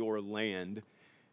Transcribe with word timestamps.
your 0.00 0.18
land. 0.18 0.80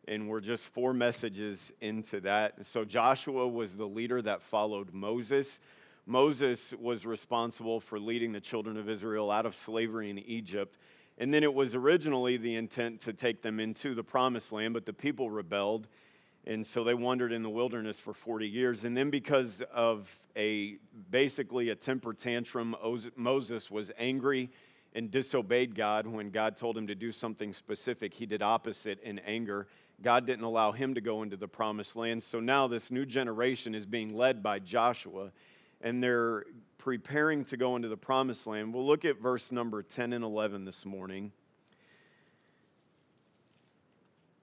And 0.10 0.28
we're 0.28 0.42
just 0.42 0.66
four 0.66 0.94
messages 0.94 1.72
into 1.80 2.20
that. 2.22 2.66
So 2.66 2.84
Joshua 2.84 3.48
was 3.48 3.78
the 3.78 3.86
leader 3.86 4.22
that 4.22 4.42
followed 4.42 4.94
Moses. 4.94 5.62
Moses 6.06 6.74
was 6.78 7.06
responsible 7.06 7.80
for 7.80 7.98
leading 7.98 8.34
the 8.34 8.42
children 8.42 8.76
of 8.76 8.90
Israel 8.90 9.32
out 9.32 9.46
of 9.46 9.56
slavery 9.56 10.10
in 10.10 10.20
Egypt. 10.20 10.78
And 11.18 11.34
then 11.34 11.44
it 11.44 11.54
was 11.54 11.76
originally 11.76 12.36
the 12.36 12.56
intent 12.56 13.00
to 13.04 13.14
take 13.14 13.42
them 13.42 13.62
into 13.62 13.96
the 13.96 14.04
promised 14.04 14.52
land, 14.52 14.74
but 14.74 14.86
the 14.86 14.92
people 14.92 15.30
rebelled. 15.30 15.88
And 16.46 16.68
so 16.68 16.84
they 16.84 16.94
wandered 16.94 17.32
in 17.32 17.42
the 17.42 17.50
wilderness 17.50 17.98
for 17.98 18.14
40 18.14 18.50
years. 18.50 18.84
And 18.84 18.98
then, 18.98 19.10
because 19.10 19.62
of 19.74 20.10
a 20.36 20.78
basically 21.10 21.70
a 21.70 21.76
temper 21.76 22.14
tantrum, 22.14 22.76
Moses 23.16 23.72
was 23.72 23.92
angry 23.98 24.50
and 24.98 25.12
disobeyed 25.12 25.76
God 25.76 26.08
when 26.08 26.32
God 26.32 26.58
told 26.58 26.76
him 26.76 26.88
to 26.88 26.96
do 26.96 27.12
something 27.12 27.54
specific. 27.54 28.16
He 28.16 28.26
did 28.26 28.42
opposite 28.42 29.00
in 29.04 29.20
anger. 29.20 29.68
God 30.02 30.26
didn't 30.26 30.44
allow 30.44 30.72
him 30.72 30.96
to 30.96 31.02
go 31.02 31.22
into 31.22 31.38
the 31.38 31.48
promised 31.48 31.96
land. 31.96 32.24
So 32.24 32.40
now 32.40 32.68
this 32.68 32.90
new 32.90 33.06
generation 33.06 33.76
is 33.76 33.86
being 33.86 34.18
led 34.18 34.42
by 34.42 34.58
Joshua 34.58 35.32
and 35.82 36.04
they're 36.04 36.46
preparing 36.80 37.46
to 37.46 37.58
go 37.58 37.76
into 37.76 37.90
the 37.90 37.98
promised 37.98 38.48
land. 38.48 38.74
We'll 38.74 38.88
look 38.88 39.06
at 39.06 39.22
verse 39.22 39.52
number 39.52 39.84
10 39.84 40.14
and 40.14 40.24
11 40.24 40.66
this 40.66 40.84
morning. 40.84 41.32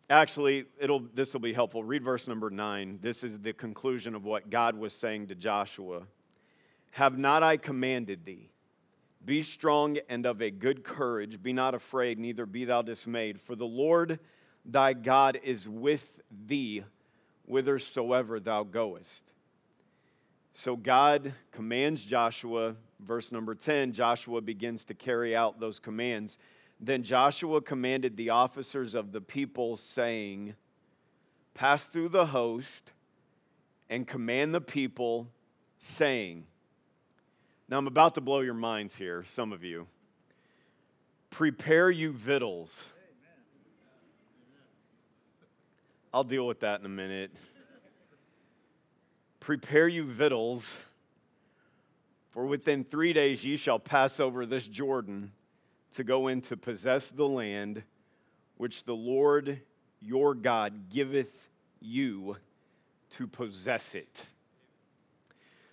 Actually, 0.09 0.67
it'll, 0.79 1.01
this 1.15 1.33
will 1.33 1.41
be 1.41 1.53
helpful. 1.53 1.83
Read 1.83 2.05
verse 2.05 2.29
number 2.29 2.48
9. 2.48 3.01
This 3.03 3.25
is 3.25 3.41
the 3.41 3.53
conclusion 3.55 4.15
of 4.15 4.25
what 4.25 4.51
God 4.51 4.77
was 4.77 4.93
saying 4.93 5.27
to 5.29 5.34
Joshua. 5.34 6.03
Have 6.93 7.19
not 7.19 7.43
I 7.43 7.57
commanded 7.57 8.25
thee? 8.25 8.51
Be 9.24 9.42
strong 9.42 9.98
and 10.09 10.27
of 10.27 10.42
a 10.42 10.51
good 10.51 10.84
courage. 10.84 11.42
Be 11.42 11.52
not 11.52 11.74
afraid, 11.74 12.19
neither 12.19 12.46
be 12.46 12.64
thou 12.64 12.83
dismayed. 12.83 13.41
For 13.41 13.56
the 13.56 13.66
Lord 13.66 14.19
thy 14.64 14.92
God 14.92 15.38
is 15.42 15.69
with 15.69 16.06
thee 16.47 16.84
whithersoever 17.47 18.41
thou 18.41 18.64
goest. 18.64 19.25
So 20.53 20.77
God 20.77 21.34
commands 21.53 22.05
Joshua, 22.05 22.77
verse 23.00 23.33
number 23.33 23.55
10, 23.55 23.92
Joshua 23.92 24.41
begins 24.41 24.84
to 24.84 24.94
carry 24.94 25.34
out 25.34 25.59
those 25.59 25.78
commands. 25.78 26.38
Then 26.81 27.03
Joshua 27.03 27.61
commanded 27.61 28.16
the 28.16 28.31
officers 28.31 28.94
of 28.94 29.12
the 29.12 29.20
people, 29.20 29.77
saying, 29.77 30.55
Pass 31.55 31.86
through 31.86 32.11
the 32.11 32.27
host 32.27 32.91
and 33.88 34.06
command 34.06 34.55
the 34.55 34.61
people, 34.61 35.28
saying, 35.78 36.47
Now 37.69 37.79
I'm 37.79 37.87
about 37.87 38.15
to 38.17 38.20
blow 38.20 38.41
your 38.41 38.55
minds 38.55 38.95
here, 38.95 39.25
some 39.27 39.53
of 39.53 39.65
you. 39.65 39.87
Prepare 41.31 41.91
you 41.91 42.12
victuals. 42.12 42.89
I'll 46.12 46.25
deal 46.25 46.47
with 46.47 46.61
that 46.61 46.79
in 46.79 46.87
a 46.87 46.91
minute. 46.91 47.33
Prepare 49.41 49.89
you 49.89 50.05
victuals, 50.05 50.79
for 52.31 52.47
within 52.47 52.84
three 52.84 53.12
days 53.12 53.45
ye 53.45 53.56
shall 53.56 53.78
pass 53.78 54.21
over 54.21 54.47
this 54.47 54.69
Jordan 54.69 55.33
to 55.95 56.05
go 56.05 56.28
in 56.28 56.41
to 56.43 56.56
possess 56.56 57.11
the 57.11 57.27
land 57.27 57.83
which 58.59 58.84
the 58.84 58.95
Lord 58.95 59.61
your 60.01 60.34
God 60.34 60.91
giveth 60.91 61.49
you 61.81 62.37
to 63.11 63.27
possess 63.27 63.95
it. 63.95 64.27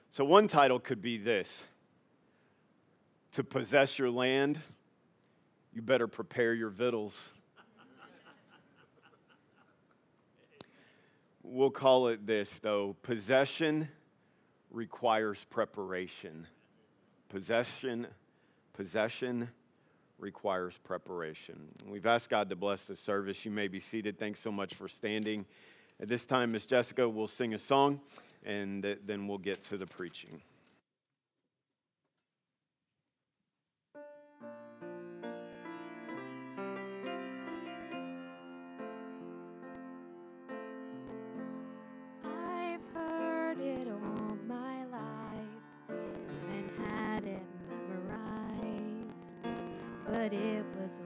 So, 0.10 0.26
one 0.26 0.48
title 0.48 0.80
could 0.80 1.02
be 1.02 1.18
this 1.18 1.64
To 3.34 3.46
possess 3.46 3.98
your 3.98 4.10
land, 4.10 4.60
you 5.74 5.82
better 5.82 6.08
prepare 6.08 6.54
your 6.54 6.70
victuals. 6.70 7.30
We'll 11.42 11.70
call 11.70 12.10
it 12.10 12.28
this, 12.28 12.60
though 12.62 12.96
possession 13.04 13.88
requires 14.70 15.46
preparation. 15.50 16.46
Possession, 17.30 18.08
possession 18.74 19.50
requires 20.20 20.78
preparation. 20.84 21.70
We've 21.88 22.06
asked 22.06 22.30
God 22.30 22.50
to 22.50 22.58
bless 22.58 22.86
the 22.86 22.98
service. 22.98 23.46
You 23.46 23.52
may 23.52 23.70
be 23.70 23.80
seated. 23.80 24.20
Thanks 24.20 24.42
so 24.42 24.52
much 24.52 24.74
for 24.74 24.90
standing. 24.90 25.46
At 26.02 26.10
this 26.10 26.26
time, 26.26 26.52
Miss 26.52 26.66
Jessica 26.66 27.08
will 27.08 27.28
sing 27.28 27.54
a 27.54 27.58
song, 27.58 28.02
and 28.46 28.98
then 29.06 29.28
we'll 29.28 29.38
get 29.38 29.64
to 29.66 29.78
the 29.78 29.88
preaching. 29.88 30.42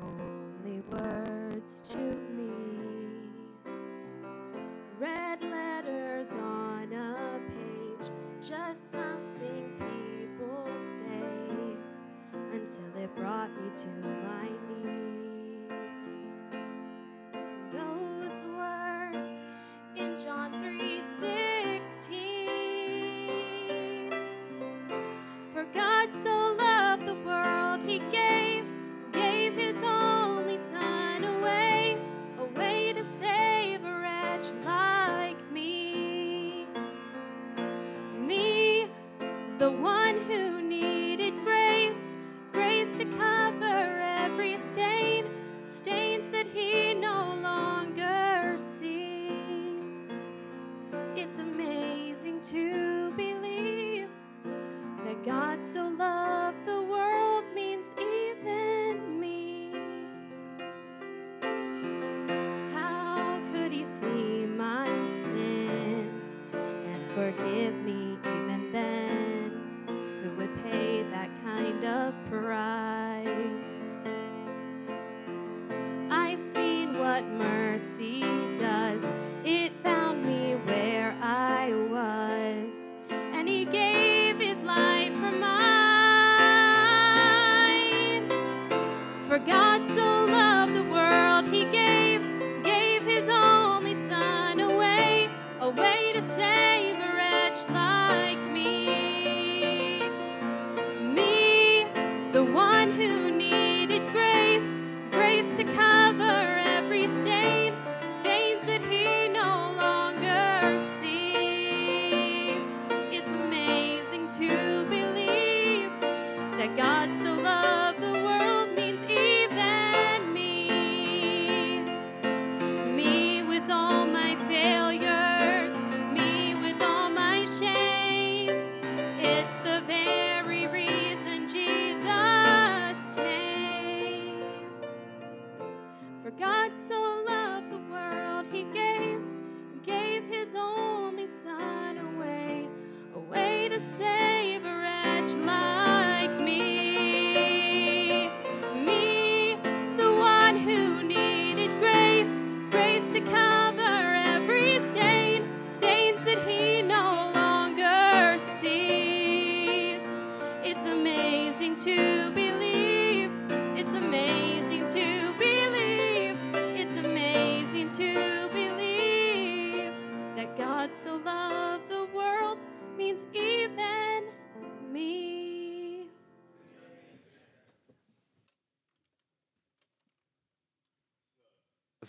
Only 0.01 0.81
words 0.91 1.81
to 1.91 1.97
me. 1.97 2.51
Red 5.00 5.41
letters 5.44 6.29
on 6.29 6.91
a 6.94 7.40
page, 7.50 8.09
just 8.41 8.91
something 8.91 9.66
people 9.78 10.66
say 10.79 11.78
until 12.53 13.03
it 13.03 13.16
brought 13.16 13.51
me 13.62 13.69
to 13.75 13.88
my 14.28 14.47
knees. 14.69 16.47
Those 17.73 18.38
words 18.57 19.35
in 19.96 20.17
John 20.23 20.50
3 20.62 20.75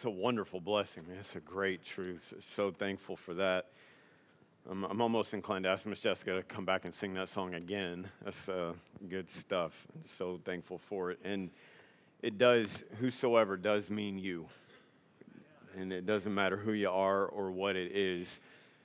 a 0.07 0.11
wonderful 0.11 0.61
blessing. 0.61 1.05
It's 1.19 1.35
a 1.35 1.41
great 1.41 1.85
truth. 1.85 2.33
So 2.41 2.71
thankful 2.71 3.17
for 3.17 3.35
that. 3.35 3.67
I'm, 4.71 4.85
I'm 4.85 5.01
almost 5.01 5.35
inclined 5.35 5.65
to 5.65 5.71
ask 5.71 5.85
Miss 5.85 6.01
Jessica 6.01 6.37
to 6.37 6.43
come 6.43 6.65
back 6.65 6.85
and 6.85 6.95
sing 6.95 7.15
that 7.15 7.29
song 7.29 7.55
again. 7.55 8.09
That's 8.25 8.49
uh, 8.49 8.73
good 9.09 9.29
stuff. 9.29 9.87
So 10.17 10.41
thankful 10.45 10.79
for 10.79 11.11
it. 11.11 11.19
And 11.25 11.51
it 12.23 12.39
does, 12.39 12.85
whosoever 13.01 13.57
does 13.57 13.91
mean 13.91 14.19
you. 14.19 14.47
And 15.77 15.93
it 15.93 16.07
doesn't 16.07 16.33
matter 16.35 16.57
who 16.57 16.73
you 16.73 16.89
are 16.89 17.27
or 17.27 17.51
what 17.51 17.75
it 17.77 17.91
is. 17.93 18.41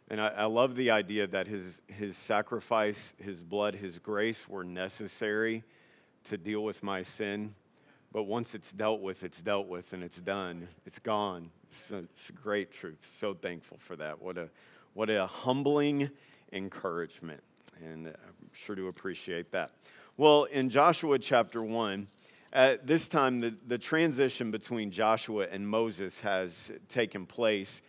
And 0.10 0.20
I, 0.20 0.28
I 0.30 0.46
love 0.46 0.76
the 0.76 0.92
idea 0.92 1.28
that 1.28 1.48
his, 1.48 1.82
his 1.88 2.18
sacrifice, 2.18 3.14
his 3.18 3.44
blood, 3.44 3.76
his 3.76 4.00
grace 4.00 4.50
were 4.50 4.64
necessary 4.64 5.64
to 6.26 6.38
deal 6.38 6.64
with 6.64 6.84
my 6.84 7.04
sin. 7.04 7.54
But 8.14 8.24
once 8.24 8.54
it's 8.56 8.72
dealt 8.72 9.02
with, 9.02 9.24
it's 9.24 9.42
dealt 9.42 9.68
with 9.68 9.94
and 9.94 10.04
it's 10.04 10.20
done. 10.20 10.68
It's 10.86 11.00
gone. 11.00 11.50
It's 11.72 11.92
a, 11.92 11.98
it's 12.00 12.30
a 12.30 12.34
great 12.34 12.72
truth. 12.72 13.08
So 13.18 13.34
thankful 13.34 13.78
for 13.80 13.96
that. 13.96 14.22
What 14.22 14.38
a, 14.38 14.50
what 14.94 15.10
a 15.10 15.26
humbling 15.26 16.10
encouragement. 16.52 17.42
And 17.82 18.08
I'm 18.08 18.50
sure 18.52 18.76
to 18.76 18.88
appreciate 18.88 19.52
that. 19.52 19.72
Well, 20.18 20.44
in 20.46 20.70
Joshua 20.70 21.18
chapter 21.20 21.64
1, 21.64 22.06
at 22.54 22.86
this 22.86 23.08
time, 23.08 23.40
the, 23.40 23.56
the 23.66 23.78
transition 23.78 24.52
between 24.52 24.92
Joshua 24.92 25.48
and 25.50 25.66
Moses 25.66 26.20
has 26.20 26.70
taken 26.90 27.26
place. 27.26 27.82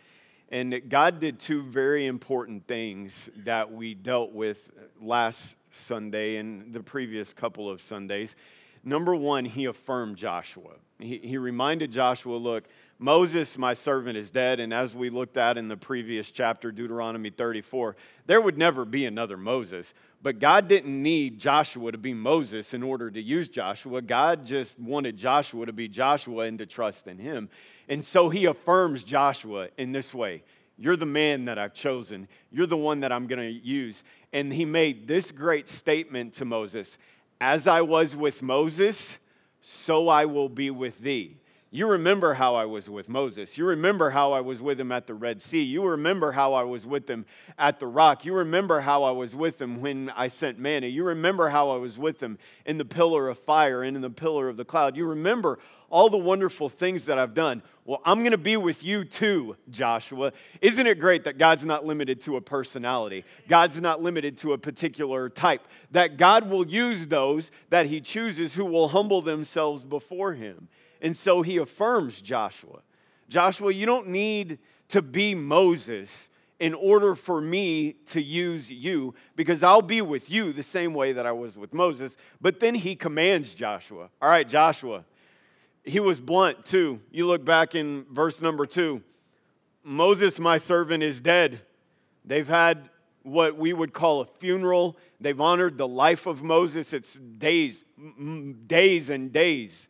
And 0.49 0.87
God 0.87 1.19
did 1.19 1.37
two 1.37 1.63
very 1.63 2.05
important 2.05 2.65
things 2.65 3.29
that 3.43 3.73
we 3.73 3.93
dealt 3.93 4.31
with 4.31 4.71
last 5.01 5.57
Sunday 5.71 6.37
and 6.37 6.71
the 6.73 6.81
previous 6.81 7.33
couple 7.33 7.69
of 7.69 7.81
Sundays. 7.81 8.37
Number 8.83 9.15
one, 9.15 9.45
he 9.45 9.65
affirmed 9.65 10.17
Joshua. 10.17 10.71
He, 10.99 11.17
he 11.19 11.37
reminded 11.37 11.91
Joshua, 11.91 12.35
look, 12.35 12.65
Moses, 12.99 13.57
my 13.57 13.73
servant, 13.73 14.17
is 14.17 14.29
dead. 14.29 14.59
And 14.59 14.73
as 14.73 14.95
we 14.95 15.09
looked 15.09 15.37
at 15.37 15.57
in 15.57 15.67
the 15.67 15.77
previous 15.77 16.31
chapter, 16.31 16.71
Deuteronomy 16.71 17.29
34, 17.29 17.95
there 18.25 18.41
would 18.41 18.57
never 18.57 18.85
be 18.85 19.05
another 19.05 19.37
Moses. 19.37 19.93
But 20.21 20.39
God 20.39 20.67
didn't 20.67 21.01
need 21.01 21.39
Joshua 21.39 21.91
to 21.91 21.97
be 21.97 22.13
Moses 22.13 22.73
in 22.73 22.83
order 22.83 23.11
to 23.11 23.21
use 23.21 23.49
Joshua. 23.49 24.01
God 24.01 24.45
just 24.45 24.79
wanted 24.79 25.17
Joshua 25.17 25.65
to 25.65 25.73
be 25.73 25.87
Joshua 25.87 26.45
and 26.45 26.57
to 26.59 26.65
trust 26.65 27.07
in 27.07 27.17
him. 27.17 27.49
And 27.89 28.03
so 28.05 28.29
he 28.29 28.45
affirms 28.45 29.03
Joshua 29.03 29.67
in 29.77 29.91
this 29.91 30.13
way 30.13 30.43
You're 30.77 30.95
the 30.95 31.05
man 31.05 31.45
that 31.45 31.57
I've 31.57 31.73
chosen, 31.73 32.27
you're 32.51 32.67
the 32.67 32.77
one 32.77 33.01
that 33.01 33.11
I'm 33.11 33.27
going 33.27 33.41
to 33.41 33.51
use. 33.51 34.03
And 34.31 34.51
he 34.51 34.65
made 34.65 35.07
this 35.07 35.31
great 35.31 35.67
statement 35.67 36.33
to 36.35 36.45
Moses 36.45 36.97
As 37.45 37.67
I 37.67 37.81
was 37.81 38.15
with 38.15 38.41
Moses, 38.41 39.19
so 39.59 40.07
I 40.07 40.23
will 40.23 40.47
be 40.47 40.71
with 40.71 40.97
thee. 40.99 41.35
You 41.75 41.87
remember 41.87 42.35
how 42.35 42.53
I 42.53 42.65
was 42.65 42.87
with 42.87 43.09
Moses. 43.09 43.57
You 43.57 43.65
remember 43.65 44.11
how 44.11 44.31
I 44.31 44.41
was 44.41 44.61
with 44.61 44.79
him 44.79 44.91
at 44.91 45.07
the 45.07 45.15
Red 45.15 45.41
Sea. 45.41 45.63
You 45.63 45.83
remember 45.83 46.31
how 46.31 46.53
I 46.53 46.61
was 46.61 46.85
with 46.85 47.09
him 47.09 47.25
at 47.57 47.79
the 47.79 47.87
rock. 47.87 48.25
You 48.25 48.35
remember 48.35 48.79
how 48.79 49.01
I 49.01 49.09
was 49.09 49.35
with 49.35 49.59
him 49.59 49.81
when 49.81 50.11
I 50.15 50.27
sent 50.27 50.59
manna. 50.59 50.85
You 50.85 51.03
remember 51.03 51.49
how 51.49 51.71
I 51.71 51.77
was 51.77 51.97
with 51.97 52.21
him 52.21 52.37
in 52.67 52.77
the 52.77 52.85
pillar 52.85 53.27
of 53.27 53.39
fire 53.39 53.81
and 53.81 53.95
in 53.95 54.03
the 54.03 54.11
pillar 54.11 54.49
of 54.49 54.55
the 54.55 54.63
cloud. 54.63 54.95
You 54.95 55.07
remember 55.07 55.57
all 55.89 56.11
the 56.11 56.17
wonderful 56.17 56.69
things 56.69 57.05
that 57.05 57.17
I've 57.17 57.33
done. 57.33 57.63
Well, 57.85 58.03
I'm 58.05 58.19
going 58.19 58.33
to 58.33 58.37
be 58.37 58.55
with 58.55 58.83
you 58.83 59.03
too, 59.03 59.57
Joshua. 59.71 60.31
Isn't 60.61 60.85
it 60.85 60.99
great 60.99 61.23
that 61.23 61.39
God's 61.39 61.63
not 61.63 61.87
limited 61.87 62.21
to 62.21 62.35
a 62.35 62.41
personality? 62.41 63.25
God's 63.47 63.81
not 63.81 63.99
limited 63.99 64.37
to 64.39 64.53
a 64.53 64.59
particular 64.59 65.27
type. 65.27 65.67
That 65.89 66.17
God 66.17 66.51
will 66.51 66.67
use 66.67 67.07
those 67.07 67.49
that 67.71 67.87
he 67.87 67.99
chooses 67.99 68.53
who 68.53 68.65
will 68.65 68.89
humble 68.89 69.23
themselves 69.23 69.83
before 69.83 70.33
him. 70.33 70.67
And 71.03 71.15
so 71.15 71.43
he 71.43 71.57
affirms 71.57 72.19
Joshua 72.19 72.79
Joshua, 73.33 73.71
you 73.73 73.87
don't 73.87 74.09
need 74.09 74.59
to 74.89 75.01
be 75.01 75.33
Moses 75.33 76.29
in 76.59 76.75
order 76.75 77.15
for 77.15 77.41
me 77.41 77.93
to 78.07 78.21
use 78.21 78.71
you 78.71 79.15
because 79.35 79.63
I'll 79.63 79.81
be 79.81 80.01
with 80.01 80.29
you 80.29 80.53
the 80.53 80.63
same 80.63 80.93
way 80.93 81.13
that 81.13 81.25
I 81.25 81.31
was 81.31 81.57
with 81.57 81.73
Moses. 81.73 82.15
But 82.39 82.59
then 82.59 82.75
he 82.75 82.95
commands 82.95 83.55
Joshua. 83.55 84.09
All 84.21 84.29
right, 84.29 84.47
Joshua. 84.47 85.03
He 85.83 85.99
was 85.99 86.21
blunt 86.21 86.65
too. 86.65 87.01
You 87.11 87.25
look 87.25 87.43
back 87.43 87.73
in 87.73 88.05
verse 88.11 88.39
number 88.41 88.65
two 88.65 89.01
Moses, 89.83 90.39
my 90.39 90.57
servant, 90.57 91.03
is 91.03 91.19
dead. 91.19 91.59
They've 92.23 92.47
had 92.47 92.87
what 93.23 93.57
we 93.57 93.73
would 93.73 93.93
call 93.93 94.21
a 94.21 94.25
funeral. 94.25 94.95
They've 95.19 95.41
honored 95.41 95.77
the 95.77 95.87
life 95.87 96.27
of 96.27 96.43
Moses. 96.43 96.93
It's 96.93 97.13
days, 97.13 97.83
days 98.67 99.09
and 99.09 99.33
days 99.33 99.87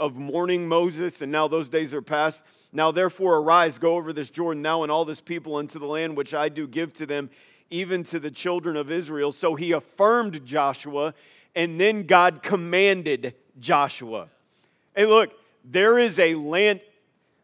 of 0.00 0.16
mourning 0.16 0.66
Moses, 0.66 1.22
and 1.22 1.30
now 1.30 1.46
those 1.46 1.68
days 1.68 1.94
are 1.94 2.02
past. 2.02 2.42
Now, 2.72 2.90
therefore, 2.90 3.36
arise, 3.36 3.78
go 3.78 3.96
over 3.96 4.12
this 4.12 4.30
Jordan, 4.30 4.62
now 4.62 4.82
and 4.82 4.90
all 4.90 5.04
this 5.04 5.20
people 5.20 5.58
into 5.58 5.78
the 5.78 5.86
land 5.86 6.16
which 6.16 6.34
I 6.34 6.48
do 6.48 6.66
give 6.66 6.92
to 6.94 7.06
them, 7.06 7.30
even 7.68 8.02
to 8.04 8.18
the 8.18 8.30
children 8.30 8.76
of 8.76 8.90
Israel. 8.90 9.30
So 9.30 9.54
he 9.54 9.72
affirmed 9.72 10.44
Joshua, 10.44 11.14
and 11.54 11.78
then 11.78 12.04
God 12.04 12.42
commanded 12.42 13.34
Joshua. 13.60 14.28
And 14.96 15.08
look, 15.08 15.32
there 15.64 15.98
is 15.98 16.18
a 16.18 16.34
land, 16.34 16.80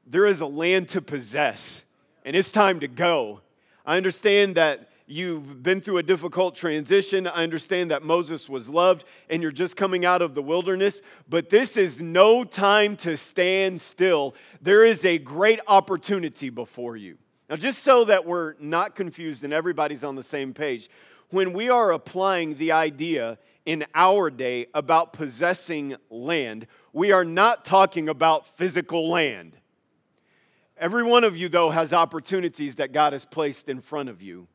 there 0.07 0.27
is 0.27 0.41
a 0.41 0.47
land 0.47 0.89
to 0.91 1.03
possess, 1.03 1.83
and 2.25 2.35
it's 2.35 2.51
time 2.51 2.81
to 2.81 2.89
go. 2.89 3.41
I 3.85 3.97
understand 3.97 4.57
that 4.57 4.91
You've 5.09 5.63
been 5.63 5.81
through 5.81 5.99
a 5.99 6.03
difficult 6.03 6.57
transition. 6.57 7.29
I 7.29 7.45
understand 7.45 7.93
that 7.93 8.03
Moses 8.03 8.49
was 8.49 8.69
loved 8.69 9.05
and 9.31 9.41
you're 9.41 9.53
just 9.53 9.77
coming 9.77 10.05
out 10.05 10.21
of 10.21 10.35
the 10.35 10.43
wilderness, 10.43 11.01
but 11.29 11.49
this 11.49 11.77
is 11.77 12.01
no 12.01 12.43
time 12.43 12.97
to 12.99 13.17
stand 13.17 13.81
still. 13.81 14.35
There 14.61 14.85
is 14.85 15.05
a 15.05 15.19
great 15.19 15.61
opportunity 15.69 16.51
before 16.51 16.97
you. 16.97 17.19
Now, 17.49 17.55
just 17.55 17.85
so 17.85 18.05
that 18.07 18.27
we're 18.27 18.55
not 18.59 18.97
confused 18.97 19.45
and 19.45 19.53
everybody's 19.53 20.03
on 20.03 20.17
the 20.17 20.25
same 20.25 20.53
page, 20.53 20.91
when 21.31 21.53
we 21.53 21.71
are 21.71 21.93
applying 21.93 22.57
the 22.57 22.73
idea 22.73 23.39
in 23.65 23.85
our 23.95 24.29
day 24.29 24.67
about 24.75 25.13
possessing 25.13 25.95
land, 26.11 26.67
we 26.93 27.13
are 27.13 27.25
not 27.25 27.65
talking 27.65 28.09
about 28.09 28.57
physical 28.57 29.09
land. 29.09 29.57
Every 30.77 31.05
one 31.05 31.23
of 31.23 31.37
you, 31.37 31.49
though, 31.49 31.71
has 31.71 31.93
opportunities 31.93 32.75
that 32.77 32.91
God 32.91 33.13
has 33.13 33.25
placed 33.25 33.69
in 33.69 33.81
front 33.81 34.09
of 34.09 34.21
you 34.21 34.49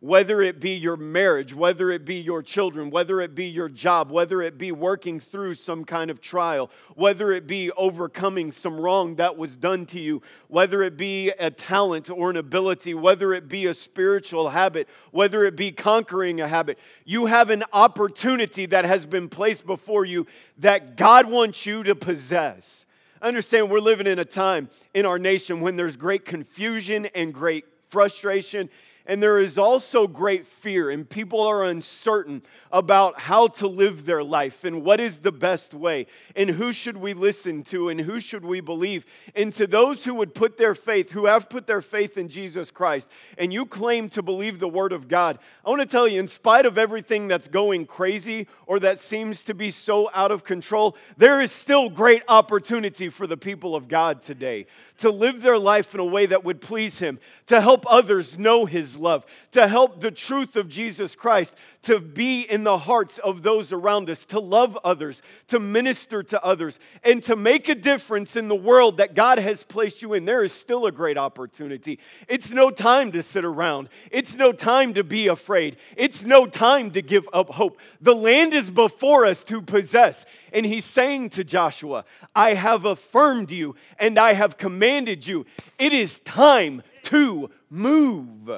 whether 0.00 0.40
it 0.40 0.60
be 0.60 0.70
your 0.70 0.96
marriage, 0.96 1.54
whether 1.54 1.90
it 1.90 2.04
be 2.04 2.14
your 2.16 2.42
children, 2.42 2.90
whether 2.90 3.20
it 3.20 3.34
be 3.34 3.46
your 3.46 3.68
job, 3.68 4.10
whether 4.10 4.40
it 4.42 4.56
be 4.56 4.70
working 4.70 5.18
through 5.18 5.54
some 5.54 5.84
kind 5.84 6.10
of 6.10 6.20
trial, 6.20 6.70
whether 6.94 7.32
it 7.32 7.46
be 7.46 7.70
overcoming 7.72 8.52
some 8.52 8.78
wrong 8.78 9.16
that 9.16 9.36
was 9.36 9.56
done 9.56 9.86
to 9.86 9.98
you, 9.98 10.22
whether 10.46 10.82
it 10.82 10.96
be 10.96 11.30
a 11.30 11.50
talent 11.50 12.08
or 12.10 12.30
an 12.30 12.36
ability, 12.36 12.94
whether 12.94 13.34
it 13.34 13.48
be 13.48 13.66
a 13.66 13.74
spiritual 13.74 14.50
habit, 14.50 14.88
whether 15.10 15.44
it 15.44 15.56
be 15.56 15.72
conquering 15.72 16.40
a 16.40 16.46
habit, 16.46 16.78
you 17.04 17.26
have 17.26 17.50
an 17.50 17.64
opportunity 17.72 18.66
that 18.66 18.84
has 18.84 19.04
been 19.04 19.28
placed 19.28 19.66
before 19.66 20.04
you 20.04 20.26
that 20.58 20.96
God 20.96 21.26
wants 21.28 21.66
you 21.66 21.82
to 21.82 21.94
possess. 21.94 22.86
Understand, 23.20 23.68
we're 23.68 23.80
living 23.80 24.06
in 24.06 24.20
a 24.20 24.24
time 24.24 24.70
in 24.94 25.04
our 25.04 25.18
nation 25.18 25.60
when 25.60 25.74
there's 25.74 25.96
great 25.96 26.24
confusion 26.24 27.06
and 27.16 27.34
great 27.34 27.64
frustration 27.88 28.68
And 29.08 29.22
there 29.22 29.38
is 29.38 29.56
also 29.56 30.06
great 30.06 30.46
fear, 30.46 30.90
and 30.90 31.08
people 31.08 31.40
are 31.40 31.64
uncertain 31.64 32.42
about 32.70 33.18
how 33.18 33.48
to 33.48 33.66
live 33.66 34.04
their 34.04 34.22
life 34.22 34.64
and 34.64 34.84
what 34.84 35.00
is 35.00 35.20
the 35.20 35.32
best 35.32 35.72
way, 35.72 36.06
and 36.36 36.50
who 36.50 36.74
should 36.74 36.98
we 36.98 37.14
listen 37.14 37.62
to, 37.64 37.88
and 37.88 38.02
who 38.02 38.20
should 38.20 38.44
we 38.44 38.60
believe. 38.60 39.06
And 39.34 39.54
to 39.54 39.66
those 39.66 40.04
who 40.04 40.14
would 40.16 40.34
put 40.34 40.58
their 40.58 40.74
faith, 40.74 41.10
who 41.10 41.24
have 41.24 41.48
put 41.48 41.66
their 41.66 41.80
faith 41.80 42.18
in 42.18 42.28
Jesus 42.28 42.70
Christ, 42.70 43.08
and 43.38 43.50
you 43.50 43.64
claim 43.64 44.10
to 44.10 44.22
believe 44.22 44.58
the 44.58 44.68
Word 44.68 44.92
of 44.92 45.08
God, 45.08 45.38
I 45.64 45.70
want 45.70 45.80
to 45.80 45.86
tell 45.86 46.06
you, 46.06 46.20
in 46.20 46.28
spite 46.28 46.66
of 46.66 46.76
everything 46.76 47.28
that's 47.28 47.48
going 47.48 47.86
crazy 47.86 48.46
or 48.66 48.78
that 48.80 49.00
seems 49.00 49.42
to 49.44 49.54
be 49.54 49.70
so 49.70 50.10
out 50.12 50.30
of 50.30 50.44
control, 50.44 50.94
there 51.16 51.40
is 51.40 51.50
still 51.50 51.88
great 51.88 52.24
opportunity 52.28 53.08
for 53.08 53.26
the 53.26 53.38
people 53.38 53.74
of 53.74 53.88
God 53.88 54.22
today 54.22 54.66
to 54.98 55.10
live 55.10 55.40
their 55.40 55.58
life 55.58 55.94
in 55.94 56.00
a 56.00 56.04
way 56.04 56.26
that 56.26 56.44
would 56.44 56.60
please 56.60 56.98
Him, 56.98 57.18
to 57.46 57.60
help 57.60 57.86
others 57.88 58.36
know 58.36 58.66
His 58.66 58.97
love, 58.98 59.24
to 59.52 59.66
help 59.66 60.00
the 60.00 60.10
truth 60.10 60.56
of 60.56 60.68
Jesus 60.68 61.14
Christ 61.14 61.54
to 61.82 62.00
be 62.00 62.42
in 62.42 62.64
the 62.64 62.78
hearts 62.78 63.18
of 63.18 63.42
those 63.42 63.72
around 63.72 64.10
us, 64.10 64.24
to 64.26 64.40
love 64.40 64.76
others, 64.84 65.22
to 65.46 65.60
minister 65.60 66.22
to 66.22 66.44
others, 66.44 66.78
and 67.04 67.22
to 67.22 67.36
make 67.36 67.68
a 67.68 67.74
difference 67.74 68.36
in 68.36 68.48
the 68.48 68.56
world 68.56 68.98
that 68.98 69.14
God 69.14 69.38
has 69.38 69.62
placed 69.62 70.02
you 70.02 70.14
in. 70.14 70.24
There 70.24 70.42
is 70.42 70.52
still 70.52 70.86
a 70.86 70.92
great 70.92 71.16
opportunity. 71.16 71.98
It's 72.28 72.50
no 72.50 72.70
time 72.70 73.12
to 73.12 73.22
sit 73.22 73.44
around, 73.44 73.88
it's 74.10 74.34
no 74.34 74.52
time 74.52 74.94
to 74.94 75.04
be 75.04 75.28
afraid, 75.28 75.76
it's 75.96 76.24
no 76.24 76.46
time 76.46 76.90
to 76.90 77.02
give 77.02 77.28
up 77.32 77.50
hope. 77.50 77.78
The 78.00 78.14
land 78.14 78.52
is 78.52 78.70
before 78.70 79.24
us 79.24 79.44
to 79.44 79.62
possess. 79.62 80.26
And 80.52 80.66
he's 80.66 80.84
saying 80.84 81.30
to 81.30 81.44
Joshua, 81.44 82.04
I 82.34 82.54
have 82.54 82.84
affirmed 82.84 83.50
you 83.50 83.76
and 83.98 84.18
I 84.18 84.32
have 84.32 84.58
commanded 84.58 85.26
you. 85.26 85.46
It 85.78 85.92
is 85.92 86.20
time 86.20 86.82
to 87.04 87.50
move. 87.70 88.50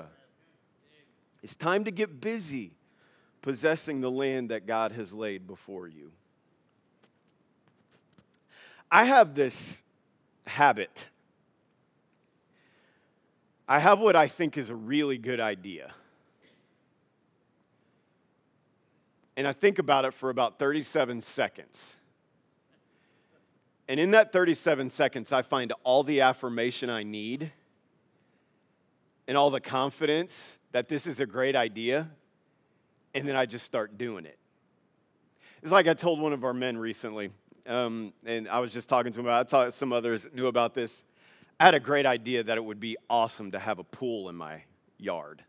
It's 1.43 1.57
time 1.57 1.85
to 1.85 1.91
get 1.91 2.21
busy 2.21 2.73
possessing 3.43 4.01
the 4.01 4.11
land 4.11 4.51
that 4.51 4.67
God 4.67 4.93
has 4.93 5.13
laid 5.13 5.47
before 5.47 5.89
you. 5.89 6.13
I 8.91 9.05
have 9.05 9.35
this 9.35 9.83
habit. 10.47 11.07
I 13.69 13.79
have 13.79 14.01
what 14.01 14.17
I 14.17 14.27
think 14.29 14.59
is 14.59 14.69
a 14.69 14.75
really 14.75 15.17
good 15.17 15.41
idea. 15.41 15.95
And 19.37 19.47
I 19.47 19.53
think 19.53 19.79
about 19.79 20.05
it 20.05 20.13
for 20.13 20.29
about 20.29 20.59
37 20.59 21.23
seconds. 21.23 21.97
And 23.89 23.99
in 23.99 24.11
that 24.11 24.33
37 24.33 24.91
seconds, 24.91 25.33
I 25.33 25.43
find 25.43 25.73
all 25.83 26.03
the 26.03 26.21
affirmation 26.21 26.91
I 26.91 27.05
need 27.05 27.53
and 29.27 29.39
all 29.39 29.51
the 29.51 29.61
confidence 29.61 30.59
that 30.73 30.89
this 30.89 31.07
is 31.07 31.21
a 31.21 31.27
great 31.27 31.57
idea 31.57 32.11
and 33.15 33.27
then 33.27 33.37
I 33.37 33.47
just 33.47 33.67
start 33.67 33.99
doing 33.99 34.25
it. 34.25 34.39
It's 35.63 35.73
like 35.73 35.89
I 35.89 35.95
told 35.95 36.21
one 36.21 36.33
of 36.33 36.45
our 36.45 36.55
men 36.55 36.79
recently, 36.79 37.31
um, 37.67 38.13
and 38.25 38.49
I 38.49 38.61
was 38.61 38.73
just 38.73 38.89
talking 38.89 39.13
to 39.13 39.19
him 39.19 39.27
about. 39.27 39.47
I 39.47 39.49
thought 39.49 39.75
some 39.75 39.93
others 39.93 40.29
knew 40.33 40.47
about 40.47 40.75
this. 40.75 41.05
I 41.59 41.65
had 41.65 41.75
a 41.75 41.81
great 41.81 42.07
idea 42.07 42.43
that 42.43 42.57
it 42.57 42.65
would 42.65 42.81
be 42.81 42.97
awesome 43.11 43.51
to 43.51 43.59
have 43.59 43.79
a 43.79 43.85
pool 43.85 44.29
in 44.31 44.37
my 44.37 44.63
yard. 44.99 45.45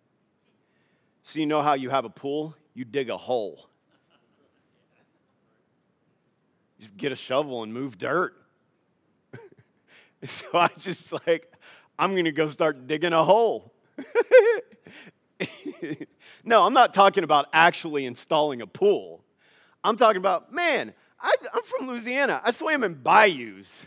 So 1.24 1.40
you 1.40 1.46
know 1.46 1.62
how 1.62 1.74
you 1.74 1.90
have 1.90 2.04
a 2.04 2.10
pool? 2.10 2.56
You 2.74 2.84
dig 2.84 3.10
a 3.10 3.18
hole. 3.18 3.70
Just 6.80 6.98
get 6.98 7.12
a 7.12 7.16
shovel 7.16 7.64
and 7.64 7.74
move 7.74 7.98
dirt. 7.98 8.34
so 10.24 10.48
I 10.54 10.70
just 10.80 11.14
like, 11.28 11.54
I'm 11.98 12.16
gonna 12.16 12.32
go 12.32 12.50
start 12.50 12.88
digging 12.88 13.14
a 13.14 13.24
hole. 13.24 13.71
no, 16.44 16.64
I'm 16.64 16.74
not 16.74 16.94
talking 16.94 17.24
about 17.24 17.48
actually 17.54 18.06
installing 18.06 18.62
a 18.62 18.68
pool. 18.68 19.24
I'm 19.84 19.98
talking 19.98 20.18
about, 20.18 20.54
man, 20.54 20.94
I, 21.20 21.34
am 21.54 21.64
from 21.64 21.88
Louisiana. 21.88 22.42
I 22.44 22.52
swam 22.52 22.84
in 22.84 22.96
bayous. 22.96 23.86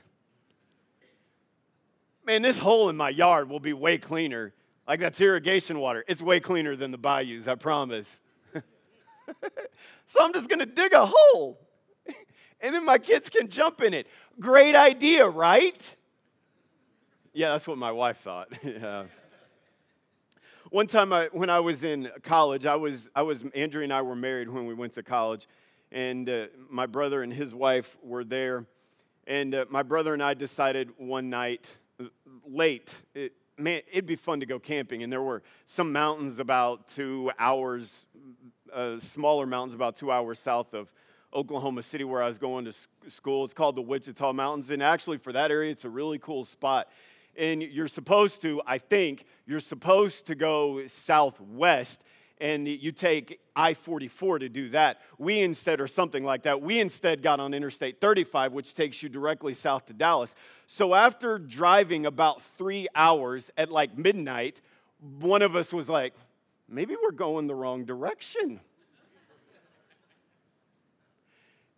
Man, 2.26 2.42
this 2.42 2.58
hole 2.58 2.88
in 2.88 2.96
my 2.96 3.10
yard 3.10 3.48
will 3.48 3.60
be 3.60 3.72
way 3.72 3.98
cleaner. 3.98 4.52
Like 4.86 5.00
that's 5.00 5.20
irrigation 5.20 5.78
water. 5.78 6.04
It's 6.08 6.22
way 6.22 6.40
cleaner 6.40 6.76
than 6.76 6.90
the 6.90 6.98
bayous, 6.98 7.48
I 7.48 7.54
promise. 7.54 8.20
so 8.52 10.20
I'm 10.20 10.32
just 10.32 10.48
gonna 10.48 10.66
dig 10.66 10.92
a 10.92 11.06
hole. 11.06 11.58
and 12.60 12.74
then 12.74 12.84
my 12.84 12.98
kids 12.98 13.30
can 13.30 13.48
jump 13.48 13.82
in 13.82 13.94
it. 13.94 14.06
Great 14.38 14.74
idea, 14.74 15.28
right? 15.28 15.96
Yeah, 17.32 17.50
that's 17.50 17.66
what 17.66 17.78
my 17.78 17.92
wife 17.92 18.18
thought. 18.18 18.48
yeah. 18.62 19.04
One 20.74 20.88
time 20.88 21.12
I, 21.12 21.28
when 21.30 21.50
I 21.50 21.60
was 21.60 21.84
in 21.84 22.10
college, 22.24 22.66
I 22.66 22.74
was, 22.74 23.08
I 23.14 23.22
was, 23.22 23.44
Andrea 23.54 23.84
and 23.84 23.92
I 23.92 24.02
were 24.02 24.16
married 24.16 24.48
when 24.48 24.66
we 24.66 24.74
went 24.74 24.94
to 24.94 25.04
college, 25.04 25.46
and 25.92 26.28
uh, 26.28 26.46
my 26.68 26.86
brother 26.86 27.22
and 27.22 27.32
his 27.32 27.54
wife 27.54 27.96
were 28.02 28.24
there. 28.24 28.66
And 29.28 29.54
uh, 29.54 29.66
my 29.70 29.84
brother 29.84 30.14
and 30.14 30.20
I 30.20 30.34
decided 30.34 30.90
one 30.96 31.30
night, 31.30 31.70
late, 32.44 32.92
it, 33.14 33.34
man, 33.56 33.82
it'd 33.88 34.04
be 34.04 34.16
fun 34.16 34.40
to 34.40 34.46
go 34.46 34.58
camping. 34.58 35.04
And 35.04 35.12
there 35.12 35.22
were 35.22 35.44
some 35.66 35.92
mountains 35.92 36.40
about 36.40 36.88
two 36.88 37.30
hours, 37.38 38.04
uh, 38.72 38.98
smaller 38.98 39.46
mountains 39.46 39.74
about 39.74 39.94
two 39.94 40.10
hours 40.10 40.40
south 40.40 40.74
of 40.74 40.92
Oklahoma 41.32 41.84
City 41.84 42.02
where 42.02 42.20
I 42.20 42.26
was 42.26 42.38
going 42.38 42.64
to 42.64 42.74
school. 43.08 43.44
It's 43.44 43.54
called 43.54 43.76
the 43.76 43.82
Wichita 43.82 44.32
Mountains. 44.32 44.70
And 44.70 44.82
actually, 44.82 45.18
for 45.18 45.32
that 45.34 45.52
area, 45.52 45.70
it's 45.70 45.84
a 45.84 45.90
really 45.90 46.18
cool 46.18 46.44
spot 46.44 46.88
and 47.38 47.62
you're 47.62 47.88
supposed 47.88 48.42
to, 48.42 48.62
I 48.66 48.78
think, 48.78 49.24
you're 49.46 49.60
supposed 49.60 50.26
to 50.26 50.34
go 50.34 50.86
southwest 50.86 52.00
and 52.40 52.66
you 52.66 52.92
take 52.92 53.40
I 53.54 53.74
44 53.74 54.40
to 54.40 54.48
do 54.48 54.68
that. 54.70 55.00
We 55.18 55.40
instead, 55.40 55.80
or 55.80 55.86
something 55.86 56.24
like 56.24 56.42
that, 56.42 56.60
we 56.60 56.80
instead 56.80 57.22
got 57.22 57.38
on 57.40 57.54
Interstate 57.54 58.00
35, 58.00 58.52
which 58.52 58.74
takes 58.74 59.02
you 59.02 59.08
directly 59.08 59.54
south 59.54 59.86
to 59.86 59.92
Dallas. 59.92 60.34
So 60.66 60.94
after 60.94 61.38
driving 61.38 62.06
about 62.06 62.42
three 62.58 62.88
hours 62.94 63.50
at 63.56 63.70
like 63.70 63.96
midnight, 63.96 64.60
one 65.20 65.42
of 65.42 65.54
us 65.54 65.72
was 65.72 65.88
like, 65.88 66.14
maybe 66.68 66.96
we're 67.00 67.12
going 67.12 67.46
the 67.46 67.54
wrong 67.54 67.84
direction. 67.84 68.60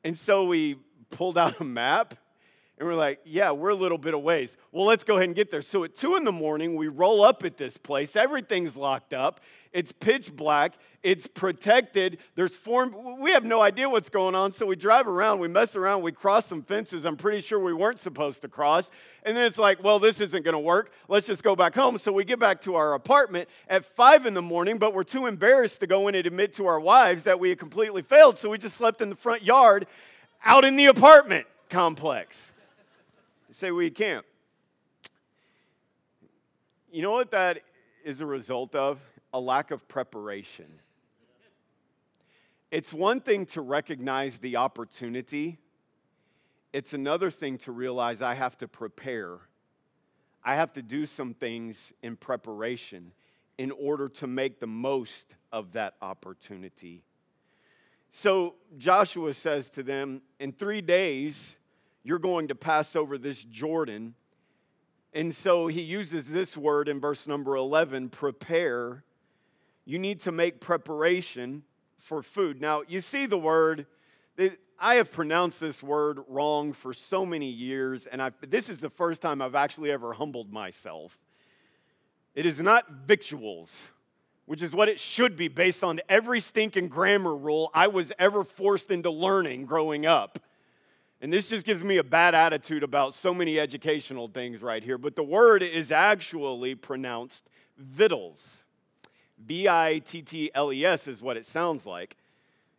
and 0.03 0.19
so 0.19 0.47
we 0.47 0.77
pulled 1.11 1.37
out 1.37 1.61
a 1.61 1.65
map 1.65 2.15
and 2.79 2.87
we're 2.87 2.95
like, 2.95 3.21
yeah, 3.25 3.53
we're 3.53 3.71
a 3.71 3.75
little 3.75 3.97
bit 3.97 4.13
of 4.13 4.21
ways. 4.21 4.59
Well, 4.71 4.85
let's 4.85 5.03
go 5.03 5.15
ahead 5.17 5.29
and 5.29 5.35
get 5.35 5.51
there. 5.51 5.63
So 5.63 5.85
at 5.85 5.95
two 5.97 6.17
in 6.17 6.25
the 6.25 6.33
morning, 6.33 6.77
we 6.77 6.89
roll 6.89 7.25
up 7.25 7.43
at 7.43 7.57
this 7.57 7.79
place. 7.79 8.17
Everything's 8.17 8.77
locked 8.77 9.15
up. 9.15 9.41
It's 9.73 9.93
pitch 9.93 10.35
black. 10.35 10.75
It's 11.03 11.27
protected. 11.27 12.19
There's 12.35 12.55
form. 12.55 13.21
We 13.21 13.31
have 13.31 13.45
no 13.45 13.63
idea 13.63 13.89
what's 13.89 14.11
going 14.11 14.35
on. 14.35 14.53
So 14.53 14.67
we 14.67 14.77
drive 14.77 15.09
around. 15.09 15.39
We 15.39 15.49
mess 15.49 15.75
around. 15.75 16.03
We 16.03 16.13
cross 16.13 16.45
some 16.45 16.63
fences. 16.63 17.07
I'm 17.07 17.17
pretty 17.17 17.41
sure 17.41 17.59
we 17.59 17.73
weren't 17.73 17.99
supposed 17.99 18.43
to 18.43 18.49
cross. 18.49 18.91
And 19.23 19.35
then 19.35 19.47
it's 19.47 19.59
like, 19.59 19.83
well, 19.83 19.99
this 19.99 20.21
isn't 20.21 20.45
going 20.45 20.53
to 20.53 20.59
work. 20.59 20.93
Let's 21.09 21.27
just 21.27 21.43
go 21.43 21.57
back 21.57 21.75
home. 21.75 21.97
So 21.97 22.13
we 22.13 22.25
get 22.25 22.39
back 22.39 22.61
to 22.63 22.75
our 22.75 22.93
apartment 22.93 23.49
at 23.69 23.87
five 23.87 24.27
in 24.27 24.35
the 24.35 24.43
morning, 24.43 24.77
but 24.77 24.93
we're 24.93 25.05
too 25.05 25.25
embarrassed 25.25 25.81
to 25.81 25.87
go 25.87 26.09
in 26.09 26.15
and 26.15 26.27
admit 26.27 26.55
to 26.57 26.67
our 26.67 26.81
wives 26.81 27.23
that 27.23 27.41
we 27.41 27.49
had 27.49 27.59
completely 27.59 28.03
failed. 28.03 28.37
So 28.37 28.51
we 28.51 28.59
just 28.59 28.77
slept 28.77 29.01
in 29.01 29.09
the 29.09 29.17
front 29.17 29.43
yard 29.43 29.87
out 30.45 30.65
in 30.67 30.77
the 30.77 30.87
apartment 30.87 31.47
complex 31.71 32.53
say 33.57 33.71
we 33.71 33.89
can't. 33.89 34.25
You 36.93 37.01
know 37.01 37.13
what 37.13 37.31
that 37.31 37.63
is 38.05 38.21
a 38.21 38.27
result 38.27 38.75
of? 38.75 39.01
A 39.33 39.41
lack 39.41 39.71
of 39.71 39.89
preparation. 39.89 40.67
It's 42.71 42.93
one 42.93 43.21
thing 43.21 43.47
to 43.47 43.63
recognize 43.63 44.39
the 44.39 44.57
opportunity, 44.57 45.59
it's 46.73 46.93
another 46.93 47.31
thing 47.31 47.57
to 47.59 47.73
realize 47.73 48.21
I 48.21 48.35
have 48.35 48.59
to 48.59 48.69
prepare. 48.69 49.39
I 50.45 50.55
have 50.57 50.75
to 50.75 50.83
do 50.83 51.07
some 51.07 51.33
things 51.33 51.93
in 52.03 52.17
preparation 52.17 53.13
in 53.57 53.71
order 53.71 54.09
to 54.09 54.27
make 54.27 54.61
the 54.61 54.67
most 54.67 55.35
of 55.51 55.73
that 55.73 55.95
opportunity. 56.03 57.03
So 58.11 58.55
Joshua 58.77 59.33
says 59.33 59.71
to 59.71 59.83
them, 59.83 60.21
In 60.39 60.53
three 60.53 60.83
days, 60.83 61.57
you're 62.07 62.21
going 62.21 62.47
to 62.49 62.55
pass 62.55 62.95
over 62.95 63.19
this 63.19 63.43
Jordan. 63.43 64.15
And 65.13 65.35
so 65.35 65.67
he 65.67 65.83
uses 65.83 66.29
this 66.29 66.57
word 66.57 66.89
in 66.89 67.01
verse 67.01 67.27
number 67.27 67.57
11 67.57 68.11
prepare. 68.11 69.03
You 69.85 69.99
need 69.99 70.21
to 70.21 70.31
make 70.31 70.61
preparation 70.61 71.65
for 71.99 72.23
food. 72.23 72.61
Now, 72.61 72.83
you 72.87 73.01
see 73.01 73.27
the 73.27 73.37
word, 73.37 73.87
I 74.79 74.95
have 74.95 75.11
pronounced 75.11 75.59
this 75.59 75.83
word 75.83 76.21
wrong 76.29 76.73
for 76.73 76.93
so 76.93 77.27
many 77.27 77.51
years, 77.51 78.07
and 78.07 78.23
I, 78.23 78.31
this 78.47 78.69
is 78.69 78.79
the 78.79 78.91
first 78.91 79.21
time 79.21 79.43
I've 79.43 79.57
actually 79.57 79.91
ever 79.91 80.13
humbled 80.13 80.53
myself. 80.53 81.19
It 82.37 82.47
is 82.47 82.61
not 82.61 82.89
victuals, 82.89 83.89
which 84.45 84.63
is 84.63 84.73
what 84.73 84.89
it 84.89 85.01
should 85.01 85.37
be 85.37 85.49
based 85.49 85.83
on 85.83 86.01
every 86.09 86.39
stinking 86.39 86.87
grammar 86.87 87.35
rule 87.35 87.69
I 87.75 87.89
was 87.89 88.13
ever 88.17 88.45
forced 88.45 88.93
into 88.93 89.11
learning 89.11 89.67
growing 89.67 90.07
up. 90.07 90.39
And 91.21 91.33
this 91.33 91.49
just 91.49 91.65
gives 91.65 91.83
me 91.83 91.97
a 91.97 92.05
bad 92.05 92.35
attitude 92.35 92.83
about 92.83 93.15
so 93.15 93.33
many 93.33 93.59
educational 93.59 94.29
things 94.29 94.61
right 94.61 94.83
here. 94.83 94.99
But 94.99 95.17
the 95.17 95.25
word 95.25 95.63
is 95.63 95.91
actually 95.91 96.75
pronounced 96.75 97.49
victuals. 97.79 98.65
B 99.45 99.69
I 99.69 100.03
T 100.05 100.23
T 100.23 100.51
L 100.55 100.73
E 100.73 100.85
S 100.85 101.07
is 101.09 101.23
what 101.23 101.37
it 101.37 101.47
sounds 101.47 101.87
like. 101.87 102.17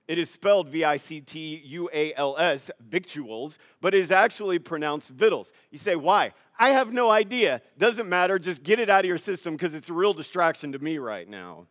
It 0.08 0.18
is 0.18 0.30
spelled 0.30 0.70
V 0.70 0.84
I 0.86 0.98
C 0.98 1.20
T 1.20 1.62
U 1.66 1.90
A 1.94 2.14
L 2.14 2.38
S, 2.38 2.72
victuals, 2.90 3.60
but 3.82 3.94
it 3.94 4.00
is 4.00 4.12
actually 4.12 4.60
pronounced 4.60 5.10
victuals. 5.10 5.52
You 5.72 5.78
say, 5.78 5.96
why? 5.96 6.34
I 6.58 6.70
have 6.70 6.94
no 6.94 7.12
idea. 7.12 7.62
Doesn't 7.78 8.08
matter. 8.08 8.40
Just 8.40 8.64
get 8.64 8.80
it 8.80 8.90
out 8.90 9.02
of 9.02 9.08
your 9.08 9.18
system 9.18 9.56
because 9.56 9.74
it's 9.74 9.90
a 9.90 9.94
real 9.94 10.14
distraction 10.14 10.72
to 10.72 10.80
me 10.80 10.98
right 10.98 11.28
now. 11.28 11.68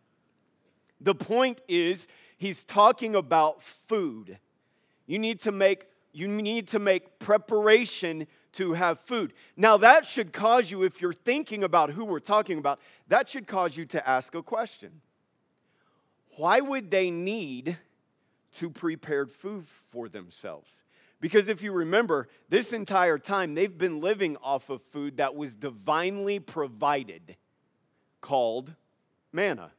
The 1.01 1.15
point 1.15 1.59
is, 1.67 2.07
he's 2.37 2.63
talking 2.63 3.15
about 3.15 3.63
food. 3.63 4.37
You 5.05 5.19
need 5.19 5.41
to 5.41 5.51
make 5.51 5.85
you 6.13 6.27
need 6.27 6.69
to 6.69 6.79
make 6.79 7.19
preparation 7.19 8.27
to 8.53 8.73
have 8.73 8.99
food. 9.01 9.33
Now, 9.55 9.77
that 9.77 10.05
should 10.05 10.33
cause 10.33 10.71
you, 10.71 10.83
if 10.83 11.01
you're 11.01 11.13
thinking 11.13 11.63
about 11.63 11.91
who 11.91 12.05
we're 12.05 12.19
talking 12.19 12.57
about, 12.57 12.79
that 13.07 13.29
should 13.29 13.47
cause 13.47 13.77
you 13.77 13.85
to 13.87 14.07
ask 14.07 14.33
a 14.33 14.41
question. 14.41 15.01
Why 16.37 16.59
would 16.59 16.89
they 16.89 17.11
need 17.11 17.77
to 18.57 18.69
prepare 18.69 19.25
food 19.25 19.65
for 19.91 20.09
themselves? 20.09 20.69
Because 21.19 21.49
if 21.49 21.61
you 21.61 21.71
remember, 21.71 22.27
this 22.49 22.73
entire 22.73 23.17
time 23.17 23.55
they've 23.55 23.75
been 23.75 24.01
living 24.01 24.37
off 24.37 24.69
of 24.69 24.81
food 24.91 25.17
that 25.17 25.35
was 25.35 25.55
divinely 25.55 26.39
provided, 26.39 27.35
called 28.21 28.73
manna. 29.31 29.71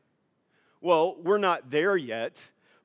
Well, 0.80 1.16
we're 1.22 1.38
not 1.38 1.70
there 1.70 1.96
yet, 1.96 2.36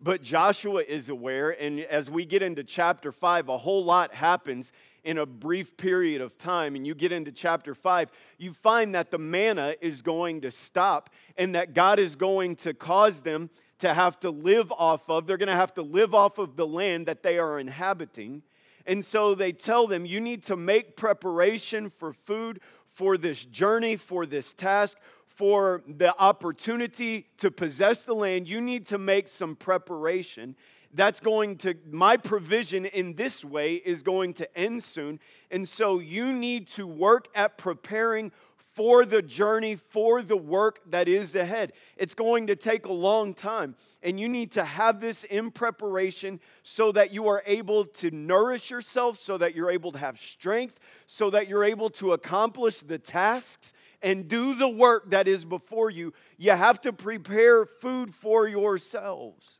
but 0.04 0.22
Joshua 0.22 0.84
is 0.84 1.08
aware. 1.08 1.52
And 1.52 1.80
as 1.80 2.12
we 2.12 2.26
get 2.26 2.44
into 2.44 2.64
chapter 2.64 3.12
5, 3.12 3.48
a 3.48 3.58
whole 3.58 3.86
lot 3.86 4.14
happens 4.14 4.74
in 5.06 5.18
a 5.18 5.26
brief 5.26 5.78
period 5.78 6.22
of 6.22 6.38
time. 6.38 6.76
And 6.76 6.86
you 6.86 6.94
get 6.94 7.14
into 7.14 7.32
chapter 7.32 7.74
5, 7.74 8.12
you 8.38 8.52
find 8.52 8.94
that 8.96 9.12
the 9.12 9.18
manna 9.18 9.76
is 9.82 10.02
going 10.02 10.42
to 10.42 10.52
stop 10.52 11.10
and 11.38 11.56
that 11.56 11.74
God 11.74 12.00
is 12.00 12.18
going 12.18 12.58
to 12.58 12.74
cause 12.74 13.22
them 13.22 13.50
to 13.80 13.94
have 13.94 14.20
to 14.20 14.30
live 14.30 14.72
off 14.74 15.10
of. 15.10 15.26
They're 15.26 15.38
going 15.38 15.48
to 15.48 15.54
have 15.54 15.74
to 15.76 15.82
live 15.82 16.14
off 16.14 16.38
of 16.38 16.58
the 16.58 16.68
land 16.68 17.06
that 17.06 17.24
they 17.24 17.40
are 17.40 17.58
inhabiting. 17.58 18.44
And 18.86 19.06
so 19.06 19.34
they 19.36 19.54
tell 19.54 19.88
them, 19.88 20.06
you 20.06 20.20
need 20.20 20.44
to 20.44 20.58
make 20.58 20.98
preparation 20.98 21.90
for 21.90 22.12
food 22.12 22.60
for 22.92 23.18
this 23.18 23.46
journey, 23.46 23.96
for 23.96 24.26
this 24.26 24.54
task, 24.54 24.98
for 25.36 25.84
the 25.88 26.18
opportunity 26.18 27.28
to 27.38 27.50
possess 27.50 28.04
the 28.04 28.14
land. 28.14 28.48
You 28.48 28.62
need 28.62 28.88
to 28.88 28.98
make 28.98 29.28
some 29.28 29.56
preparation. 29.56 30.56
That's 30.94 31.20
going 31.20 31.58
to, 31.60 31.76
my 31.90 32.18
provision 32.18 32.86
in 32.86 33.16
this 33.16 33.44
way 33.44 33.76
is 33.76 34.04
going 34.04 34.36
to 34.36 34.58
end 34.58 34.84
soon. 34.84 35.20
And 35.50 35.68
so 35.68 36.00
you 36.00 36.32
need 36.32 36.68
to 36.70 36.86
work 36.86 37.30
at 37.34 37.58
preparing 37.58 38.32
for 38.74 39.06
the 39.06 39.22
journey, 39.22 39.76
for 39.76 40.22
the 40.22 40.38
work 40.38 40.80
that 40.90 41.08
is 41.08 41.36
ahead. 41.36 41.74
It's 41.96 42.16
going 42.16 42.48
to 42.48 42.56
take 42.56 42.86
a 42.86 42.92
long 42.92 43.36
time, 43.36 43.76
and 44.02 44.20
you 44.20 44.28
need 44.28 44.52
to 44.54 44.64
have 44.64 45.00
this 45.00 45.24
in 45.26 45.52
preparation 45.52 46.40
so 46.64 46.92
that 46.94 47.14
you 47.14 47.28
are 47.28 47.44
able 47.46 47.86
to 47.86 48.10
nourish 48.10 48.72
yourself, 48.72 49.20
so 49.20 49.38
that 49.38 49.56
you're 49.56 49.70
able 49.70 49.92
to 49.92 50.00
have 50.00 50.20
strength, 50.20 50.80
so 51.06 51.30
that 51.30 51.48
you're 51.48 51.64
able 51.64 51.92
to 51.92 52.14
accomplish 52.14 52.80
the 52.80 52.98
tasks 52.98 53.74
and 54.04 54.28
do 54.28 54.54
the 54.54 54.70
work 54.70 55.10
that 55.12 55.28
is 55.28 55.46
before 55.46 55.90
you. 55.90 56.14
You 56.38 56.52
have 56.52 56.82
to 56.82 56.94
prepare 56.94 57.66
food 57.66 58.14
for 58.14 58.48
yourselves. 58.48 59.60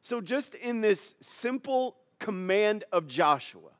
So, 0.00 0.20
just 0.20 0.54
in 0.54 0.80
this 0.80 1.14
simple 1.20 1.96
command 2.18 2.84
of 2.90 3.06
Joshua, 3.06 3.70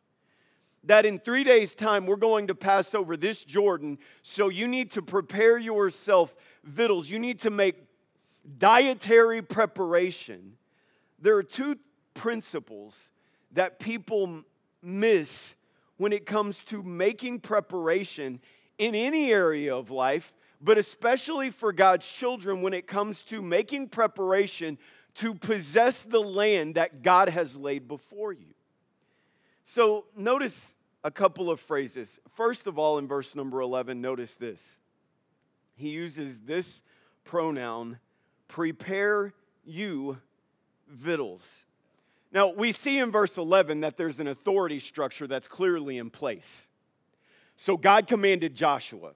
that 0.84 1.04
in 1.04 1.18
three 1.18 1.44
days' 1.44 1.75
time 1.75 2.06
we're 2.06 2.16
going 2.16 2.46
to 2.49 2.54
pass 2.54 2.94
over 2.94 3.16
this 3.16 3.44
Jordan. 3.44 3.99
So 4.22 4.49
you 4.49 4.66
need 4.66 4.92
to 4.92 5.02
prepare 5.02 5.58
yourself 5.58 6.34
victuals. 6.64 7.10
You 7.10 7.18
need 7.18 7.40
to 7.40 7.50
make 7.50 7.76
dietary 8.58 9.42
preparation. 9.42 10.56
There 11.20 11.37
are 11.37 11.42
two 11.42 11.76
principles 12.14 12.96
that 13.52 13.78
people 13.78 14.42
miss 14.82 15.54
when 15.99 16.12
it 16.12 16.25
comes 16.25 16.64
to 16.64 16.82
making 16.82 17.40
preparation 17.40 18.40
in 18.80 18.94
any 18.94 19.30
area 19.30 19.76
of 19.76 19.90
life, 19.90 20.32
but 20.58 20.78
especially 20.78 21.50
for 21.50 21.70
God's 21.70 22.08
children 22.08 22.62
when 22.62 22.72
it 22.72 22.87
comes 22.87 23.22
to 23.25 23.42
making 23.42 23.90
preparation 23.90 24.78
to 25.16 25.34
possess 25.34 26.00
the 26.00 26.18
land 26.18 26.76
that 26.76 27.02
God 27.02 27.28
has 27.28 27.56
laid 27.56 27.87
before 27.87 28.32
you. 28.32 28.54
So 29.64 30.06
notice 30.16 30.76
a 31.04 31.10
couple 31.10 31.50
of 31.50 31.60
phrases. 31.60 32.18
First 32.34 32.66
of 32.66 32.78
all, 32.78 32.96
in 32.96 33.06
verse 33.06 33.34
number 33.34 33.60
11, 33.60 34.00
notice 34.00 34.34
this. 34.37 34.78
He 35.76 35.90
uses 35.90 36.40
this 36.46 36.82
pronoun, 37.25 37.99
prepare 38.49 39.34
you 39.62 40.16
victuals. 40.88 41.45
Now, 42.32 42.49
we 42.49 42.73
see 42.73 42.99
in 42.99 43.10
verse 43.10 43.36
11 43.36 43.80
that 43.80 43.99
there's 43.99 44.21
an 44.21 44.28
authority 44.28 44.78
structure 44.78 45.26
that's 45.26 45.49
clearly 45.49 45.99
in 45.99 46.08
place. 46.08 46.69
So 47.60 47.76
God 47.76 48.06
commanded 48.06 48.54
Joshua. 48.54 49.12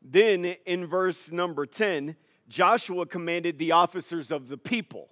Then 0.00 0.56
in 0.64 0.86
verse 0.86 1.30
number 1.30 1.66
10, 1.66 2.16
Joshua 2.48 3.04
commanded 3.04 3.58
the 3.58 3.72
officers 3.72 4.30
of 4.30 4.48
the 4.48 4.56
people. 4.56 5.10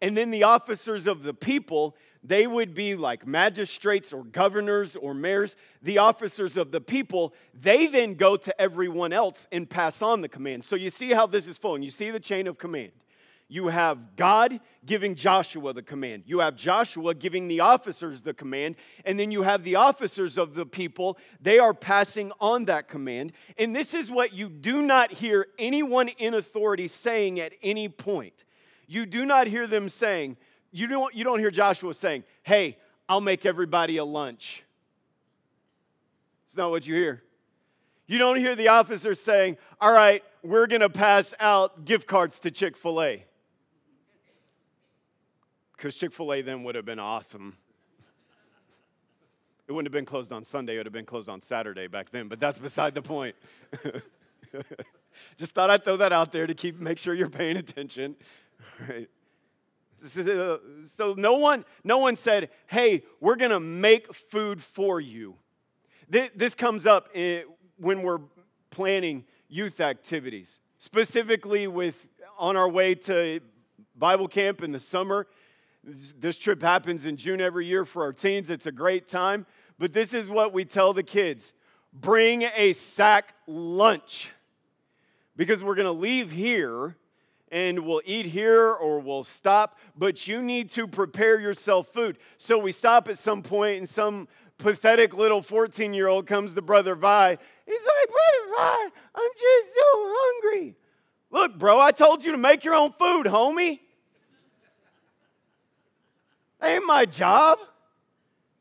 And 0.00 0.16
then 0.16 0.30
the 0.30 0.44
officers 0.44 1.06
of 1.06 1.22
the 1.22 1.34
people, 1.34 1.94
they 2.24 2.46
would 2.46 2.72
be 2.72 2.94
like 2.94 3.26
magistrates 3.26 4.14
or 4.14 4.24
governors 4.24 4.96
or 4.96 5.12
mayors. 5.12 5.54
The 5.82 5.98
officers 5.98 6.56
of 6.56 6.72
the 6.72 6.80
people, 6.80 7.34
they 7.52 7.88
then 7.88 8.14
go 8.14 8.38
to 8.38 8.58
everyone 8.58 9.12
else 9.12 9.46
and 9.52 9.68
pass 9.68 10.00
on 10.00 10.22
the 10.22 10.30
command. 10.30 10.64
So 10.64 10.76
you 10.76 10.88
see 10.88 11.10
how 11.10 11.26
this 11.26 11.46
is 11.46 11.58
flowing. 11.58 11.82
You 11.82 11.90
see 11.90 12.10
the 12.10 12.18
chain 12.18 12.46
of 12.46 12.56
command. 12.56 12.92
You 13.48 13.68
have 13.68 14.16
God 14.16 14.58
giving 14.84 15.14
Joshua 15.14 15.72
the 15.72 15.82
command. 15.82 16.24
You 16.26 16.40
have 16.40 16.56
Joshua 16.56 17.14
giving 17.14 17.46
the 17.46 17.60
officers 17.60 18.22
the 18.22 18.34
command. 18.34 18.74
And 19.04 19.20
then 19.20 19.30
you 19.30 19.42
have 19.42 19.62
the 19.62 19.76
officers 19.76 20.36
of 20.36 20.54
the 20.54 20.66
people. 20.66 21.16
They 21.40 21.60
are 21.60 21.72
passing 21.72 22.32
on 22.40 22.64
that 22.64 22.88
command. 22.88 23.32
And 23.56 23.74
this 23.74 23.94
is 23.94 24.10
what 24.10 24.32
you 24.32 24.48
do 24.48 24.82
not 24.82 25.12
hear 25.12 25.46
anyone 25.58 26.08
in 26.08 26.34
authority 26.34 26.88
saying 26.88 27.38
at 27.38 27.52
any 27.62 27.88
point 27.88 28.44
you 28.86 29.06
do 29.06 29.26
not 29.26 29.46
hear 29.46 29.66
them 29.66 29.88
saying, 29.88 30.36
you 30.70 30.86
don't, 30.86 31.14
you 31.14 31.24
don't 31.24 31.38
hear 31.38 31.50
Joshua 31.50 31.94
saying, 31.94 32.24
hey, 32.42 32.78
I'll 33.08 33.20
make 33.20 33.46
everybody 33.46 33.96
a 33.96 34.04
lunch. 34.04 34.64
It's 36.46 36.56
not 36.56 36.70
what 36.70 36.86
you 36.86 36.94
hear. 36.94 37.22
You 38.06 38.18
don't 38.18 38.36
hear 38.36 38.54
the 38.54 38.68
officers 38.68 39.20
saying, 39.20 39.56
all 39.80 39.92
right, 39.92 40.22
we're 40.42 40.68
going 40.68 40.80
to 40.80 40.90
pass 40.90 41.34
out 41.40 41.84
gift 41.84 42.06
cards 42.06 42.38
to 42.40 42.50
Chick 42.50 42.76
fil 42.76 43.02
A. 43.02 43.24
Because 45.76 45.94
Chick 45.94 46.12
fil 46.12 46.32
A 46.32 46.42
then 46.42 46.64
would 46.64 46.74
have 46.74 46.84
been 46.84 46.98
awesome. 46.98 47.56
It 49.68 49.72
wouldn't 49.72 49.86
have 49.86 49.92
been 49.92 50.06
closed 50.06 50.32
on 50.32 50.44
Sunday, 50.44 50.74
it 50.74 50.78
would 50.78 50.86
have 50.86 50.92
been 50.92 51.06
closed 51.06 51.28
on 51.28 51.40
Saturday 51.40 51.88
back 51.88 52.10
then, 52.10 52.28
but 52.28 52.38
that's 52.38 52.58
beside 52.58 52.94
the 52.94 53.02
point. 53.02 53.34
Just 55.36 55.52
thought 55.52 55.70
I'd 55.70 55.84
throw 55.84 55.96
that 55.96 56.12
out 56.12 56.30
there 56.32 56.46
to 56.46 56.54
keep 56.54 56.78
make 56.78 56.98
sure 56.98 57.14
you're 57.14 57.28
paying 57.28 57.56
attention. 57.56 58.16
Right? 58.88 59.08
So 59.98 61.14
no 61.16 61.34
one, 61.34 61.64
no 61.84 61.98
one 61.98 62.16
said, 62.16 62.50
hey, 62.66 63.02
we're 63.20 63.36
going 63.36 63.50
to 63.50 63.60
make 63.60 64.12
food 64.14 64.62
for 64.62 65.00
you. 65.00 65.36
This 66.08 66.54
comes 66.54 66.86
up 66.86 67.08
when 67.76 68.02
we're 68.02 68.20
planning 68.70 69.24
youth 69.48 69.80
activities, 69.80 70.58
specifically 70.78 71.66
with 71.66 72.06
on 72.38 72.56
our 72.56 72.68
way 72.68 72.94
to 72.94 73.40
Bible 73.96 74.28
camp 74.28 74.62
in 74.62 74.72
the 74.72 74.80
summer. 74.80 75.26
This 75.86 76.36
trip 76.36 76.62
happens 76.62 77.06
in 77.06 77.16
June 77.16 77.40
every 77.40 77.64
year 77.64 77.84
for 77.84 78.02
our 78.02 78.12
teens. 78.12 78.50
It's 78.50 78.66
a 78.66 78.72
great 78.72 79.08
time. 79.08 79.46
But 79.78 79.92
this 79.92 80.12
is 80.12 80.28
what 80.28 80.52
we 80.52 80.64
tell 80.64 80.92
the 80.92 81.02
kids 81.02 81.52
bring 81.92 82.42
a 82.42 82.72
sack 82.74 83.34
lunch 83.46 84.30
because 85.36 85.62
we're 85.62 85.76
going 85.76 85.86
to 85.86 85.92
leave 85.92 86.30
here 86.30 86.96
and 87.52 87.80
we'll 87.80 88.02
eat 88.04 88.26
here 88.26 88.72
or 88.72 88.98
we'll 88.98 89.22
stop, 89.22 89.78
but 89.96 90.26
you 90.26 90.42
need 90.42 90.70
to 90.70 90.88
prepare 90.88 91.38
yourself 91.38 91.88
food. 91.88 92.18
So 92.38 92.58
we 92.58 92.72
stop 92.72 93.08
at 93.08 93.18
some 93.18 93.42
point, 93.42 93.78
and 93.78 93.88
some 93.88 94.26
pathetic 94.58 95.14
little 95.14 95.42
14 95.42 95.94
year 95.94 96.08
old 96.08 96.26
comes 96.26 96.54
to 96.54 96.62
Brother 96.62 96.96
Vi. 96.96 97.30
He's 97.30 97.74
like, 97.74 98.08
Brother 98.08 98.56
Vi, 98.56 98.90
I'm 99.14 99.30
just 99.38 99.68
so 99.74 99.84
hungry. 99.84 100.74
Look, 101.30 101.58
bro, 101.58 101.80
I 101.80 101.92
told 101.92 102.24
you 102.24 102.32
to 102.32 102.38
make 102.38 102.64
your 102.64 102.74
own 102.74 102.92
food, 102.92 103.26
homie. 103.26 103.80
That 106.60 106.70
ain't 106.70 106.86
my 106.86 107.04
job. 107.04 107.58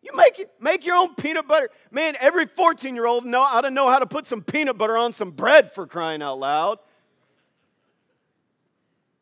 You 0.01 0.15
make 0.15 0.39
it, 0.39 0.51
make 0.60 0.86
your 0.86 0.95
own 0.95 1.15
peanut 1.15 1.47
butter. 1.47 1.69
Man, 1.91 2.15
every 2.19 2.45
14 2.45 2.93
year 2.95 3.05
old 3.05 3.25
know 3.25 3.41
ought 3.41 3.62
to 3.62 3.71
know 3.71 3.89
how 3.89 3.99
to 3.99 4.05
put 4.05 4.27
some 4.27 4.41
peanut 4.41 4.77
butter 4.77 4.97
on 4.97 5.13
some 5.13 5.31
bread 5.31 5.71
for 5.71 5.88
crying 5.88 6.21
out 6.21 6.39
loud. 6.39 6.79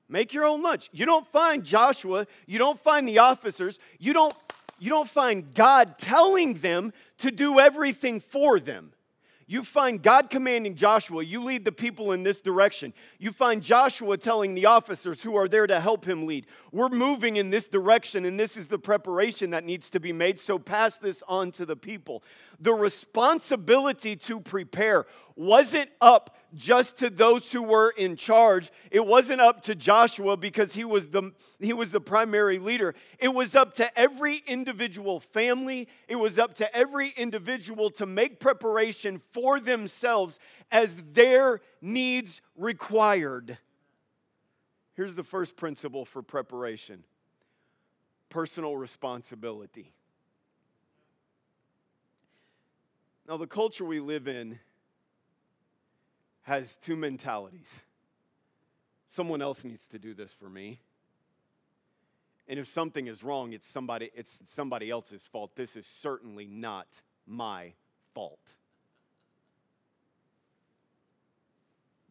Make 0.09 0.33
your 0.33 0.45
own 0.45 0.61
lunch. 0.61 0.89
You 0.93 1.05
don't 1.05 1.27
find 1.27 1.63
Joshua, 1.63 2.27
you 2.45 2.59
don't 2.59 2.79
find 2.79 3.07
the 3.07 3.19
officers, 3.19 3.79
you 3.97 4.13
don't, 4.13 4.33
you 4.77 4.89
don't 4.89 5.09
find 5.09 5.53
God 5.53 5.97
telling 5.97 6.53
them 6.55 6.93
to 7.19 7.31
do 7.31 7.59
everything 7.59 8.19
for 8.19 8.59
them. 8.59 8.92
You 9.45 9.63
find 9.63 10.01
God 10.01 10.29
commanding 10.29 10.75
Joshua, 10.75 11.23
you 11.23 11.43
lead 11.43 11.65
the 11.65 11.71
people 11.71 12.11
in 12.11 12.23
this 12.23 12.41
direction. 12.41 12.93
You 13.19 13.31
find 13.31 13.61
Joshua 13.61 14.17
telling 14.17 14.55
the 14.55 14.67
officers 14.67 15.21
who 15.21 15.35
are 15.35 15.47
there 15.47 15.67
to 15.67 15.79
help 15.79 16.05
him 16.05 16.25
lead, 16.25 16.45
we're 16.71 16.89
moving 16.89 17.35
in 17.35 17.49
this 17.49 17.67
direction, 17.67 18.25
and 18.25 18.39
this 18.39 18.57
is 18.57 18.67
the 18.67 18.79
preparation 18.79 19.49
that 19.51 19.63
needs 19.63 19.89
to 19.89 19.99
be 19.99 20.13
made. 20.13 20.39
So 20.39 20.57
pass 20.57 20.97
this 20.97 21.23
on 21.27 21.51
to 21.53 21.65
the 21.65 21.75
people. 21.75 22.23
The 22.63 22.73
responsibility 22.73 24.15
to 24.15 24.39
prepare 24.39 25.05
wasn't 25.35 25.89
up 25.99 26.37
just 26.55 26.97
to 26.99 27.09
those 27.09 27.51
who 27.51 27.61
were 27.61 27.89
in 27.89 28.15
charge. 28.15 28.71
It 28.89 29.05
wasn't 29.05 29.41
up 29.41 29.63
to 29.63 29.75
Joshua 29.75 30.37
because 30.37 30.73
he 30.73 30.85
was 30.85 31.07
the 31.07 31.33
he 31.59 31.73
was 31.73 31.91
the 31.91 31.99
primary 31.99 32.59
leader. 32.59 32.95
It 33.19 33.33
was 33.33 33.53
up 33.53 33.75
to 33.75 33.99
every 33.99 34.43
individual 34.47 35.19
family. 35.19 35.89
It 36.07 36.15
was 36.15 36.39
up 36.39 36.55
to 36.55 36.73
every 36.73 37.09
individual 37.17 37.89
to 37.91 38.05
make 38.05 38.39
preparation 38.39 39.21
for 39.33 39.59
themselves 39.59 40.39
as 40.71 40.89
their 41.11 41.59
needs 41.81 42.39
required. 42.55 43.57
Here's 44.93 45.15
the 45.15 45.23
first 45.23 45.57
principle 45.57 46.05
for 46.05 46.21
preparation. 46.21 47.03
Personal 48.29 48.77
responsibility. 48.77 49.91
Now, 53.27 53.37
the 53.37 53.47
culture 53.47 53.85
we 53.85 53.99
live 53.99 54.27
in 54.27 54.59
has 56.41 56.75
two 56.77 56.95
mentalities. 56.95 57.69
Someone 59.07 59.41
else 59.41 59.63
needs 59.63 59.85
to 59.87 59.99
do 59.99 60.13
this 60.13 60.33
for 60.33 60.49
me. 60.49 60.79
And 62.47 62.59
if 62.59 62.67
something 62.67 63.07
is 63.07 63.23
wrong, 63.23 63.53
it's 63.53 63.67
somebody, 63.67 64.11
it's 64.13 64.37
somebody 64.53 64.89
else's 64.89 65.21
fault. 65.21 65.55
This 65.55 65.75
is 65.77 65.87
certainly 65.87 66.47
not 66.47 66.87
my 67.25 67.73
fault. 68.13 68.41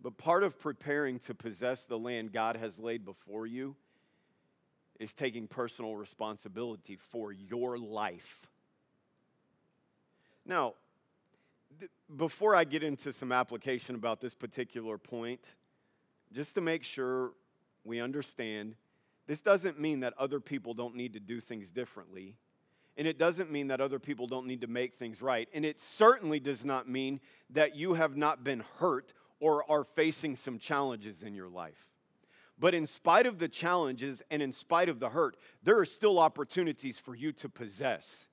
But 0.01 0.17
part 0.17 0.43
of 0.43 0.59
preparing 0.59 1.19
to 1.21 1.35
possess 1.35 1.83
the 1.83 1.99
land 1.99 2.33
God 2.33 2.57
has 2.57 2.79
laid 2.79 3.05
before 3.05 3.47
you 3.47 3.77
is 4.99 5.13
taking 5.13 5.47
personal 5.47 5.97
responsibility 5.97 6.97
for 6.97 7.33
your 7.33 7.77
life. 7.79 8.49
Now, 10.45 10.75
before 12.17 12.55
I 12.55 12.65
get 12.65 12.83
into 12.83 13.13
some 13.13 13.33
application 13.33 13.95
about 13.95 14.21
this 14.21 14.35
particular 14.35 14.99
point, 14.99 15.41
just 16.33 16.55
to 16.55 16.61
make 16.61 16.85
sure 16.85 17.33
we 17.85 18.01
understand, 18.01 18.75
this 19.27 19.41
doesn't 19.41 19.81
mean 19.81 20.01
that 20.01 20.15
other 20.19 20.41
people 20.41 20.75
don't 20.75 20.97
need 20.97 21.13
to 21.15 21.21
do 21.21 21.41
things 21.41 21.71
differently. 21.71 22.37
And 22.97 23.07
it 23.07 23.19
doesn't 23.19 23.51
mean 23.51 23.69
that 23.69 23.81
other 23.81 23.99
people 23.99 24.27
don't 24.27 24.47
need 24.47 24.61
to 24.61 24.67
make 24.67 24.95
things 24.95 25.23
right. 25.23 25.49
And 25.55 25.65
it 25.65 25.81
certainly 25.81 26.41
does 26.41 26.65
not 26.65 26.89
mean 26.89 27.21
that 27.51 27.75
you 27.75 27.95
have 27.95 28.17
not 28.17 28.45
been 28.45 28.63
hurt 28.79 29.15
or 29.41 29.69
are 29.71 29.85
facing 29.85 30.37
some 30.37 30.59
challenges 30.59 31.23
in 31.23 31.35
your 31.35 31.49
life. 31.49 31.89
But 32.59 32.75
in 32.75 32.87
spite 32.87 33.27
of 33.27 33.39
the 33.39 33.49
challenges 33.49 34.23
and 34.31 34.43
in 34.43 34.53
spite 34.53 34.89
of 34.89 35.01
the 35.01 35.09
hurt, 35.09 35.37
there 35.63 35.79
are 35.79 35.85
still 35.85 36.19
opportunities 36.19 36.99
for 36.99 37.15
you 37.15 37.33
to 37.33 37.49
possess 37.49 38.29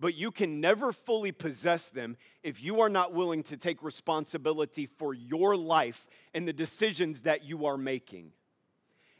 but 0.00 0.14
you 0.14 0.30
can 0.30 0.60
never 0.60 0.92
fully 0.92 1.32
possess 1.32 1.88
them 1.88 2.16
if 2.42 2.62
you 2.62 2.80
are 2.80 2.88
not 2.88 3.12
willing 3.12 3.42
to 3.44 3.56
take 3.56 3.82
responsibility 3.82 4.86
for 4.86 5.14
your 5.14 5.56
life 5.56 6.06
and 6.34 6.46
the 6.46 6.52
decisions 6.52 7.22
that 7.22 7.44
you 7.44 7.66
are 7.66 7.76
making. 7.76 8.32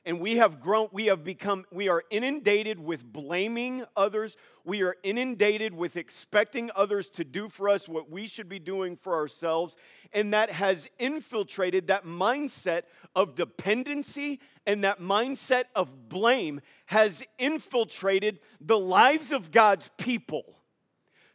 And 0.05 0.21
we 0.21 0.37
have 0.37 0.61
grown, 0.61 0.89
we 0.91 1.07
have 1.07 1.23
become, 1.23 1.67
we 1.71 1.91
are 1.91 2.03
inundated 2.09 2.81
with 2.81 3.05
blaming 3.05 3.85
others. 3.95 4.39
We 4.65 4.83
are 4.83 4.97
inundated 5.03 5.75
with 5.75 5.99
expecting 5.99 6.71
others 6.75 7.11
to 7.11 7.25
do 7.25 7.51
for 7.51 7.69
us 7.69 7.87
what 7.87 8.11
we 8.11 8.27
should 8.27 8.49
be 8.49 8.59
doing 8.59 8.97
for 8.97 9.15
ourselves. 9.15 9.77
And 10.15 10.33
that 10.33 10.51
has 10.51 10.89
infiltrated 10.99 11.89
that 11.89 12.07
mindset 12.07 12.85
of 13.15 13.35
dependency 13.35 14.41
and 14.67 14.83
that 14.85 14.99
mindset 14.99 15.65
of 15.75 16.09
blame 16.09 16.63
has 16.87 17.23
infiltrated 17.39 18.41
the 18.63 18.79
lives 18.79 19.31
of 19.31 19.51
God's 19.51 19.91
people 19.99 20.58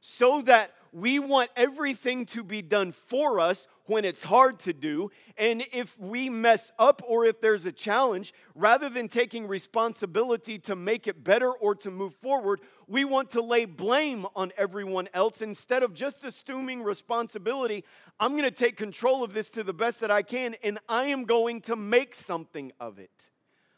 so 0.06 0.42
that 0.42 0.74
we 0.92 1.18
want 1.18 1.50
everything 1.56 2.26
to 2.26 2.44
be 2.44 2.62
done 2.62 2.92
for 2.92 3.39
us 3.39 3.70
when 3.86 4.04
it's 4.04 4.26
hard 4.26 4.60
to 4.60 4.74
do. 4.74 5.10
And 5.38 5.66
if 5.72 5.98
we 5.98 6.30
mess 6.30 6.74
up 6.78 7.02
or 7.08 7.24
if 7.24 7.39
there's 7.39 7.66
a 7.66 7.72
challenge, 7.72 8.34
rather 8.54 8.89
than 8.89 9.08
taking 9.08 9.48
responsibility 9.48 10.60
to 10.60 10.76
make 10.76 11.08
it 11.08 11.24
better 11.24 11.50
or 11.54 11.74
to 11.76 11.89
move 11.89 12.13
forward, 12.16 12.60
we 12.86 13.06
want 13.06 13.32
to 13.32 13.42
lay 13.42 13.63
blame 13.63 14.28
on 14.36 14.52
everyone 14.58 15.08
else 15.13 15.42
instead 15.42 15.84
of 15.84 15.94
just 15.94 16.26
assuming 16.26 16.84
responsibility. 16.84 17.86
I'm 18.20 18.32
going 18.32 18.44
to 18.44 18.52
take 18.52 18.76
control 18.76 19.24
of 19.24 19.34
this 19.34 19.50
to 19.52 19.63
the 19.63 19.74
best 19.74 20.02
that 20.02 20.12
I 20.12 20.22
can, 20.22 20.58
and 20.63 20.80
I 20.89 21.06
am 21.06 21.24
going 21.24 21.62
to 21.62 21.78
make 21.78 22.13
something 22.13 22.74
of 22.78 23.00
it. 23.00 23.10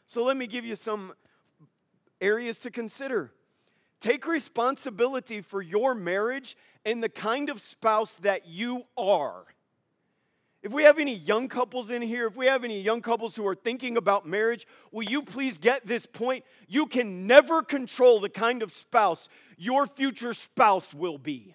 So 0.08 0.24
let 0.24 0.36
me 0.36 0.48
give 0.48 0.64
you 0.64 0.74
some 0.74 1.12
areas 2.20 2.56
to 2.58 2.70
consider. 2.72 3.30
Take 4.00 4.26
responsibility 4.26 5.40
for 5.40 5.62
your 5.62 5.94
marriage 5.94 6.56
and 6.84 7.02
the 7.02 7.08
kind 7.08 7.50
of 7.50 7.60
spouse 7.60 8.16
that 8.18 8.46
you 8.46 8.84
are. 8.96 9.44
If 10.62 10.72
we 10.72 10.82
have 10.82 10.98
any 10.98 11.14
young 11.14 11.48
couples 11.48 11.90
in 11.90 12.02
here, 12.02 12.26
if 12.26 12.34
we 12.34 12.46
have 12.46 12.64
any 12.64 12.80
young 12.80 13.00
couples 13.00 13.36
who 13.36 13.46
are 13.46 13.54
thinking 13.54 13.96
about 13.96 14.26
marriage, 14.26 14.66
will 14.90 15.04
you 15.04 15.22
please 15.22 15.58
get 15.58 15.86
this 15.86 16.06
point? 16.06 16.44
You 16.66 16.86
can 16.86 17.26
never 17.26 17.62
control 17.62 18.18
the 18.20 18.28
kind 18.28 18.62
of 18.62 18.72
spouse 18.72 19.28
your 19.56 19.86
future 19.86 20.34
spouse 20.34 20.92
will 20.92 21.18
be. 21.18 21.54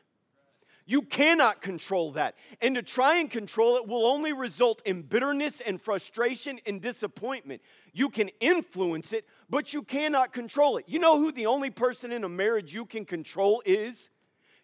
You 0.86 1.04
cannot 1.04 1.62
control 1.62 2.14
that. 2.14 2.36
And 2.60 2.76
to 2.76 2.82
try 2.82 3.18
and 3.18 3.30
control 3.30 3.78
it 3.78 3.88
will 3.88 4.06
only 4.06 4.34
result 4.34 4.82
in 4.86 5.04
bitterness 5.04 5.62
and 5.62 5.80
frustration 5.80 6.60
and 6.66 6.82
disappointment. 6.82 7.62
You 7.94 8.10
can 8.10 8.30
influence 8.40 9.14
it, 9.14 9.26
but 9.52 9.74
you 9.74 9.84
cannot 9.84 10.32
control 10.32 10.78
it. 10.78 10.86
You 10.88 10.98
know 10.98 11.20
who 11.20 11.34
the 11.34 11.48
only 11.48 11.70
person 11.70 12.14
in 12.14 12.24
a 12.24 12.30
marriage 12.30 12.74
you 12.74 12.86
can 12.86 13.04
control 13.04 13.62
is? 13.66 14.10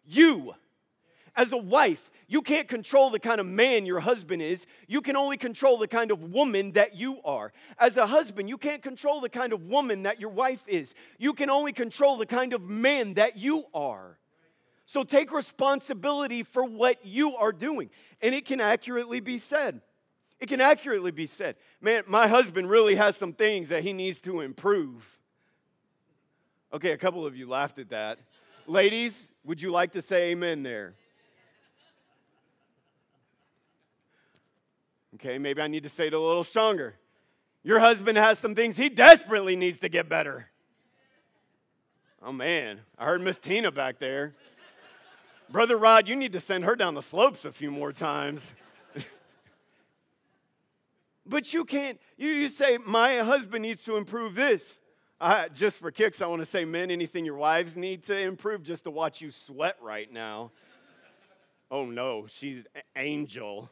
You. 0.05 0.55
As 1.35 1.51
a 1.51 1.57
wife, 1.57 2.09
you 2.29 2.41
can't 2.41 2.69
control 2.69 3.09
the 3.09 3.19
kind 3.19 3.41
of 3.41 3.45
man 3.45 3.85
your 3.85 3.99
husband 3.99 4.41
is. 4.41 4.65
You 4.87 5.01
can 5.01 5.17
only 5.17 5.35
control 5.35 5.77
the 5.77 5.89
kind 5.89 6.09
of 6.09 6.31
woman 6.31 6.71
that 6.71 6.95
you 6.95 7.19
are. 7.25 7.51
As 7.77 7.97
a 7.97 8.07
husband, 8.07 8.47
you 8.47 8.57
can't 8.57 8.81
control 8.81 9.19
the 9.19 9.29
kind 9.29 9.51
of 9.51 9.63
woman 9.63 10.03
that 10.03 10.21
your 10.21 10.29
wife 10.29 10.63
is. 10.67 10.95
You 11.19 11.33
can 11.33 11.49
only 11.49 11.73
control 11.73 12.17
the 12.17 12.25
kind 12.25 12.53
of 12.53 12.61
man 12.61 13.15
that 13.15 13.35
you 13.37 13.65
are. 13.73 14.17
So 14.85 15.03
take 15.03 15.33
responsibility 15.33 16.43
for 16.43 16.63
what 16.63 17.05
you 17.05 17.35
are 17.35 17.51
doing. 17.51 17.89
And 18.21 18.33
it 18.33 18.45
can 18.45 18.61
accurately 18.61 19.19
be 19.19 19.37
said. 19.37 19.81
It 20.39 20.49
can 20.49 20.61
accurately 20.61 21.11
be 21.11 21.25
said, 21.25 21.55
man, 21.81 22.03
my 22.07 22.27
husband 22.27 22.69
really 22.69 22.95
has 22.95 23.17
some 23.17 23.33
things 23.33 23.69
that 23.69 23.83
he 23.83 23.93
needs 23.93 24.21
to 24.21 24.41
improve. 24.41 25.17
Okay, 26.71 26.91
a 26.91 26.97
couple 26.97 27.25
of 27.25 27.35
you 27.35 27.47
laughed 27.49 27.79
at 27.79 27.89
that. 27.89 28.19
Ladies, 28.67 29.31
would 29.43 29.61
you 29.61 29.71
like 29.71 29.93
to 29.93 30.01
say 30.01 30.31
amen 30.31 30.61
there? 30.61 30.93
Okay, 35.15 35.39
maybe 35.39 35.61
I 35.61 35.67
need 35.67 35.83
to 35.83 35.89
say 35.89 36.07
it 36.07 36.13
a 36.13 36.19
little 36.19 36.43
stronger. 36.43 36.93
Your 37.63 37.79
husband 37.79 38.17
has 38.17 38.37
some 38.37 38.53
things 38.53 38.77
he 38.77 38.89
desperately 38.89 39.55
needs 39.55 39.79
to 39.79 39.89
get 39.89 40.07
better. 40.07 40.49
Oh 42.21 42.31
man, 42.31 42.81
I 42.99 43.05
heard 43.05 43.21
Miss 43.21 43.37
Tina 43.37 43.71
back 43.71 43.99
there. 43.99 44.35
Brother 45.49 45.77
Rod, 45.77 46.07
you 46.07 46.15
need 46.15 46.33
to 46.33 46.39
send 46.39 46.65
her 46.65 46.75
down 46.75 46.93
the 46.93 47.01
slopes 47.01 47.45
a 47.45 47.51
few 47.51 47.71
more 47.71 47.93
times. 47.93 48.51
But 51.27 51.53
you 51.53 51.65
can't, 51.65 51.99
you, 52.17 52.29
you 52.29 52.49
say, 52.49 52.77
my 52.77 53.17
husband 53.17 53.63
needs 53.63 53.83
to 53.85 53.97
improve 53.97 54.35
this. 54.35 54.79
Just 55.53 55.79
for 55.79 55.91
kicks, 55.91 56.21
I 56.21 56.27
want 56.27 56.41
to 56.41 56.45
say, 56.45 56.65
men, 56.65 56.91
anything 56.91 57.25
your 57.25 57.35
wives 57.35 57.75
need 57.75 58.03
to 58.05 58.17
improve 58.17 58.63
just 58.63 58.83
to 58.83 58.91
watch 58.91 59.21
you 59.21 59.31
sweat 59.31 59.77
right 59.81 60.11
now. 60.11 60.51
Oh 61.69 61.85
no, 61.85 62.27
she's 62.27 62.63
an 62.75 62.81
angel. 62.95 63.69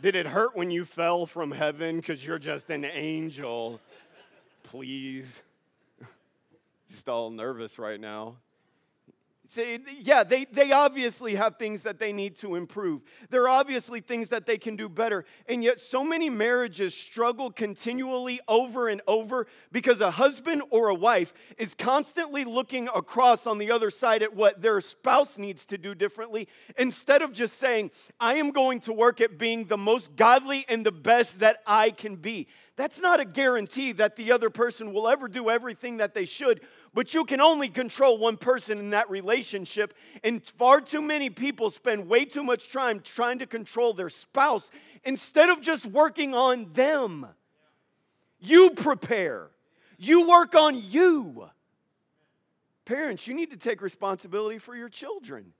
Did 0.00 0.16
it 0.16 0.26
hurt 0.26 0.56
when 0.56 0.70
you 0.70 0.84
fell 0.84 1.26
from 1.26 1.50
heaven 1.50 1.96
because 1.96 2.24
you're 2.24 2.38
just 2.38 2.70
an 2.70 2.84
angel? 2.84 3.80
Please. 4.62 5.40
Just 6.90 7.08
all 7.08 7.30
nervous 7.30 7.78
right 7.78 8.00
now. 8.00 8.36
Say, 9.50 9.80
yeah, 10.00 10.24
they, 10.24 10.44
they 10.44 10.72
obviously 10.72 11.34
have 11.34 11.56
things 11.56 11.82
that 11.84 11.98
they 11.98 12.12
need 12.12 12.36
to 12.36 12.54
improve. 12.54 13.00
There 13.30 13.44
are 13.44 13.48
obviously 13.48 14.00
things 14.00 14.28
that 14.28 14.44
they 14.44 14.58
can 14.58 14.76
do 14.76 14.90
better. 14.90 15.24
And 15.48 15.64
yet, 15.64 15.80
so 15.80 16.04
many 16.04 16.28
marriages 16.28 16.94
struggle 16.94 17.50
continually 17.50 18.40
over 18.46 18.88
and 18.88 19.00
over 19.06 19.46
because 19.72 20.02
a 20.02 20.10
husband 20.10 20.62
or 20.68 20.88
a 20.88 20.94
wife 20.94 21.32
is 21.56 21.74
constantly 21.74 22.44
looking 22.44 22.88
across 22.94 23.46
on 23.46 23.56
the 23.56 23.70
other 23.70 23.88
side 23.88 24.22
at 24.22 24.34
what 24.34 24.60
their 24.60 24.82
spouse 24.82 25.38
needs 25.38 25.64
to 25.66 25.78
do 25.78 25.94
differently 25.94 26.46
instead 26.76 27.22
of 27.22 27.32
just 27.32 27.58
saying, 27.58 27.90
I 28.20 28.34
am 28.34 28.50
going 28.50 28.80
to 28.80 28.92
work 28.92 29.22
at 29.22 29.38
being 29.38 29.64
the 29.64 29.78
most 29.78 30.14
godly 30.14 30.66
and 30.68 30.84
the 30.84 30.92
best 30.92 31.38
that 31.38 31.62
I 31.66 31.88
can 31.90 32.16
be. 32.16 32.48
That's 32.76 33.00
not 33.00 33.18
a 33.18 33.24
guarantee 33.24 33.90
that 33.92 34.14
the 34.14 34.30
other 34.30 34.50
person 34.50 34.92
will 34.92 35.08
ever 35.08 35.26
do 35.26 35.50
everything 35.50 35.96
that 35.96 36.14
they 36.14 36.24
should, 36.24 36.60
But 36.94 37.14
you 37.14 37.24
can 37.24 37.40
only 37.40 37.68
control 37.68 38.18
one 38.18 38.36
person 38.36 38.78
in 38.78 38.90
that 38.90 39.10
relationship. 39.10 39.94
And 40.24 40.44
far 40.44 40.80
too 40.80 41.02
many 41.02 41.30
people 41.30 41.70
spend 41.70 42.08
way 42.08 42.24
too 42.24 42.42
much 42.42 42.72
time 42.72 43.00
trying 43.00 43.38
to 43.40 43.46
control 43.46 43.92
their 43.92 44.10
spouse 44.10 44.70
instead 45.04 45.50
of 45.50 45.60
just 45.60 45.86
working 45.86 46.34
on 46.34 46.72
them. 46.72 47.26
You 48.40 48.70
prepare, 48.70 49.48
you 49.98 50.28
work 50.28 50.54
on 50.54 50.82
you. 50.90 51.48
Parents, 52.84 53.26
you 53.26 53.34
need 53.34 53.50
to 53.50 53.58
take 53.58 53.82
responsibility 53.82 54.58
for 54.58 54.74
your 54.74 54.88
children. 54.88 55.52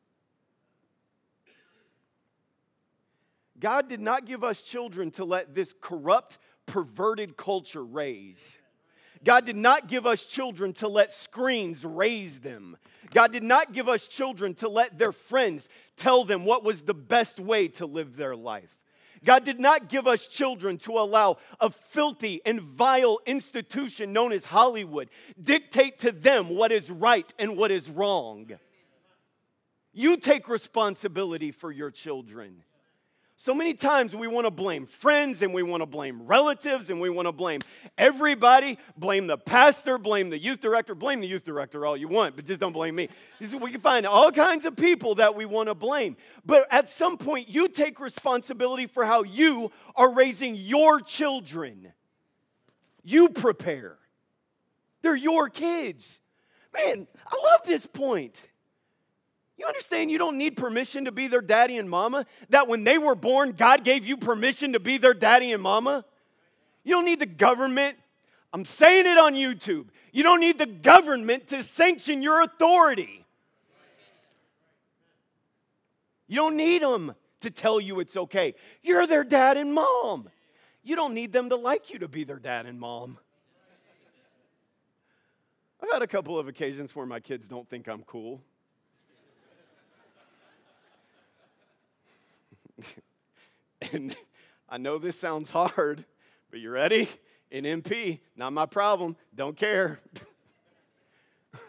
God 3.60 3.88
did 3.88 4.00
not 4.00 4.24
give 4.24 4.44
us 4.44 4.62
children 4.62 5.10
to 5.12 5.24
let 5.24 5.54
this 5.54 5.74
corrupt, 5.80 6.38
perverted 6.66 7.36
culture 7.36 7.84
raise. 7.84 8.58
God 9.24 9.44
did 9.46 9.56
not 9.56 9.88
give 9.88 10.06
us 10.06 10.24
children 10.24 10.72
to 10.74 10.88
let 10.88 11.12
screens 11.12 11.84
raise 11.84 12.40
them. 12.40 12.76
God 13.10 13.32
did 13.32 13.42
not 13.42 13.72
give 13.72 13.88
us 13.88 14.06
children 14.06 14.54
to 14.56 14.68
let 14.68 14.98
their 14.98 15.12
friends 15.12 15.68
tell 15.96 16.24
them 16.24 16.44
what 16.44 16.64
was 16.64 16.82
the 16.82 16.94
best 16.94 17.40
way 17.40 17.68
to 17.68 17.86
live 17.86 18.16
their 18.16 18.36
life. 18.36 18.74
God 19.24 19.44
did 19.44 19.58
not 19.58 19.88
give 19.88 20.06
us 20.06 20.26
children 20.28 20.78
to 20.78 20.92
allow 20.92 21.38
a 21.60 21.70
filthy 21.70 22.40
and 22.46 22.60
vile 22.60 23.18
institution 23.26 24.12
known 24.12 24.32
as 24.32 24.44
Hollywood 24.44 25.08
dictate 25.42 25.98
to 26.00 26.12
them 26.12 26.50
what 26.50 26.70
is 26.70 26.90
right 26.90 27.32
and 27.38 27.56
what 27.56 27.70
is 27.70 27.90
wrong. 27.90 28.50
You 29.92 30.16
take 30.16 30.48
responsibility 30.48 31.50
for 31.50 31.72
your 31.72 31.90
children. 31.90 32.62
So 33.40 33.54
many 33.54 33.72
times 33.72 34.16
we 34.16 34.26
want 34.26 34.48
to 34.48 34.50
blame 34.50 34.84
friends 34.84 35.42
and 35.42 35.54
we 35.54 35.62
want 35.62 35.80
to 35.80 35.86
blame 35.86 36.26
relatives 36.26 36.90
and 36.90 37.00
we 37.00 37.08
want 37.08 37.28
to 37.28 37.32
blame 37.32 37.60
everybody. 37.96 38.78
Blame 38.96 39.28
the 39.28 39.38
pastor, 39.38 39.96
blame 39.96 40.28
the 40.28 40.38
youth 40.38 40.58
director, 40.60 40.92
blame 40.96 41.20
the 41.20 41.28
youth 41.28 41.44
director 41.44 41.86
all 41.86 41.96
you 41.96 42.08
want, 42.08 42.34
but 42.34 42.46
just 42.46 42.58
don't 42.58 42.72
blame 42.72 42.96
me. 42.96 43.08
We 43.38 43.70
can 43.70 43.80
find 43.80 44.06
all 44.06 44.32
kinds 44.32 44.64
of 44.64 44.74
people 44.74 45.14
that 45.14 45.36
we 45.36 45.44
want 45.44 45.68
to 45.68 45.76
blame. 45.76 46.16
But 46.44 46.66
at 46.72 46.88
some 46.88 47.16
point, 47.16 47.48
you 47.48 47.68
take 47.68 48.00
responsibility 48.00 48.88
for 48.88 49.04
how 49.04 49.22
you 49.22 49.70
are 49.94 50.10
raising 50.10 50.56
your 50.56 51.00
children. 51.00 51.92
You 53.04 53.28
prepare, 53.28 53.98
they're 55.00 55.14
your 55.14 55.48
kids. 55.48 56.04
Man, 56.74 57.06
I 57.24 57.36
love 57.52 57.60
this 57.64 57.86
point. 57.86 58.36
You 59.58 59.66
understand 59.66 60.10
you 60.10 60.18
don't 60.18 60.38
need 60.38 60.56
permission 60.56 61.06
to 61.06 61.12
be 61.12 61.26
their 61.26 61.40
daddy 61.40 61.78
and 61.78 61.90
mama? 61.90 62.26
That 62.50 62.68
when 62.68 62.84
they 62.84 62.96
were 62.96 63.16
born, 63.16 63.52
God 63.52 63.84
gave 63.84 64.06
you 64.06 64.16
permission 64.16 64.74
to 64.74 64.80
be 64.80 64.98
their 64.98 65.14
daddy 65.14 65.52
and 65.52 65.60
mama? 65.60 66.04
You 66.84 66.94
don't 66.94 67.04
need 67.04 67.18
the 67.18 67.26
government. 67.26 67.96
I'm 68.52 68.64
saying 68.64 69.06
it 69.06 69.18
on 69.18 69.34
YouTube. 69.34 69.88
You 70.12 70.22
don't 70.22 70.40
need 70.40 70.58
the 70.58 70.66
government 70.66 71.48
to 71.48 71.64
sanction 71.64 72.22
your 72.22 72.40
authority. 72.40 73.26
You 76.28 76.36
don't 76.36 76.56
need 76.56 76.82
them 76.82 77.14
to 77.40 77.50
tell 77.50 77.80
you 77.80 77.98
it's 77.98 78.16
okay. 78.16 78.54
You're 78.82 79.06
their 79.06 79.24
dad 79.24 79.56
and 79.56 79.74
mom. 79.74 80.28
You 80.84 80.94
don't 80.94 81.14
need 81.14 81.32
them 81.32 81.50
to 81.50 81.56
like 81.56 81.90
you 81.92 81.98
to 81.98 82.08
be 82.08 82.22
their 82.22 82.38
dad 82.38 82.66
and 82.66 82.78
mom. 82.78 83.18
I've 85.82 85.90
had 85.90 86.02
a 86.02 86.06
couple 86.06 86.38
of 86.38 86.48
occasions 86.48 86.94
where 86.94 87.06
my 87.06 87.20
kids 87.20 87.48
don't 87.48 87.68
think 87.68 87.88
I'm 87.88 88.02
cool. 88.02 88.40
and 93.92 94.14
I 94.68 94.78
know 94.78 94.98
this 94.98 95.18
sounds 95.18 95.50
hard, 95.50 96.04
but 96.50 96.60
you 96.60 96.70
ready? 96.70 97.08
NMP, 97.52 98.20
not 98.36 98.52
my 98.52 98.66
problem, 98.66 99.16
don't 99.34 99.56
care. 99.56 100.00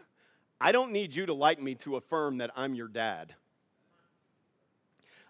I 0.62 0.72
don't 0.72 0.92
need 0.92 1.16
you 1.16 1.26
to 1.26 1.34
like 1.34 1.62
me 1.62 1.76
to 1.76 1.96
affirm 1.96 2.40
that 2.40 2.52
I'm 2.56 2.76
your 2.76 2.90
dad. 2.90 3.34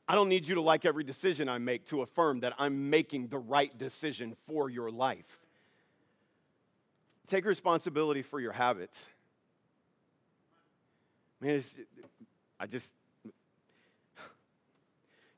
I 0.07 0.15
don't 0.15 0.27
need 0.27 0.47
you 0.47 0.55
to 0.55 0.61
like 0.61 0.85
every 0.85 1.03
decision 1.03 1.47
I 1.47 1.59
make 1.59 1.85
to 1.87 2.01
affirm 2.01 2.39
that 2.39 2.53
I'm 2.57 2.89
making 2.89 3.27
the 3.27 3.37
right 3.37 3.77
decision 3.77 4.35
for 4.47 4.67
your 4.67 4.89
life. 4.89 5.39
Take 7.27 7.45
responsibility 7.45 8.23
for 8.23 8.39
your 8.39 8.51
habits. 8.51 8.99
Man, 11.39 11.63
I 12.59 12.65
just, 12.65 12.91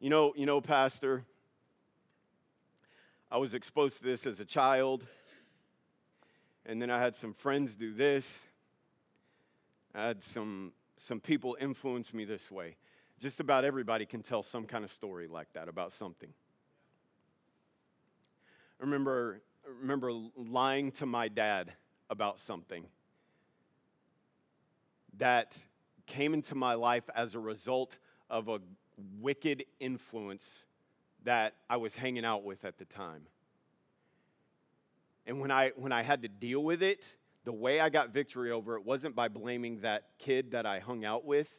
you 0.02 0.10
know, 0.10 0.34
you 0.36 0.48
know, 0.48 0.60
Pastor, 0.60 1.24
I 3.30 3.38
was 3.38 3.54
exposed 3.54 3.98
to 3.98 4.04
this 4.04 4.26
as 4.26 4.40
a 4.40 4.46
child, 4.46 5.06
and 6.66 6.82
then 6.82 6.90
I 6.90 7.00
had 7.00 7.16
some 7.16 7.36
friends 7.36 7.76
do 7.76 7.94
this. 7.94 8.40
I 9.94 10.08
had 10.08 10.24
some, 10.24 10.74
some 10.98 11.20
people 11.20 11.56
influence 11.62 12.16
me 12.16 12.26
this 12.26 12.50
way. 12.50 12.78
Just 13.20 13.40
about 13.40 13.64
everybody 13.64 14.08
can 14.08 14.24
tell 14.24 14.42
some 14.42 14.66
kind 14.66 14.84
of 14.84 14.92
story 14.92 15.28
like 15.28 15.54
that 15.54 15.68
about 15.68 15.92
something. 15.94 16.34
I 18.80 18.84
remember, 18.84 19.40
I 19.64 19.70
remember 19.82 20.12
lying 20.36 20.94
to 20.94 21.06
my 21.06 21.28
dad 21.28 21.72
about 22.10 22.40
something 22.40 22.88
that 25.20 25.56
came 26.08 26.34
into 26.34 26.56
my 26.56 26.74
life 26.74 27.08
as 27.16 27.36
a 27.36 27.40
result 27.40 28.00
of 28.32 28.48
a 28.48 28.62
wicked 29.20 29.66
influence 29.80 30.46
that 31.24 31.54
I 31.70 31.78
was 31.78 31.96
hanging 31.96 32.26
out 32.26 32.44
with 32.44 32.66
at 32.66 32.78
the 32.78 32.86
time. 32.86 33.22
And 35.26 35.40
when 35.40 35.52
I, 35.52 35.72
when 35.76 35.92
I 35.92 36.02
had 36.02 36.24
to 36.24 36.28
deal 36.28 36.64
with 36.64 36.82
it, 36.82 37.04
the 37.44 37.52
way 37.52 37.80
I 37.80 37.90
got 37.90 38.10
victory 38.10 38.52
over 38.52 38.76
it 38.76 38.86
wasn't 38.86 39.16
by 39.16 39.28
blaming 39.28 39.82
that 39.82 40.10
kid 40.20 40.52
that 40.52 40.66
I 40.66 40.80
hung 40.80 41.06
out 41.06 41.26
with, 41.26 41.50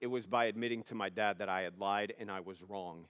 it 0.00 0.06
was 0.06 0.26
by 0.26 0.46
admitting 0.46 0.82
to 0.84 0.94
my 0.94 1.08
dad 1.08 1.38
that 1.38 1.48
I 1.48 1.62
had 1.62 1.78
lied 1.78 2.14
and 2.18 2.30
I 2.30 2.40
was 2.40 2.62
wrong. 2.62 3.04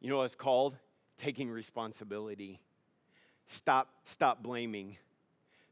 You 0.00 0.08
know 0.10 0.18
what 0.18 0.24
it's 0.24 0.34
called? 0.34 0.76
Taking 1.18 1.50
responsibility. 1.50 2.60
Stop, 3.46 3.88
stop 4.04 4.42
blaming. 4.42 4.96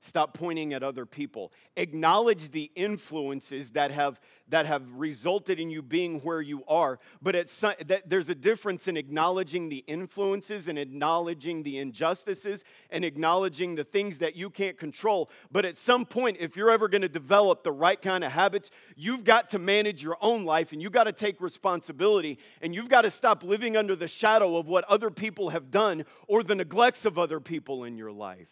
Stop 0.01 0.33
pointing 0.33 0.73
at 0.75 0.85
other 0.85 1.05
people. 1.05 1.53
Acknowledge 1.77 2.53
the 2.53 2.71
influences 2.77 3.71
that 3.71 3.91
have, 3.91 4.21
that 4.49 4.65
have 4.65 4.85
resulted 4.93 5.59
in 5.59 5.71
you 5.71 5.83
being 5.83 6.21
where 6.21 6.41
you 6.41 6.63
are. 6.69 7.01
But 7.21 7.35
it's, 7.35 7.59
that 7.61 8.03
there's 8.07 8.29
a 8.29 8.35
difference 8.35 8.87
in 8.87 8.97
acknowledging 8.97 9.69
the 9.69 9.85
influences 9.89 10.69
and 10.69 10.79
acknowledging 10.79 11.65
the 11.65 11.79
injustices 11.79 12.63
and 12.91 13.05
acknowledging 13.05 13.75
the 13.75 13.83
things 13.83 14.19
that 14.19 14.37
you 14.37 14.51
can't 14.51 14.79
control. 14.79 15.31
But 15.51 15.65
at 15.65 15.77
some 15.77 16.07
point, 16.07 16.37
if 16.39 16.57
you're 16.57 16.71
ever 16.71 16.89
going 16.89 17.03
to 17.03 17.09
develop 17.09 17.65
the 17.65 17.73
right 17.73 18.01
kind 18.01 18.23
of 18.23 18.31
habits, 18.31 18.71
you've 18.95 19.25
got 19.25 19.51
to 19.51 19.59
manage 19.59 20.01
your 20.01 20.17
own 20.21 20.45
life 20.45 20.71
and 20.71 20.81
you've 20.81 20.93
got 20.93 21.05
to 21.05 21.13
take 21.13 21.41
responsibility 21.41 22.39
and 22.63 22.73
you've 22.73 22.89
got 22.89 23.03
to 23.03 23.11
stop 23.11 23.43
living 23.43 23.77
under 23.77 23.97
the 23.97 24.09
shadow 24.09 24.59
of 24.59 24.69
what 24.69 24.85
other 24.85 25.11
people 25.11 25.49
have 25.49 25.73
done 25.73 26.05
or 26.29 26.45
the 26.45 26.55
neglects 26.55 27.05
of 27.05 27.19
other 27.19 27.41
people 27.41 27.83
in 27.83 27.99
your 27.99 28.13
life. 28.13 28.49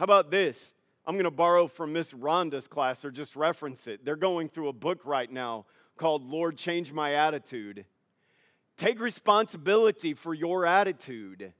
How 0.00 0.04
about 0.04 0.30
this? 0.30 0.72
I'm 1.06 1.16
going 1.16 1.24
to 1.24 1.30
borrow 1.30 1.66
from 1.66 1.92
Miss 1.92 2.14
Rhonda's 2.14 2.66
class 2.66 3.04
or 3.04 3.10
just 3.10 3.36
reference 3.36 3.86
it. 3.86 4.02
They're 4.02 4.16
going 4.16 4.48
through 4.48 4.68
a 4.68 4.72
book 4.72 5.04
right 5.04 5.30
now 5.30 5.66
called 5.98 6.24
Lord 6.24 6.56
Change 6.56 6.90
My 6.90 7.12
Attitude. 7.12 7.84
Take 8.78 8.98
responsibility 8.98 10.14
for 10.14 10.32
your 10.32 10.64
attitude. 10.64 11.52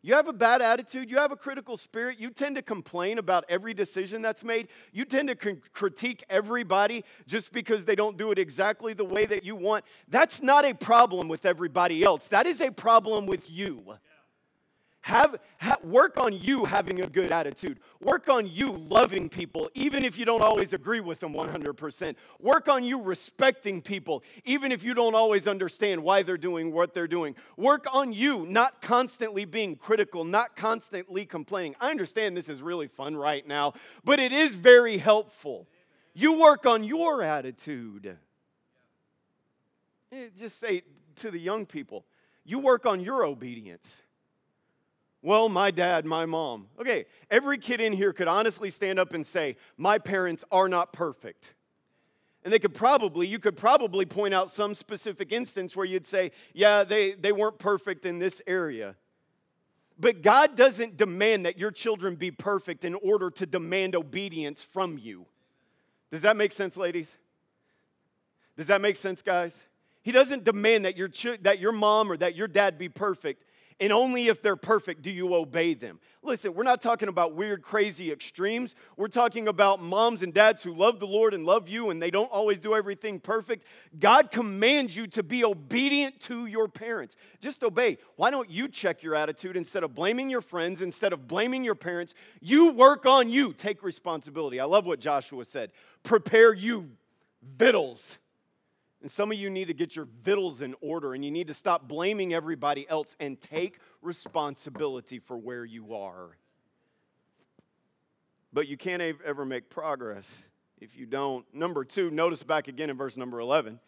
You 0.00 0.14
have 0.14 0.26
a 0.26 0.32
bad 0.32 0.62
attitude, 0.62 1.10
you 1.10 1.18
have 1.18 1.32
a 1.32 1.36
critical 1.36 1.76
spirit, 1.76 2.18
you 2.18 2.30
tend 2.30 2.56
to 2.56 2.62
complain 2.62 3.18
about 3.18 3.44
every 3.50 3.74
decision 3.74 4.22
that's 4.22 4.42
made, 4.42 4.68
you 4.92 5.04
tend 5.04 5.28
to 5.28 5.34
con- 5.34 5.60
critique 5.74 6.24
everybody 6.30 7.04
just 7.26 7.52
because 7.52 7.84
they 7.84 7.94
don't 7.94 8.16
do 8.16 8.32
it 8.32 8.38
exactly 8.38 8.94
the 8.94 9.04
way 9.04 9.26
that 9.26 9.44
you 9.44 9.54
want. 9.54 9.84
That's 10.08 10.42
not 10.42 10.64
a 10.64 10.72
problem 10.74 11.28
with 11.28 11.44
everybody 11.44 12.02
else, 12.02 12.26
that 12.28 12.46
is 12.46 12.62
a 12.62 12.70
problem 12.72 13.26
with 13.26 13.50
you. 13.50 13.98
Have, 15.02 15.40
ha, 15.58 15.76
work 15.82 16.16
on 16.16 16.32
you 16.32 16.64
having 16.64 17.00
a 17.00 17.08
good 17.08 17.32
attitude. 17.32 17.80
Work 18.00 18.28
on 18.28 18.46
you 18.46 18.70
loving 18.70 19.28
people, 19.28 19.68
even 19.74 20.04
if 20.04 20.16
you 20.16 20.24
don't 20.24 20.42
always 20.42 20.72
agree 20.72 21.00
with 21.00 21.18
them 21.18 21.34
100%. 21.34 22.14
Work 22.40 22.68
on 22.68 22.84
you 22.84 23.02
respecting 23.02 23.82
people, 23.82 24.22
even 24.44 24.70
if 24.70 24.84
you 24.84 24.94
don't 24.94 25.16
always 25.16 25.48
understand 25.48 26.04
why 26.04 26.22
they're 26.22 26.38
doing 26.38 26.72
what 26.72 26.94
they're 26.94 27.08
doing. 27.08 27.34
Work 27.56 27.86
on 27.92 28.12
you 28.12 28.46
not 28.46 28.80
constantly 28.80 29.44
being 29.44 29.74
critical, 29.74 30.24
not 30.24 30.54
constantly 30.54 31.26
complaining. 31.26 31.74
I 31.80 31.90
understand 31.90 32.36
this 32.36 32.48
is 32.48 32.62
really 32.62 32.86
fun 32.86 33.16
right 33.16 33.46
now, 33.46 33.74
but 34.04 34.20
it 34.20 34.32
is 34.32 34.54
very 34.54 34.98
helpful. 34.98 35.66
You 36.14 36.38
work 36.38 36.64
on 36.64 36.84
your 36.84 37.22
attitude. 37.22 38.18
Just 40.38 40.60
say 40.60 40.82
to 41.16 41.32
the 41.32 41.40
young 41.40 41.66
people, 41.66 42.04
you 42.44 42.60
work 42.60 42.86
on 42.86 43.00
your 43.00 43.24
obedience. 43.24 44.02
Well, 45.22 45.48
my 45.48 45.70
dad, 45.70 46.04
my 46.04 46.26
mom. 46.26 46.66
Okay, 46.80 47.06
every 47.30 47.56
kid 47.56 47.80
in 47.80 47.92
here 47.92 48.12
could 48.12 48.26
honestly 48.26 48.70
stand 48.70 48.98
up 48.98 49.14
and 49.14 49.24
say, 49.24 49.56
My 49.78 49.98
parents 49.98 50.44
are 50.50 50.68
not 50.68 50.92
perfect. 50.92 51.54
And 52.44 52.52
they 52.52 52.58
could 52.58 52.74
probably, 52.74 53.28
you 53.28 53.38
could 53.38 53.56
probably 53.56 54.04
point 54.04 54.34
out 54.34 54.50
some 54.50 54.74
specific 54.74 55.30
instance 55.30 55.76
where 55.76 55.86
you'd 55.86 56.08
say, 56.08 56.32
Yeah, 56.52 56.82
they, 56.82 57.12
they 57.12 57.30
weren't 57.30 57.60
perfect 57.60 58.04
in 58.04 58.18
this 58.18 58.42
area. 58.48 58.96
But 59.98 60.22
God 60.22 60.56
doesn't 60.56 60.96
demand 60.96 61.46
that 61.46 61.56
your 61.56 61.70
children 61.70 62.16
be 62.16 62.32
perfect 62.32 62.84
in 62.84 62.94
order 62.96 63.30
to 63.30 63.46
demand 63.46 63.94
obedience 63.94 64.62
from 64.62 64.98
you. 64.98 65.26
Does 66.10 66.22
that 66.22 66.36
make 66.36 66.50
sense, 66.50 66.76
ladies? 66.76 67.16
Does 68.56 68.66
that 68.66 68.80
make 68.80 68.96
sense, 68.96 69.22
guys? 69.22 69.62
He 70.02 70.10
doesn't 70.10 70.42
demand 70.42 70.84
that 70.84 70.96
your, 70.96 71.08
ch- 71.08 71.40
that 71.42 71.60
your 71.60 71.72
mom 71.72 72.10
or 72.10 72.16
that 72.16 72.34
your 72.34 72.48
dad 72.48 72.76
be 72.78 72.88
perfect, 72.88 73.44
and 73.82 73.92
only 73.92 74.28
if 74.28 74.40
they're 74.40 74.56
perfect 74.56 75.02
do 75.02 75.10
you 75.10 75.34
obey 75.34 75.74
them. 75.74 75.98
Listen, 76.22 76.54
we're 76.54 76.62
not 76.62 76.80
talking 76.80 77.08
about 77.08 77.34
weird, 77.34 77.62
crazy 77.62 78.12
extremes. 78.12 78.76
We're 78.96 79.08
talking 79.08 79.48
about 79.48 79.82
moms 79.82 80.22
and 80.22 80.32
dads 80.32 80.62
who 80.62 80.72
love 80.72 81.00
the 81.00 81.06
Lord 81.06 81.34
and 81.34 81.44
love 81.44 81.68
you, 81.68 81.90
and 81.90 82.00
they 82.00 82.10
don't 82.10 82.30
always 82.30 82.60
do 82.60 82.76
everything 82.76 83.18
perfect. 83.18 83.66
God 83.98 84.30
commands 84.30 84.96
you 84.96 85.08
to 85.08 85.24
be 85.24 85.44
obedient 85.44 86.20
to 86.20 86.46
your 86.46 86.68
parents. 86.68 87.16
Just 87.40 87.64
obey. 87.64 87.98
Why 88.14 88.30
don't 88.30 88.48
you 88.48 88.68
check 88.68 89.02
your 89.02 89.16
attitude 89.16 89.56
instead 89.56 89.82
of 89.82 89.96
blaming 89.96 90.30
your 90.30 90.42
friends, 90.42 90.80
instead 90.80 91.12
of 91.12 91.26
blaming 91.26 91.64
your 91.64 91.74
parents? 91.74 92.14
You 92.40 92.70
work 92.70 93.04
on 93.04 93.28
you. 93.28 93.52
Take 93.52 93.82
responsibility. 93.82 94.60
I 94.60 94.64
love 94.64 94.86
what 94.86 95.00
Joshua 95.00 95.44
said 95.44 95.72
prepare 96.04 96.54
you 96.54 96.88
victuals 97.58 98.18
and 99.02 99.10
some 99.10 99.32
of 99.32 99.38
you 99.38 99.50
need 99.50 99.66
to 99.66 99.74
get 99.74 99.96
your 99.96 100.06
vittles 100.22 100.62
in 100.62 100.76
order 100.80 101.12
and 101.12 101.24
you 101.24 101.30
need 101.32 101.48
to 101.48 101.54
stop 101.54 101.88
blaming 101.88 102.32
everybody 102.32 102.88
else 102.88 103.16
and 103.18 103.40
take 103.40 103.80
responsibility 104.00 105.18
for 105.18 105.36
where 105.36 105.64
you 105.64 105.94
are. 105.94 106.36
But 108.52 108.68
you 108.68 108.76
can't 108.76 109.02
ever 109.24 109.44
make 109.44 109.68
progress 109.68 110.24
if 110.80 110.96
you 110.96 111.06
don't. 111.06 111.44
Number 111.52 111.84
two, 111.84 112.12
notice 112.12 112.44
back 112.44 112.68
again 112.68 112.90
in 112.90 112.96
verse 112.96 113.16
number 113.16 113.40
11. 113.40 113.80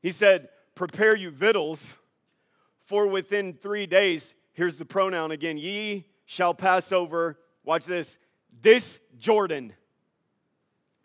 He 0.00 0.10
said, 0.10 0.48
Prepare 0.74 1.16
you 1.16 1.30
victuals, 1.30 1.94
for 2.86 3.06
within 3.06 3.52
three 3.52 3.86
days, 3.86 4.34
here's 4.54 4.76
the 4.76 4.86
pronoun 4.86 5.32
again, 5.32 5.58
ye 5.58 6.06
shall 6.24 6.54
pass 6.54 6.92
over, 6.92 7.38
watch 7.62 7.84
this, 7.84 8.18
this 8.62 9.00
Jordan. 9.18 9.74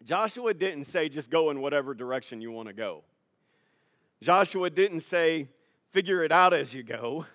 Joshua 0.05 0.53
didn't 0.53 0.85
say 0.85 1.09
just 1.09 1.29
go 1.29 1.49
in 1.49 1.59
whatever 1.59 1.93
direction 1.93 2.39
you 2.39 2.49
want 2.51 2.69
to 2.69 2.73
go. 2.73 3.03
Joshua 4.21 4.69
didn't 4.69 5.01
say, 5.01 5.47
figure 5.91 6.23
it 6.23 6.31
out 6.31 6.53
as 6.53 6.73
you 6.73 6.83
go. 6.83 7.25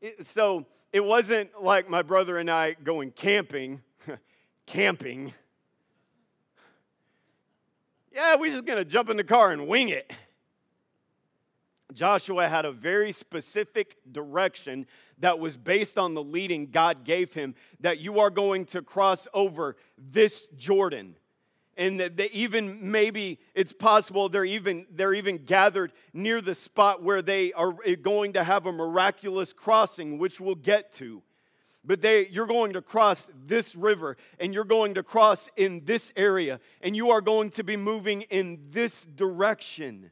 It, 0.00 0.26
so 0.26 0.66
it 0.92 1.04
wasn't 1.04 1.50
like 1.60 1.88
my 1.88 2.02
brother 2.02 2.38
and 2.38 2.50
I 2.50 2.76
going 2.82 3.10
camping. 3.10 3.82
camping. 4.66 5.34
Yeah, 8.12 8.36
we're 8.36 8.50
just 8.50 8.64
going 8.64 8.78
to 8.78 8.84
jump 8.84 9.10
in 9.10 9.16
the 9.16 9.24
car 9.24 9.52
and 9.52 9.66
wing 9.66 9.90
it. 9.90 10.12
Joshua 11.92 12.48
had 12.48 12.64
a 12.64 12.72
very 12.72 13.12
specific 13.12 13.96
direction 14.10 14.86
that 15.18 15.38
was 15.38 15.56
based 15.56 15.98
on 15.98 16.14
the 16.14 16.22
leading 16.22 16.70
God 16.70 17.04
gave 17.04 17.32
him 17.34 17.54
that 17.80 17.98
you 17.98 18.20
are 18.20 18.30
going 18.30 18.64
to 18.66 18.82
cross 18.82 19.28
over 19.34 19.76
this 19.98 20.46
Jordan 20.56 21.16
and 21.76 22.00
they 22.00 22.28
even 22.32 22.90
maybe 22.90 23.38
it's 23.54 23.72
possible 23.72 24.28
they're 24.28 24.44
even 24.44 24.86
they're 24.90 25.14
even 25.14 25.38
gathered 25.38 25.92
near 26.12 26.40
the 26.40 26.54
spot 26.54 27.02
where 27.02 27.22
they 27.22 27.52
are 27.52 27.72
going 28.02 28.34
to 28.34 28.44
have 28.44 28.66
a 28.66 28.72
miraculous 28.72 29.52
crossing 29.52 30.18
which 30.18 30.40
we'll 30.40 30.54
get 30.54 30.92
to. 30.94 31.22
But 31.84 32.02
they 32.02 32.28
you're 32.28 32.46
going 32.46 32.74
to 32.74 32.82
cross 32.82 33.28
this 33.46 33.74
river 33.74 34.16
and 34.38 34.52
you're 34.52 34.64
going 34.64 34.94
to 34.94 35.02
cross 35.02 35.48
in 35.56 35.84
this 35.84 36.12
area 36.16 36.60
and 36.80 36.94
you 36.94 37.10
are 37.10 37.20
going 37.20 37.50
to 37.50 37.64
be 37.64 37.76
moving 37.76 38.22
in 38.22 38.60
this 38.70 39.04
direction. 39.04 40.10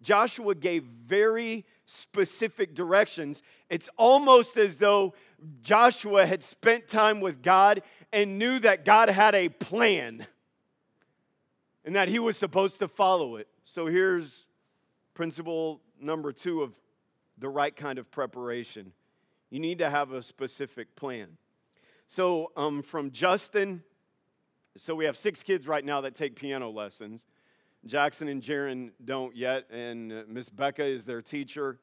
Joshua 0.00 0.54
gave 0.54 0.82
very 0.84 1.64
specific 1.84 2.74
directions. 2.74 3.42
It's 3.68 3.88
almost 3.96 4.56
as 4.56 4.76
though 4.78 5.14
joshua 5.62 6.24
had 6.24 6.42
spent 6.42 6.88
time 6.88 7.20
with 7.20 7.42
god 7.42 7.82
and 8.12 8.38
knew 8.38 8.60
that 8.60 8.84
god 8.84 9.08
had 9.08 9.34
a 9.34 9.48
plan 9.48 10.24
and 11.84 11.96
that 11.96 12.08
he 12.08 12.18
was 12.18 12.36
supposed 12.36 12.78
to 12.78 12.88
follow 12.88 13.36
it. 13.36 13.48
So 13.64 13.86
here's 13.86 14.46
principle 15.14 15.80
number 16.00 16.32
two 16.32 16.62
of 16.62 16.74
the 17.38 17.48
right 17.48 17.74
kind 17.74 17.98
of 17.98 18.10
preparation 18.10 18.92
you 19.50 19.60
need 19.60 19.78
to 19.78 19.90
have 19.90 20.12
a 20.12 20.22
specific 20.22 20.96
plan. 20.96 21.36
So, 22.06 22.52
um, 22.56 22.82
from 22.82 23.10
Justin, 23.10 23.82
so 24.78 24.94
we 24.94 25.04
have 25.04 25.14
six 25.14 25.42
kids 25.42 25.66
right 25.66 25.84
now 25.84 26.00
that 26.00 26.14
take 26.14 26.36
piano 26.36 26.70
lessons. 26.70 27.26
Jackson 27.84 28.28
and 28.28 28.42
Jaron 28.42 28.92
don't 29.04 29.36
yet, 29.36 29.66
and 29.70 30.26
Miss 30.26 30.48
Becca 30.48 30.82
is 30.82 31.04
their 31.04 31.20
teacher. 31.20 31.78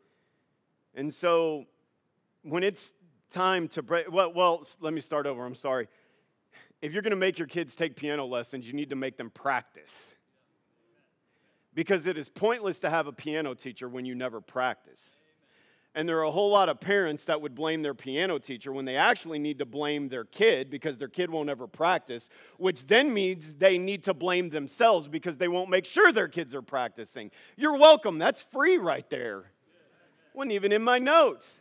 And 0.96 1.14
so, 1.14 1.66
when 2.42 2.64
it's 2.64 2.92
time 3.32 3.68
to 3.68 3.84
break, 3.84 4.12
well, 4.12 4.34
well, 4.34 4.66
let 4.80 4.92
me 4.92 5.02
start 5.02 5.28
over. 5.28 5.46
I'm 5.46 5.54
sorry 5.54 5.88
if 6.82 6.94
you're 6.94 7.02
going 7.02 7.12
to 7.12 7.18
make 7.18 7.38
your 7.38 7.48
kids 7.48 7.76
take 7.76 7.96
piano 7.96 8.26
lessons, 8.26 8.66
you 8.66 8.74
need 8.74 8.90
to 8.90 8.96
make 8.96 9.18
them 9.18 9.30
practice. 9.30 9.92
Because 11.74 12.08
it 12.08 12.18
is 12.18 12.30
pointless 12.30 12.80
to 12.80 12.90
have 12.90 13.08
a 13.08 13.12
piano 13.12 13.54
teacher 13.54 13.88
when 13.88 14.06
you 14.06 14.16
never 14.16 14.42
practice. 14.42 15.18
And 15.96 16.08
there 16.08 16.20
are 16.20 16.24
a 16.24 16.32
whole 16.32 16.52
lot 16.52 16.70
of 16.70 16.80
parents 16.80 17.26
that 17.26 17.42
would 17.42 17.56
blame 17.56 17.82
their 17.82 17.96
piano 17.96 18.38
teacher 18.38 18.72
when 18.72 18.86
they 18.86 18.96
actually 18.96 19.40
need 19.40 19.58
to 19.60 19.66
blame 19.66 20.08
their 20.08 20.24
kid 20.24 20.70
because 20.70 20.98
their 20.98 21.08
kid 21.08 21.32
won't 21.32 21.50
ever 21.50 21.68
practice, 21.68 22.30
which 22.58 22.86
then 22.86 23.14
means 23.14 23.54
they 23.54 23.78
need 23.78 24.04
to 24.04 24.14
blame 24.14 24.50
themselves 24.50 25.08
because 25.08 25.38
they 25.38 25.48
won't 25.48 25.70
make 25.70 25.86
sure 25.86 26.12
their 26.12 26.28
kids 26.28 26.54
are 26.54 26.62
practicing. 26.62 27.32
You're 27.58 27.78
welcome. 27.78 28.20
That's 28.20 28.44
free 28.44 28.78
right 28.78 29.10
there. 29.10 29.52
Wasn't 30.34 30.52
even 30.52 30.72
in 30.72 30.84
my 30.84 31.00
notes. 31.00 31.54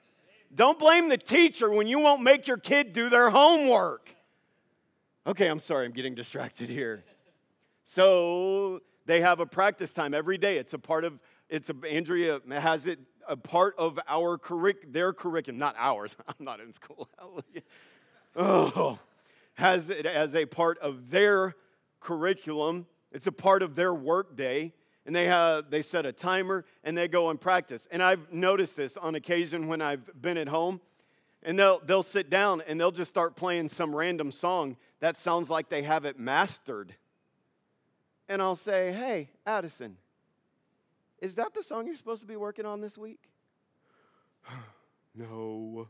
Don't 0.55 0.79
blame 0.79 1.09
the 1.09 1.19
teacher 1.19 1.71
when 1.71 1.87
you 1.87 1.99
won't 1.99 2.23
make 2.23 2.47
your 2.47 2.59
kid 2.59 2.93
do 2.93 3.09
their 3.09 3.31
homework. 3.31 4.15
Okay, 5.29 5.47
I'm 5.47 5.59
sorry, 5.59 5.85
I'm 5.85 5.93
getting 5.93 6.15
distracted 6.15 6.71
here. 6.71 7.05
So 7.85 8.81
they 9.05 9.21
have 9.21 9.41
a 9.41 9.47
practice 9.47 9.93
time 9.93 10.15
every 10.15 10.39
day. 10.39 10.57
It's 10.57 10.73
a 10.73 10.79
part 10.79 11.05
of, 11.05 11.21
it's 11.51 11.69
a, 11.69 11.75
Andrea 11.87 12.41
has 12.51 12.87
it 12.87 12.99
a 13.29 13.37
part 13.37 13.75
of 13.77 14.01
our 14.09 14.39
curric, 14.39 14.91
their 14.91 15.13
curriculum, 15.13 15.59
not 15.59 15.75
ours. 15.77 16.17
I'm 16.29 16.43
not 16.43 16.61
in 16.61 16.73
school. 16.73 17.09
Oh, 18.37 18.99
has 19.55 19.91
it 19.91 20.07
as 20.07 20.37
a 20.37 20.47
part 20.47 20.79
of 20.79 21.11
their 21.11 21.57
curriculum. 21.99 22.87
It's 23.11 23.27
a 23.27 23.33
part 23.33 23.63
of 23.63 23.75
their 23.75 23.93
work 23.93 24.37
day. 24.37 24.73
And 25.05 25.17
they 25.17 25.25
have 25.25 25.71
they 25.71 25.83
set 25.83 26.07
a 26.07 26.13
timer 26.13 26.65
and 26.85 26.97
they 26.97 27.09
go 27.09 27.31
and 27.31 27.41
practice. 27.41 27.89
And 27.91 28.03
I've 28.03 28.33
noticed 28.33 28.77
this 28.77 28.97
on 28.97 29.15
occasion 29.17 29.67
when 29.67 29.83
I've 29.83 30.23
been 30.23 30.37
at 30.37 30.47
home. 30.47 30.81
And 31.43 31.59
they'll, 31.59 31.81
they'll 31.81 32.03
sit 32.03 32.31
down 32.31 32.63
and 32.69 32.81
they'll 32.81 32.93
just 32.93 33.09
start 33.09 33.35
playing 33.35 33.71
some 33.71 33.95
random 33.95 34.31
song 34.31 34.77
that 35.01 35.17
sounds 35.17 35.49
like 35.49 35.69
they 35.69 35.83
have 35.83 36.05
it 36.05 36.19
mastered. 36.19 36.95
And 38.29 38.43
I'll 38.43 38.57
say, 38.57 38.93
hey, 38.93 39.31
Addison, 39.47 39.97
is 41.21 41.35
that 41.37 41.55
the 41.55 41.63
song 41.63 41.87
you're 41.87 41.97
supposed 41.97 42.21
to 42.21 42.27
be 42.27 42.37
working 42.37 42.67
on 42.67 42.81
this 42.81 42.99
week? 42.99 43.21
no. 45.15 45.89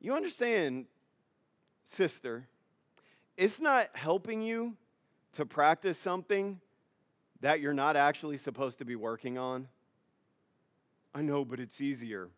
You 0.00 0.14
understand, 0.14 0.86
sister, 1.86 2.46
it's 3.36 3.60
not 3.60 3.88
helping 3.94 4.42
you 4.42 4.76
to 5.34 5.46
practice 5.46 5.98
something 5.98 6.60
that 7.40 7.60
you're 7.60 7.74
not 7.74 7.96
actually 7.96 8.36
supposed 8.36 8.78
to 8.78 8.84
be 8.84 8.96
working 8.96 9.38
on. 9.38 9.68
I 11.14 11.22
know, 11.22 11.44
but 11.44 11.60
it's 11.60 11.80
easier 11.80 12.28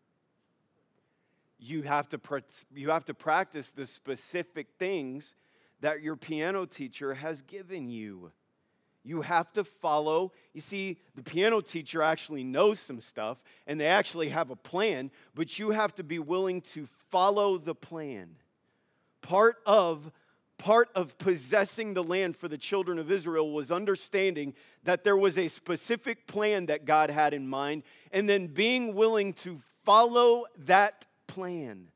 you 1.60 1.82
have 1.82 2.08
to, 2.10 2.20
you 2.74 2.90
have 2.90 3.04
to 3.06 3.14
practice 3.14 3.72
the 3.72 3.86
specific 3.86 4.68
things 4.78 5.36
that 5.80 6.02
your 6.02 6.16
piano 6.16 6.66
teacher 6.66 7.14
has 7.14 7.42
given 7.42 7.90
you. 7.90 8.32
You 9.02 9.22
have 9.22 9.52
to 9.54 9.64
follow. 9.64 10.32
You 10.52 10.60
see, 10.60 10.98
the 11.14 11.22
piano 11.22 11.60
teacher 11.60 12.02
actually 12.02 12.44
knows 12.44 12.80
some 12.80 13.00
stuff 13.00 13.42
and 13.66 13.80
they 13.80 13.86
actually 13.86 14.28
have 14.28 14.50
a 14.50 14.56
plan, 14.56 15.10
but 15.34 15.58
you 15.58 15.70
have 15.70 15.94
to 15.96 16.02
be 16.02 16.18
willing 16.18 16.60
to 16.62 16.86
follow 17.10 17.56
the 17.56 17.74
plan. 17.74 18.36
Part 19.22 19.56
of 19.64 20.10
part 20.58 20.90
of 20.94 21.16
possessing 21.16 21.94
the 21.94 22.04
land 22.04 22.36
for 22.36 22.46
the 22.46 22.58
children 22.58 22.98
of 22.98 23.10
Israel 23.10 23.50
was 23.50 23.70
understanding 23.70 24.52
that 24.84 25.04
there 25.04 25.16
was 25.16 25.38
a 25.38 25.48
specific 25.48 26.26
plan 26.26 26.66
that 26.66 26.84
God 26.84 27.08
had 27.08 27.32
in 27.32 27.48
mind 27.48 27.82
and 28.12 28.28
then 28.28 28.46
being 28.46 28.94
willing 28.94 29.32
to 29.32 29.58
follow 29.84 30.44
that 30.66 31.06
plan. 31.30 31.88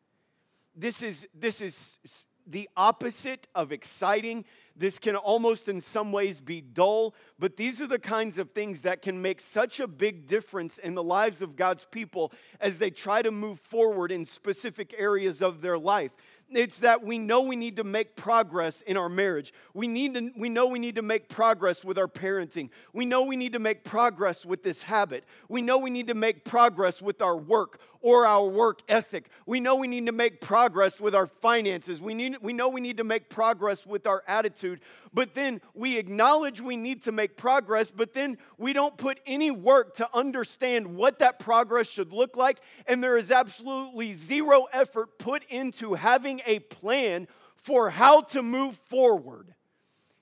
This 0.77 1.03
is, 1.03 1.27
this 1.35 1.61
is 1.61 1.99
the 2.47 2.69
opposite 2.77 3.47
of 3.55 3.73
exciting. 3.73 4.45
This 4.77 4.99
can 4.99 5.17
almost 5.17 5.69
in 5.69 5.81
some 5.81 6.13
ways 6.13 6.41
be 6.41 6.61
dull, 6.61 7.15
but 7.39 7.57
these 7.57 7.81
are 7.81 7.87
the 7.87 7.99
kinds 7.99 8.39
of 8.39 8.51
things 8.51 8.83
that 8.83 9.03
can 9.03 9.23
make 9.23 9.41
such 9.41 9.81
a 9.81 9.87
big 9.87 10.27
difference 10.27 10.79
in 10.79 10.95
the 10.95 11.03
lives 11.03 11.43
of 11.43 11.57
God's 11.57 11.87
people 11.91 12.33
as 12.61 12.79
they 12.79 12.91
try 12.91 13.23
to 13.23 13.31
move 13.31 13.61
forward 13.61 14.11
in 14.11 14.25
specific 14.25 14.95
areas 14.99 15.41
of 15.41 15.61
their 15.61 15.79
life. 15.79 16.11
it's 16.51 16.81
that 16.81 17.03
we 17.03 17.19
know 17.19 17.41
we 17.41 17.57
need 17.57 17.77
to 17.77 17.85
make 17.85 18.17
progress 18.17 18.81
in 18.83 18.97
our 18.97 19.09
marriage. 19.09 19.53
We, 19.73 19.87
need 19.87 20.15
to, 20.15 20.31
we 20.37 20.49
know 20.49 20.67
we 20.67 20.79
need 20.79 20.97
to 20.97 21.03
make 21.03 21.29
progress 21.29 21.85
with 21.85 21.99
our 21.99 22.09
parenting. 22.09 22.69
We 22.93 23.07
know 23.07 23.23
we 23.23 23.37
need 23.37 23.55
to 23.55 23.59
make 23.59 23.85
progress 23.85 24.45
with 24.45 24.63
this 24.63 24.83
habit. 24.83 25.25
We 25.49 25.63
know 25.63 25.79
we 25.79 25.91
need 25.91 26.09
to 26.09 26.15
make 26.15 26.45
progress 26.45 27.01
with 27.01 27.23
our 27.23 27.37
work 27.37 27.81
or 28.05 28.27
our 28.27 28.47
work 28.47 28.83
ethic. 28.87 29.31
We 29.47 29.61
know 29.61 29.77
we 29.77 29.89
need 29.89 30.05
to 30.05 30.13
make 30.13 30.43
progress 30.43 31.01
with 31.01 31.15
our 31.15 31.27
finances. 31.27 32.03
We, 32.03 32.13
need, 32.13 32.37
we 32.43 32.53
know 32.53 32.69
we 32.69 32.83
need 32.83 32.99
to 32.99 33.05
make 33.05 33.31
progress 33.31 33.87
with 33.87 34.07
our 34.07 34.23
attitude. 34.29 34.81
But 35.15 35.35
then 35.35 35.63
we 35.73 35.97
acknowledge 35.97 36.61
we 36.61 36.77
need 36.77 37.05
to 37.05 37.13
make 37.13 37.39
progress, 37.39 37.91
but 37.91 38.13
then 38.13 38.37
we 38.59 38.75
don't 38.75 38.95
put 38.99 39.21
any 39.25 39.51
work 39.51 39.95
to 39.95 40.09
understand 40.13 40.95
what 40.95 41.21
that 41.21 41.39
progress 41.39 41.89
should 41.89 42.13
look 42.13 42.37
like. 42.37 42.61
And 42.87 43.03
there 43.03 43.17
is 43.17 43.31
absolutely 43.31 44.13
zero 44.13 44.67
effort 44.71 45.19
put 45.19 45.43
into 45.45 45.95
having 45.95 46.43
a 46.45 46.59
plan 46.59 47.27
for 47.57 47.89
how 47.89 48.21
to 48.21 48.43
move 48.43 48.77
forward. 48.85 49.55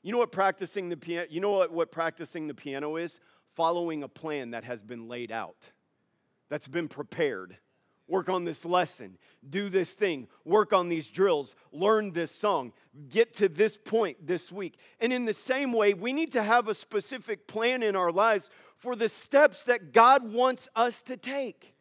You 0.03 0.13
know 0.13 0.19
what 0.19 0.31
practicing 0.31 0.89
the 0.89 0.97
piano, 0.97 1.27
you 1.29 1.41
know 1.41 1.51
what, 1.51 1.73
what 1.73 1.91
practicing 1.91 2.47
the 2.47 2.55
piano 2.55 2.95
is? 2.95 3.19
Following 3.57 4.05
a 4.05 4.09
plan 4.09 4.53
that 4.53 4.63
has 4.63 4.85
been 4.85 5.09
laid 5.09 5.33
out, 5.33 5.73
that's 6.49 6.69
been 6.69 6.87
prepared 6.87 7.59
work 8.13 8.29
on 8.29 8.45
this 8.45 8.67
lesson, 8.67 9.17
do 9.49 9.71
this 9.71 9.93
thing, 9.93 10.29
work 10.45 10.75
on 10.75 10.91
these 10.91 11.09
drills, 11.09 11.55
learn 11.73 12.13
this 12.13 12.31
song, 12.31 12.71
get 13.09 13.35
to 13.35 13.49
this 13.49 13.79
point 13.79 14.27
this 14.27 14.53
week. 14.53 14.77
And 15.01 15.15
in 15.15 15.25
the 15.25 15.33
same 15.33 15.73
way, 15.73 15.95
we 15.95 16.13
need 16.13 16.31
to 16.33 16.43
have 16.43 16.69
a 16.69 16.75
specific 16.75 17.47
plan 17.47 17.83
in 17.83 17.97
our 17.97 18.13
lives 18.13 18.51
for 18.77 18.95
the 18.95 19.09
steps 19.09 19.63
that 19.63 19.95
God 19.95 20.31
wants 20.31 20.69
us 20.77 21.01
to 21.03 21.17
take. 21.17 21.75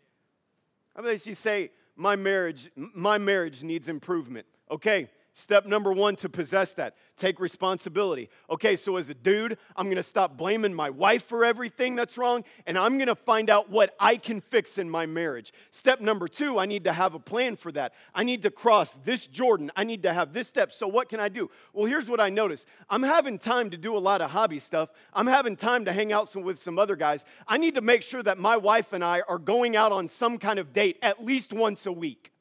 I 0.95 1.01
mean, 1.01 1.19
you 1.25 1.35
say, 1.35 1.71
my 1.97 2.15
marriage, 2.15 2.71
my 2.75 3.17
marriage 3.17 3.61
needs 3.61 3.89
improvement. 3.89 4.47
Okay, 4.71 5.09
Step 5.33 5.65
number 5.65 5.93
one 5.93 6.17
to 6.17 6.27
possess 6.27 6.73
that 6.73 6.95
take 7.15 7.39
responsibility. 7.39 8.29
Okay, 8.49 8.75
so 8.75 8.97
as 8.97 9.09
a 9.09 9.13
dude, 9.13 9.57
I'm 9.77 9.87
gonna 9.89 10.03
stop 10.03 10.35
blaming 10.35 10.73
my 10.73 10.89
wife 10.89 11.23
for 11.23 11.45
everything 11.45 11.95
that's 11.95 12.17
wrong, 12.17 12.43
and 12.65 12.77
I'm 12.77 12.97
gonna 12.97 13.15
find 13.15 13.49
out 13.49 13.69
what 13.69 13.95
I 13.97 14.17
can 14.17 14.41
fix 14.41 14.77
in 14.77 14.89
my 14.89 15.05
marriage. 15.05 15.53
Step 15.69 16.01
number 16.01 16.27
two, 16.27 16.59
I 16.59 16.65
need 16.65 16.83
to 16.83 16.93
have 16.93 17.13
a 17.13 17.19
plan 17.19 17.55
for 17.55 17.71
that. 17.73 17.93
I 18.13 18.23
need 18.23 18.41
to 18.41 18.51
cross 18.51 18.97
this 19.05 19.27
Jordan. 19.27 19.71
I 19.75 19.85
need 19.85 20.03
to 20.03 20.13
have 20.13 20.33
this 20.33 20.49
step. 20.49 20.71
So, 20.73 20.87
what 20.87 21.07
can 21.07 21.19
I 21.21 21.29
do? 21.29 21.49
Well, 21.71 21.85
here's 21.85 22.09
what 22.09 22.19
I 22.19 22.29
notice 22.29 22.65
I'm 22.89 23.03
having 23.03 23.39
time 23.39 23.69
to 23.69 23.77
do 23.77 23.95
a 23.95 23.99
lot 23.99 24.21
of 24.21 24.31
hobby 24.31 24.59
stuff, 24.59 24.89
I'm 25.13 25.27
having 25.27 25.55
time 25.55 25.85
to 25.85 25.93
hang 25.93 26.11
out 26.11 26.27
some, 26.27 26.41
with 26.41 26.59
some 26.59 26.77
other 26.77 26.97
guys. 26.97 27.23
I 27.47 27.57
need 27.57 27.75
to 27.75 27.81
make 27.81 28.01
sure 28.01 28.23
that 28.23 28.37
my 28.37 28.57
wife 28.57 28.91
and 28.91 29.03
I 29.03 29.21
are 29.29 29.39
going 29.39 29.77
out 29.77 29.93
on 29.93 30.09
some 30.09 30.39
kind 30.39 30.59
of 30.59 30.73
date 30.73 30.97
at 31.01 31.23
least 31.23 31.53
once 31.53 31.85
a 31.85 31.91
week. 31.91 32.33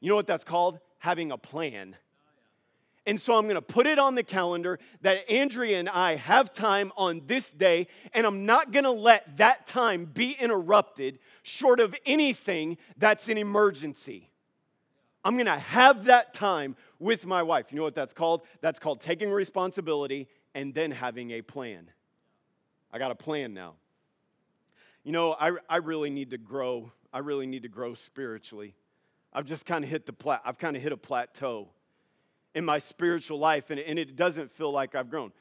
You 0.00 0.08
know 0.08 0.16
what 0.16 0.26
that's 0.26 0.44
called? 0.44 0.78
Having 1.00 1.32
a 1.32 1.38
plan. 1.38 1.96
And 3.06 3.20
so 3.20 3.34
I'm 3.34 3.44
going 3.44 3.56
to 3.56 3.62
put 3.62 3.86
it 3.86 3.98
on 3.98 4.14
the 4.14 4.22
calendar 4.22 4.78
that 5.00 5.28
Andrea 5.28 5.78
and 5.78 5.88
I 5.88 6.16
have 6.16 6.52
time 6.52 6.92
on 6.96 7.22
this 7.26 7.50
day, 7.50 7.88
and 8.12 8.26
I'm 8.26 8.46
not 8.46 8.70
going 8.72 8.84
to 8.84 8.90
let 8.90 9.38
that 9.38 9.66
time 9.66 10.04
be 10.04 10.32
interrupted 10.32 11.18
short 11.42 11.80
of 11.80 11.94
anything 12.06 12.78
that's 12.96 13.28
an 13.28 13.38
emergency. 13.38 14.30
I'm 15.24 15.34
going 15.34 15.46
to 15.46 15.58
have 15.58 16.04
that 16.04 16.34
time 16.34 16.76
with 16.98 17.26
my 17.26 17.42
wife. 17.42 17.66
You 17.70 17.78
know 17.78 17.84
what 17.84 17.94
that's 17.94 18.12
called? 18.12 18.42
That's 18.60 18.78
called 18.78 19.00
taking 19.00 19.30
responsibility 19.30 20.28
and 20.54 20.74
then 20.74 20.90
having 20.90 21.30
a 21.32 21.42
plan. 21.42 21.90
I 22.92 22.98
got 22.98 23.10
a 23.10 23.14
plan 23.16 23.54
now. 23.54 23.74
You 25.04 25.12
know, 25.12 25.32
I, 25.32 25.52
I 25.68 25.76
really 25.76 26.10
need 26.10 26.30
to 26.30 26.38
grow. 26.38 26.92
I 27.12 27.18
really 27.18 27.46
need 27.46 27.62
to 27.62 27.68
grow 27.68 27.94
spiritually. 27.94 28.74
I've 29.32 29.46
just 29.46 29.66
kind 29.66 29.84
of 29.84 29.90
hit 29.90 30.06
the 30.06 30.12
plat. 30.12 30.42
I've 30.44 30.58
kind 30.58 30.76
of 30.76 30.82
hit 30.82 30.92
a 30.92 30.96
plateau 30.96 31.68
in 32.54 32.64
my 32.64 32.78
spiritual 32.78 33.38
life, 33.38 33.70
and, 33.70 33.78
and 33.78 33.98
it 33.98 34.16
doesn't 34.16 34.50
feel 34.52 34.72
like 34.72 34.94
I've 34.94 35.10
grown. 35.10 35.32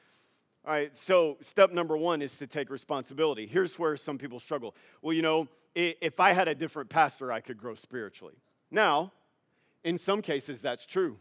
All 0.65 0.73
right, 0.73 0.95
so 0.95 1.37
step 1.41 1.71
number 1.71 1.97
one 1.97 2.21
is 2.21 2.37
to 2.37 2.47
take 2.47 2.69
responsibility. 2.69 3.47
Here's 3.47 3.79
where 3.79 3.95
some 3.97 4.17
people 4.17 4.39
struggle. 4.39 4.75
Well, 5.01 5.13
you 5.13 5.21
know, 5.21 5.47
if 5.73 6.19
I 6.19 6.33
had 6.33 6.47
a 6.47 6.55
different 6.55 6.89
pastor, 6.89 7.31
I 7.31 7.39
could 7.39 7.57
grow 7.57 7.75
spiritually. 7.75 8.35
Now, 8.69 9.11
in 9.83 9.97
some 9.97 10.21
cases, 10.21 10.61
that's 10.61 10.85
true. 10.85 11.17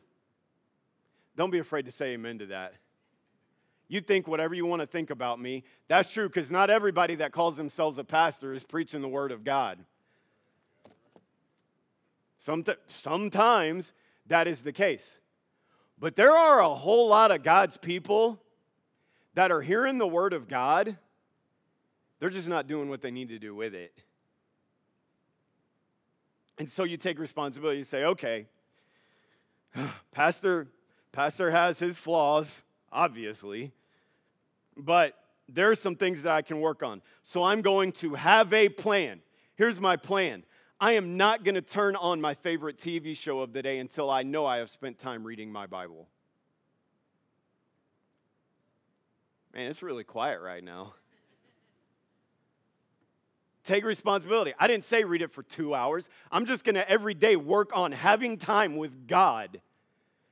Don't 1.36 1.50
be 1.50 1.60
afraid 1.60 1.86
to 1.86 1.92
say 1.92 2.14
amen 2.14 2.40
to 2.40 2.46
that. 2.46 2.74
You 3.86 4.00
think 4.00 4.28
whatever 4.28 4.54
you 4.54 4.66
want 4.66 4.82
to 4.82 4.86
think 4.86 5.10
about 5.10 5.40
me. 5.40 5.64
That's 5.86 6.12
true 6.12 6.28
because 6.28 6.50
not 6.50 6.68
everybody 6.68 7.14
that 7.16 7.32
calls 7.32 7.56
themselves 7.56 7.96
a 7.96 8.04
pastor 8.04 8.52
is 8.52 8.64
preaching 8.64 9.00
the 9.00 9.08
word 9.08 9.32
of 9.32 9.44
God. 9.44 9.78
Sometimes 12.38 13.92
that 14.26 14.46
is 14.46 14.62
the 14.62 14.72
case. 14.72 15.16
But 15.98 16.16
there 16.16 16.36
are 16.36 16.60
a 16.60 16.74
whole 16.74 17.08
lot 17.08 17.30
of 17.30 17.42
God's 17.42 17.76
people 17.76 18.40
that 19.34 19.50
are 19.50 19.60
hearing 19.60 19.98
the 19.98 20.06
word 20.06 20.32
of 20.32 20.48
God, 20.48 20.96
they're 22.18 22.30
just 22.30 22.48
not 22.48 22.66
doing 22.66 22.88
what 22.88 23.02
they 23.02 23.10
need 23.10 23.28
to 23.28 23.38
do 23.38 23.54
with 23.54 23.74
it. 23.74 23.92
And 26.58 26.68
so 26.68 26.82
you 26.82 26.96
take 26.96 27.18
responsibility. 27.18 27.78
and 27.78 27.86
say, 27.86 28.04
okay, 28.04 28.46
Pastor, 30.12 30.68
Pastor 31.12 31.50
has 31.50 31.78
his 31.78 31.96
flaws, 31.96 32.62
obviously, 32.90 33.72
but 34.76 35.14
there 35.48 35.70
are 35.70 35.76
some 35.76 35.94
things 35.94 36.22
that 36.24 36.32
I 36.32 36.42
can 36.42 36.60
work 36.60 36.82
on. 36.82 37.00
So 37.22 37.44
I'm 37.44 37.62
going 37.62 37.92
to 37.92 38.14
have 38.14 38.52
a 38.52 38.68
plan. 38.68 39.20
Here's 39.54 39.80
my 39.80 39.96
plan 39.96 40.44
I 40.80 40.92
am 40.92 41.16
not 41.16 41.42
going 41.42 41.56
to 41.56 41.62
turn 41.62 41.96
on 41.96 42.20
my 42.20 42.34
favorite 42.34 42.78
TV 42.78 43.16
show 43.16 43.40
of 43.40 43.52
the 43.52 43.62
day 43.62 43.78
until 43.78 44.10
I 44.10 44.22
know 44.22 44.46
I 44.46 44.58
have 44.58 44.70
spent 44.70 44.98
time 44.98 45.24
reading 45.24 45.50
my 45.50 45.66
Bible. 45.66 46.08
Man, 49.52 49.68
it's 49.68 49.82
really 49.82 50.04
quiet 50.04 50.40
right 50.40 50.62
now. 50.62 50.94
Take 53.64 53.84
responsibility. 53.84 54.54
I 54.58 54.68
didn't 54.68 54.84
say 54.84 55.02
read 55.02 55.20
it 55.20 55.32
for 55.32 55.42
two 55.42 55.74
hours. 55.74 56.08
I'm 56.30 56.46
just 56.46 56.64
going 56.64 56.76
to 56.76 56.88
every 56.88 57.14
day 57.14 57.34
work 57.34 57.76
on 57.76 57.90
having 57.90 58.38
time 58.38 58.76
with 58.76 59.08
God 59.08 59.60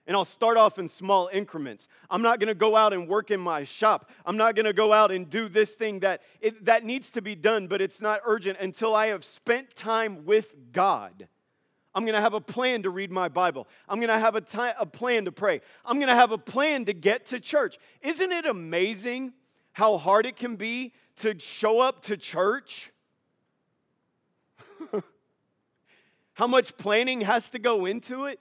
and 0.07 0.17
I'll 0.17 0.25
start 0.25 0.57
off 0.57 0.79
in 0.79 0.89
small 0.89 1.29
increments. 1.33 1.89
I'm 2.09 2.23
not 2.23 2.39
going 2.39 2.49
to 2.49 2.55
go 2.55 2.77
out 2.77 2.93
and 2.93 3.09
work 3.09 3.31
in 3.31 3.41
my 3.41 3.65
shop. 3.65 4.11
I'm 4.25 4.37
not 4.37 4.55
going 4.55 4.67
to 4.67 4.73
go 4.73 4.93
out 4.93 5.11
and 5.11 5.29
do 5.29 5.49
this 5.49 5.75
thing 5.75 6.01
that 6.01 6.23
it, 6.41 6.65
that 6.65 6.85
needs 6.85 7.11
to 7.11 7.23
be 7.23 7.35
done, 7.35 7.67
but 7.67 7.81
it's 7.81 8.01
not 8.01 8.21
urgent 8.25 8.59
until 8.61 8.95
I 8.95 9.07
have 9.07 9.25
spent 9.25 9.75
time 9.75 10.25
with 10.25 10.73
God. 10.73 11.29
I'm 11.95 12.05
going 12.05 12.15
to 12.15 12.21
have 12.21 12.35
a 12.35 12.41
plan 12.41 12.83
to 12.83 12.91
read 12.91 13.11
my 13.11 13.29
Bible. 13.29 13.67
I'm 13.89 13.99
going 13.99 14.11
to 14.11 14.19
have 14.19 14.37
a, 14.37 14.43
time, 14.43 14.75
a 14.79 14.85
plan 14.85 15.25
to 15.25 15.33
pray. 15.33 15.63
I'm 15.85 15.97
going 15.97 16.09
to 16.09 16.15
have 16.15 16.31
a 16.31 16.39
plan 16.39 16.85
to 16.85 16.93
get 16.93 17.27
to 17.29 17.41
church. 17.41 17.79
Isn't 18.03 18.33
it 18.33 18.45
amazing 18.45 19.33
how 19.73 19.97
hard 19.97 20.27
it 20.27 20.37
can 20.37 20.57
be 20.57 20.93
to 21.17 21.39
show 21.39 21.81
up 21.81 22.03
to 22.03 22.19
church? 22.19 22.93
how 26.35 26.47
much 26.47 26.77
planning 26.77 27.23
has 27.23 27.49
to 27.51 27.59
go 27.59 27.87
into 27.87 28.27
it? 28.27 28.41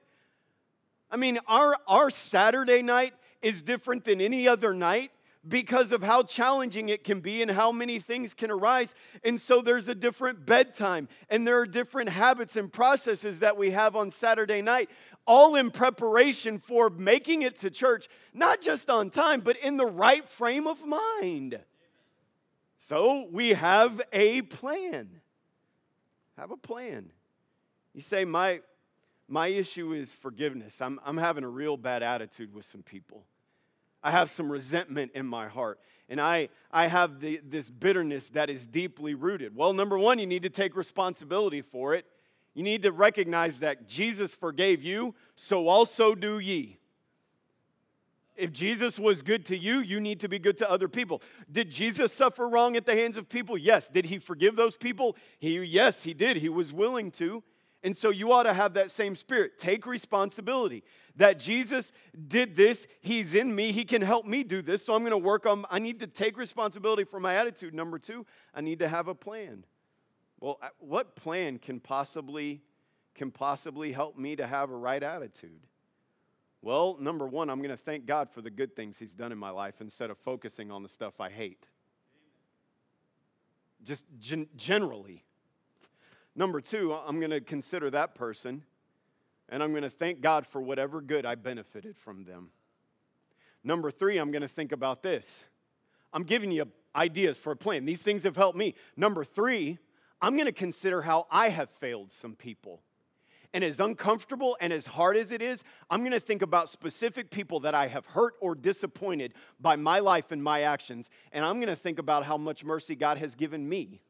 I 1.11 1.17
mean, 1.17 1.39
our, 1.47 1.77
our 1.87 2.09
Saturday 2.09 2.81
night 2.81 3.13
is 3.41 3.61
different 3.61 4.05
than 4.05 4.21
any 4.21 4.47
other 4.47 4.73
night 4.73 5.11
because 5.47 5.91
of 5.91 6.01
how 6.01 6.23
challenging 6.23 6.89
it 6.89 7.03
can 7.03 7.19
be 7.19 7.41
and 7.41 7.51
how 7.51 7.71
many 7.71 7.99
things 7.99 8.33
can 8.33 8.49
arise. 8.49 8.93
And 9.23 9.39
so 9.39 9.61
there's 9.61 9.87
a 9.87 9.95
different 9.95 10.45
bedtime, 10.45 11.07
and 11.29 11.45
there 11.45 11.59
are 11.59 11.67
different 11.67 12.09
habits 12.09 12.55
and 12.55 12.71
processes 12.71 13.39
that 13.39 13.55
we 13.55 13.71
have 13.71 13.95
on 13.95 14.09
Saturday 14.09 14.61
night, 14.61 14.89
all 15.27 15.55
in 15.55 15.71
preparation 15.71 16.59
for 16.59 16.89
making 16.89 17.43
it 17.43 17.59
to 17.59 17.69
church, 17.69 18.07
not 18.33 18.61
just 18.61 18.89
on 18.89 19.09
time, 19.09 19.41
but 19.41 19.57
in 19.57 19.77
the 19.77 19.85
right 19.85 20.27
frame 20.27 20.67
of 20.67 20.85
mind. 20.85 21.59
So 22.79 23.27
we 23.31 23.49
have 23.49 24.01
a 24.13 24.41
plan. 24.43 25.09
Have 26.37 26.51
a 26.51 26.57
plan. 26.57 27.11
You 27.93 28.01
say, 28.01 28.25
my, 28.25 28.61
my 29.27 29.47
issue 29.47 29.93
is 29.93 30.13
forgiveness. 30.13 30.81
I'm, 30.81 30.99
I'm 31.05 31.17
having 31.17 31.43
a 31.43 31.49
real 31.49 31.77
bad 31.77 32.03
attitude 32.03 32.53
with 32.53 32.65
some 32.65 32.83
people. 32.83 33.25
I 34.03 34.11
have 34.11 34.29
some 34.29 34.51
resentment 34.51 35.13
in 35.15 35.25
my 35.25 35.47
heart. 35.47 35.79
And 36.09 36.21
I, 36.21 36.49
I 36.71 36.85
have 36.85 37.19
the, 37.19 37.41
this 37.43 37.69
bitterness 37.69 38.27
that 38.29 38.51
is 38.51 38.67
deeply 38.67 39.15
rooted. 39.15 39.55
Well, 39.55 39.73
number 39.73 39.97
one, 39.97 40.19
you 40.19 40.27
need 40.27 40.43
to 40.43 40.49
take 40.49 40.75
responsibility 40.75 41.63
for 41.63 41.95
it. 41.95 42.05
You 42.53 42.61
need 42.61 42.83
to 42.83 42.91
recognize 42.91 43.59
that 43.59 43.87
Jesus 43.87 44.33
forgave 44.35 44.83
you, 44.83 45.15
so 45.35 45.67
also 45.67 46.13
do 46.13 46.37
ye. 46.39 46.77
If 48.35 48.51
Jesus 48.51 48.99
was 48.99 49.21
good 49.21 49.45
to 49.47 49.57
you, 49.57 49.79
you 49.79 49.99
need 49.99 50.19
to 50.19 50.29
be 50.29 50.39
good 50.39 50.57
to 50.59 50.69
other 50.69 50.87
people. 50.87 51.21
Did 51.51 51.71
Jesus 51.71 52.13
suffer 52.13 52.47
wrong 52.47 52.75
at 52.75 52.85
the 52.85 52.95
hands 52.95 53.17
of 53.17 53.27
people? 53.27 53.57
Yes. 53.57 53.87
Did 53.87 54.05
he 54.05 54.19
forgive 54.19 54.55
those 54.55 54.77
people? 54.77 55.15
He, 55.39 55.59
yes, 55.63 56.03
he 56.03 56.13
did. 56.13 56.37
He 56.37 56.49
was 56.49 56.71
willing 56.71 57.11
to. 57.11 57.43
And 57.85 57.95
so 57.95 58.09
you 58.09 58.31
ought 58.31 58.43
to 58.43 58.53
have 58.53 58.73
that 58.73 58.89
same 58.89 59.15
spirit. 59.15 59.59
Take 59.59 59.85
responsibility 59.85 60.83
that 61.17 61.37
Jesus 61.37 61.91
did 62.27 62.55
this. 62.55 62.87
He's 62.99 63.35
in 63.35 63.53
me. 63.53 63.71
He 63.71 63.85
can 63.85 64.01
help 64.01 64.25
me 64.25 64.43
do 64.43 64.63
this. 64.63 64.83
So 64.83 64.95
I'm 64.95 65.01
going 65.01 65.11
to 65.11 65.19
work 65.19 65.45
on, 65.45 65.65
I 65.69 65.77
need 65.77 65.99
to 65.99 66.07
take 66.07 66.35
responsibility 66.35 67.03
for 67.03 67.19
my 67.19 67.35
attitude. 67.35 67.75
Number 67.75 67.99
two, 67.99 68.25
I 68.55 68.61
need 68.61 68.79
to 68.79 68.87
have 68.87 69.07
a 69.07 69.13
plan. 69.13 69.65
Well, 70.39 70.57
uh, 70.63 70.69
what 70.79 71.15
plan 71.15 71.59
can 71.59 71.79
possibly 71.79 72.63
can 73.13 73.29
possibly 73.29 73.91
help 73.91 74.17
me 74.17 74.35
to 74.35 74.47
have 74.47 74.71
a 74.71 74.75
right 74.75 75.01
attitude? 75.01 75.67
Well, 76.63 76.97
number 76.99 77.27
one, 77.27 77.51
I'm 77.51 77.59
going 77.59 77.69
to 77.69 77.77
thank 77.77 78.07
God 78.07 78.31
for 78.31 78.41
the 78.41 78.49
good 78.49 78.75
things 78.75 78.97
He's 78.97 79.13
done 79.13 79.31
in 79.31 79.37
my 79.37 79.51
life 79.51 79.75
instead 79.79 80.09
of 80.09 80.17
focusing 80.17 80.71
on 80.71 80.81
the 80.81 80.89
stuff 80.89 81.21
I 81.21 81.29
hate. 81.29 81.67
Just 83.83 84.05
gen- 84.19 84.49
generally. 84.55 85.23
Number 86.35 86.59
two, 86.59 86.93
I'm 86.93 87.19
going 87.19 87.31
to 87.31 87.41
consider 87.41 87.89
that 87.91 88.15
person 88.15 88.63
and 89.49 89.61
I'm 89.61 89.71
going 89.71 89.83
to 89.83 89.89
thank 89.89 90.21
God 90.21 90.45
for 90.45 90.61
whatever 90.61 91.01
good 91.01 91.25
I 91.25 91.35
benefited 91.35 91.97
from 91.97 92.23
them. 92.25 92.49
Number 93.63 93.91
three, 93.91 94.17
I'm 94.17 94.31
going 94.31 94.41
to 94.41 94.47
think 94.47 94.71
about 94.71 95.03
this. 95.03 95.45
I'm 96.13 96.23
giving 96.23 96.51
you 96.51 96.67
ideas 96.95 97.37
for 97.37 97.51
a 97.51 97.55
plan. 97.55 97.85
These 97.85 98.01
things 98.01 98.23
have 98.23 98.35
helped 98.35 98.57
me. 98.57 98.75
Number 98.95 99.23
three, 99.23 99.77
I'm 100.21 100.35
going 100.35 100.45
to 100.45 100.51
consider 100.51 101.01
how 101.01 101.27
I 101.29 101.49
have 101.49 101.69
failed 101.69 102.11
some 102.11 102.35
people. 102.35 102.81
And 103.53 103.63
as 103.63 103.79
uncomfortable 103.79 104.57
and 104.59 104.73
as 104.73 104.85
hard 104.85 105.15
as 105.15 105.31
it 105.31 105.41
is, 105.41 105.63
I'm 105.89 106.01
going 106.01 106.11
to 106.11 106.19
think 106.19 106.41
about 106.41 106.69
specific 106.69 107.31
people 107.31 107.61
that 107.61 107.73
I 107.73 107.87
have 107.87 108.05
hurt 108.05 108.33
or 108.41 108.53
disappointed 108.53 109.33
by 109.59 109.77
my 109.77 109.99
life 109.99 110.31
and 110.31 110.43
my 110.43 110.61
actions. 110.61 111.09
And 111.31 111.45
I'm 111.45 111.57
going 111.57 111.69
to 111.69 111.75
think 111.75 111.99
about 111.99 112.25
how 112.25 112.37
much 112.37 112.65
mercy 112.65 112.95
God 112.95 113.17
has 113.17 113.35
given 113.35 113.67
me. 113.67 114.01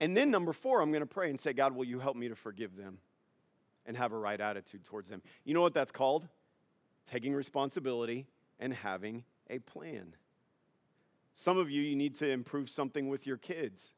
And 0.00 0.16
then, 0.16 0.30
number 0.30 0.52
four, 0.52 0.80
I'm 0.80 0.90
going 0.90 1.00
to 1.02 1.06
pray 1.06 1.30
and 1.30 1.40
say, 1.40 1.52
God, 1.52 1.74
will 1.74 1.84
you 1.84 1.98
help 1.98 2.16
me 2.16 2.28
to 2.28 2.36
forgive 2.36 2.76
them 2.76 2.98
and 3.84 3.96
have 3.96 4.12
a 4.12 4.18
right 4.18 4.40
attitude 4.40 4.84
towards 4.84 5.08
them? 5.08 5.22
You 5.44 5.54
know 5.54 5.60
what 5.60 5.74
that's 5.74 5.90
called? 5.90 6.28
Taking 7.10 7.34
responsibility 7.34 8.26
and 8.60 8.72
having 8.72 9.24
a 9.50 9.58
plan. 9.58 10.14
Some 11.34 11.58
of 11.58 11.70
you, 11.70 11.82
you 11.82 11.96
need 11.96 12.16
to 12.18 12.30
improve 12.30 12.68
something 12.68 13.08
with 13.08 13.26
your 13.26 13.36
kids. 13.36 13.92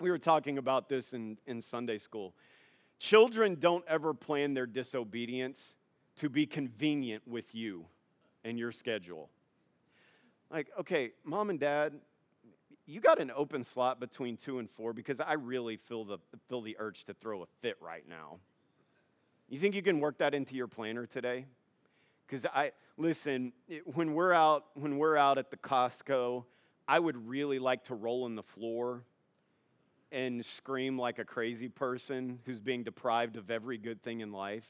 We 0.00 0.10
were 0.10 0.18
talking 0.18 0.58
about 0.58 0.88
this 0.88 1.12
in, 1.12 1.38
in 1.46 1.60
Sunday 1.60 1.98
school. 1.98 2.34
Children 2.98 3.56
don't 3.60 3.84
ever 3.86 4.12
plan 4.14 4.54
their 4.54 4.66
disobedience 4.66 5.74
to 6.16 6.28
be 6.28 6.46
convenient 6.46 7.26
with 7.26 7.54
you 7.54 7.86
and 8.44 8.58
your 8.58 8.72
schedule. 8.72 9.30
Like, 10.50 10.68
okay, 10.80 11.12
mom 11.24 11.50
and 11.50 11.60
dad, 11.60 11.94
you 12.88 13.02
got 13.02 13.20
an 13.20 13.30
open 13.36 13.62
slot 13.62 14.00
between 14.00 14.38
two 14.38 14.58
and 14.58 14.68
four 14.70 14.94
because 14.94 15.20
I 15.20 15.34
really 15.34 15.76
feel 15.76 16.04
the, 16.04 16.18
feel 16.48 16.62
the 16.62 16.74
urge 16.78 17.04
to 17.04 17.14
throw 17.14 17.42
a 17.42 17.46
fit 17.60 17.76
right 17.82 18.04
now. 18.08 18.38
You 19.50 19.58
think 19.58 19.74
you 19.74 19.82
can 19.82 20.00
work 20.00 20.18
that 20.18 20.34
into 20.34 20.54
your 20.54 20.68
planner 20.68 21.04
today? 21.04 21.44
Because 22.26 22.46
I 22.46 22.72
listen, 22.96 23.52
when 23.84 24.14
we're 24.14 24.32
out 24.32 24.64
when 24.74 24.96
we're 24.96 25.16
out 25.16 25.36
at 25.36 25.50
the 25.50 25.56
Costco, 25.58 26.44
I 26.86 26.98
would 26.98 27.28
really 27.28 27.58
like 27.58 27.84
to 27.84 27.94
roll 27.94 28.24
on 28.24 28.34
the 28.34 28.42
floor 28.42 29.04
and 30.10 30.44
scream 30.44 30.98
like 30.98 31.18
a 31.18 31.24
crazy 31.24 31.68
person 31.68 32.38
who's 32.46 32.60
being 32.60 32.84
deprived 32.84 33.36
of 33.36 33.50
every 33.50 33.76
good 33.76 34.02
thing 34.02 34.20
in 34.20 34.32
life 34.32 34.66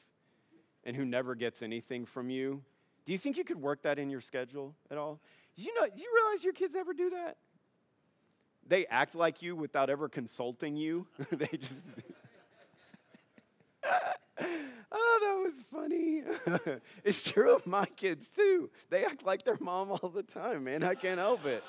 and 0.83 0.93
who 0.93 1.05
never 1.05 1.35
gets 1.35 1.61
anything 1.61 2.05
from 2.05 2.29
you. 2.29 2.61
Do 3.05 3.13
you 3.13 3.17
think 3.17 3.37
you 3.37 3.45
could 3.45 3.61
work 3.61 3.83
that 3.83 3.97
in 3.97 4.09
your 4.09 4.21
schedule 4.21 4.75
at 4.91 4.97
all? 4.97 5.21
You 5.55 5.73
know, 5.73 5.87
do 5.87 6.01
you 6.01 6.11
realize 6.13 6.43
your 6.43 6.53
kids 6.53 6.75
ever 6.75 6.93
do 6.93 7.09
that? 7.11 7.37
They 8.69 8.85
act 8.85 9.15
like 9.15 9.41
you 9.41 9.55
without 9.55 9.89
ever 9.89 10.07
consulting 10.07 10.77
you. 10.77 11.07
they 11.31 11.47
just 11.47 11.73
Oh, 14.91 15.19
that 15.21 15.37
was 15.43 15.53
funny. 15.71 16.23
it's 17.03 17.21
true 17.21 17.53
of 17.53 17.67
my 17.67 17.85
kids 17.85 18.29
too. 18.35 18.69
They 18.89 19.03
act 19.03 19.23
like 19.23 19.43
their 19.43 19.57
mom 19.59 19.91
all 19.91 20.09
the 20.09 20.23
time, 20.23 20.63
man. 20.63 20.83
I 20.83 20.95
can't 20.95 21.19
help 21.19 21.41
it. 21.45 21.63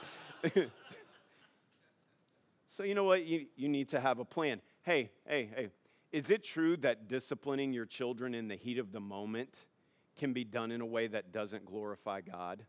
So, 2.66 2.84
you 2.84 2.94
know 2.94 3.04
what? 3.04 3.26
You, 3.26 3.46
you 3.56 3.68
need 3.68 3.88
to 3.90 4.00
have 4.00 4.20
a 4.20 4.24
plan. 4.24 4.62
Hey, 4.84 5.10
hey, 5.26 5.50
hey, 5.54 5.68
is 6.12 6.30
it 6.30 6.44
true 6.44 6.76
that 6.78 7.08
disciplining 7.08 7.72
your 7.72 7.84
children 7.84 8.34
in 8.34 8.48
the 8.48 8.56
heat 8.56 8.78
of 8.78 8.92
the 8.92 9.00
moment 9.00 9.54
can 10.16 10.32
be 10.32 10.44
done 10.44 10.70
in 10.70 10.80
a 10.80 10.86
way 10.86 11.08
that 11.08 11.32
doesn't 11.32 11.66
glorify 11.66 12.20
God? 12.20 12.64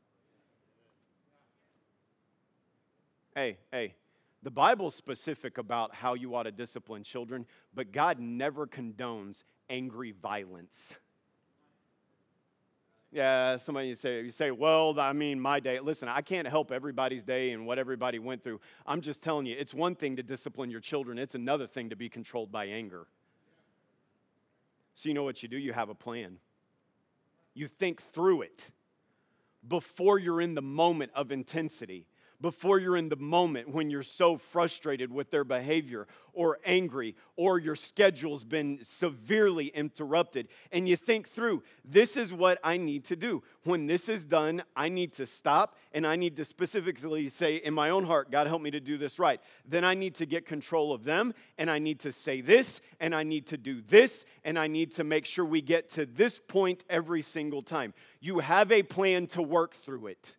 Hey, 3.35 3.57
hey, 3.71 3.93
the 4.43 4.51
Bible's 4.51 4.95
specific 4.95 5.57
about 5.57 5.93
how 5.93 6.13
you 6.15 6.35
ought 6.35 6.43
to 6.43 6.51
discipline 6.51 7.03
children, 7.03 7.45
but 7.73 7.91
God 7.91 8.19
never 8.19 8.65
condones 8.65 9.43
angry 9.69 10.11
violence. 10.11 10.93
Yeah, 13.11 13.57
somebody 13.57 13.89
you 13.89 13.95
say, 13.95 14.21
you 14.21 14.31
say, 14.31 14.51
well, 14.51 14.97
I 14.97 15.11
mean, 15.11 15.39
my 15.39 15.59
day. 15.59 15.79
Listen, 15.81 16.07
I 16.07 16.21
can't 16.21 16.47
help 16.47 16.71
everybody's 16.71 17.23
day 17.23 17.51
and 17.51 17.65
what 17.65 17.77
everybody 17.77 18.19
went 18.19 18.41
through. 18.41 18.61
I'm 18.85 19.01
just 19.01 19.21
telling 19.21 19.45
you, 19.45 19.55
it's 19.59 19.73
one 19.73 19.95
thing 19.95 20.15
to 20.15 20.23
discipline 20.23 20.71
your 20.71 20.79
children, 20.79 21.19
it's 21.19 21.35
another 21.35 21.67
thing 21.67 21.89
to 21.89 21.95
be 21.95 22.09
controlled 22.09 22.51
by 22.51 22.65
anger. 22.65 23.07
So, 24.93 25.09
you 25.09 25.15
know 25.15 25.23
what 25.23 25.43
you 25.43 25.49
do? 25.49 25.57
You 25.57 25.73
have 25.73 25.89
a 25.89 25.95
plan. 25.95 26.37
You 27.53 27.67
think 27.67 28.01
through 28.01 28.43
it 28.43 28.71
before 29.67 30.17
you're 30.17 30.41
in 30.41 30.55
the 30.55 30.61
moment 30.61 31.11
of 31.13 31.31
intensity 31.31 32.05
before 32.41 32.79
you're 32.79 32.97
in 32.97 33.09
the 33.09 33.15
moment 33.15 33.69
when 33.69 33.89
you're 33.89 34.03
so 34.03 34.37
frustrated 34.37 35.11
with 35.11 35.29
their 35.31 35.43
behavior 35.43 36.07
or 36.33 36.59
angry 36.65 37.15
or 37.35 37.59
your 37.59 37.75
schedule's 37.75 38.43
been 38.43 38.79
severely 38.83 39.67
interrupted 39.67 40.47
and 40.71 40.87
you 40.87 40.95
think 40.95 41.29
through 41.29 41.61
this 41.85 42.17
is 42.17 42.33
what 42.33 42.59
I 42.63 42.77
need 42.77 43.05
to 43.05 43.15
do. 43.15 43.43
When 43.63 43.85
this 43.85 44.09
is 44.09 44.25
done, 44.25 44.63
I 44.75 44.89
need 44.89 45.13
to 45.13 45.27
stop 45.27 45.77
and 45.93 46.05
I 46.07 46.15
need 46.15 46.37
to 46.37 46.45
specifically 46.45 47.29
say 47.29 47.57
in 47.57 47.73
my 47.73 47.89
own 47.89 48.05
heart, 48.05 48.31
God, 48.31 48.47
help 48.47 48.61
me 48.61 48.71
to 48.71 48.79
do 48.79 48.97
this 48.97 49.19
right. 49.19 49.39
Then 49.67 49.83
I 49.83 49.93
need 49.93 50.15
to 50.15 50.25
get 50.25 50.45
control 50.45 50.93
of 50.93 51.03
them 51.03 51.33
and 51.57 51.69
I 51.69 51.79
need 51.79 51.99
to 52.01 52.11
say 52.11 52.41
this 52.41 52.81
and 52.99 53.13
I 53.13 53.23
need 53.23 53.47
to 53.47 53.57
do 53.57 53.81
this 53.81 54.25
and 54.43 54.57
I 54.57 54.67
need 54.67 54.93
to 54.93 55.03
make 55.03 55.25
sure 55.25 55.45
we 55.45 55.61
get 55.61 55.89
to 55.91 56.05
this 56.05 56.39
point 56.39 56.83
every 56.89 57.21
single 57.21 57.61
time. 57.61 57.93
You 58.19 58.39
have 58.39 58.71
a 58.71 58.83
plan 58.83 59.27
to 59.27 59.41
work 59.41 59.75
through 59.75 60.07
it. 60.07 60.35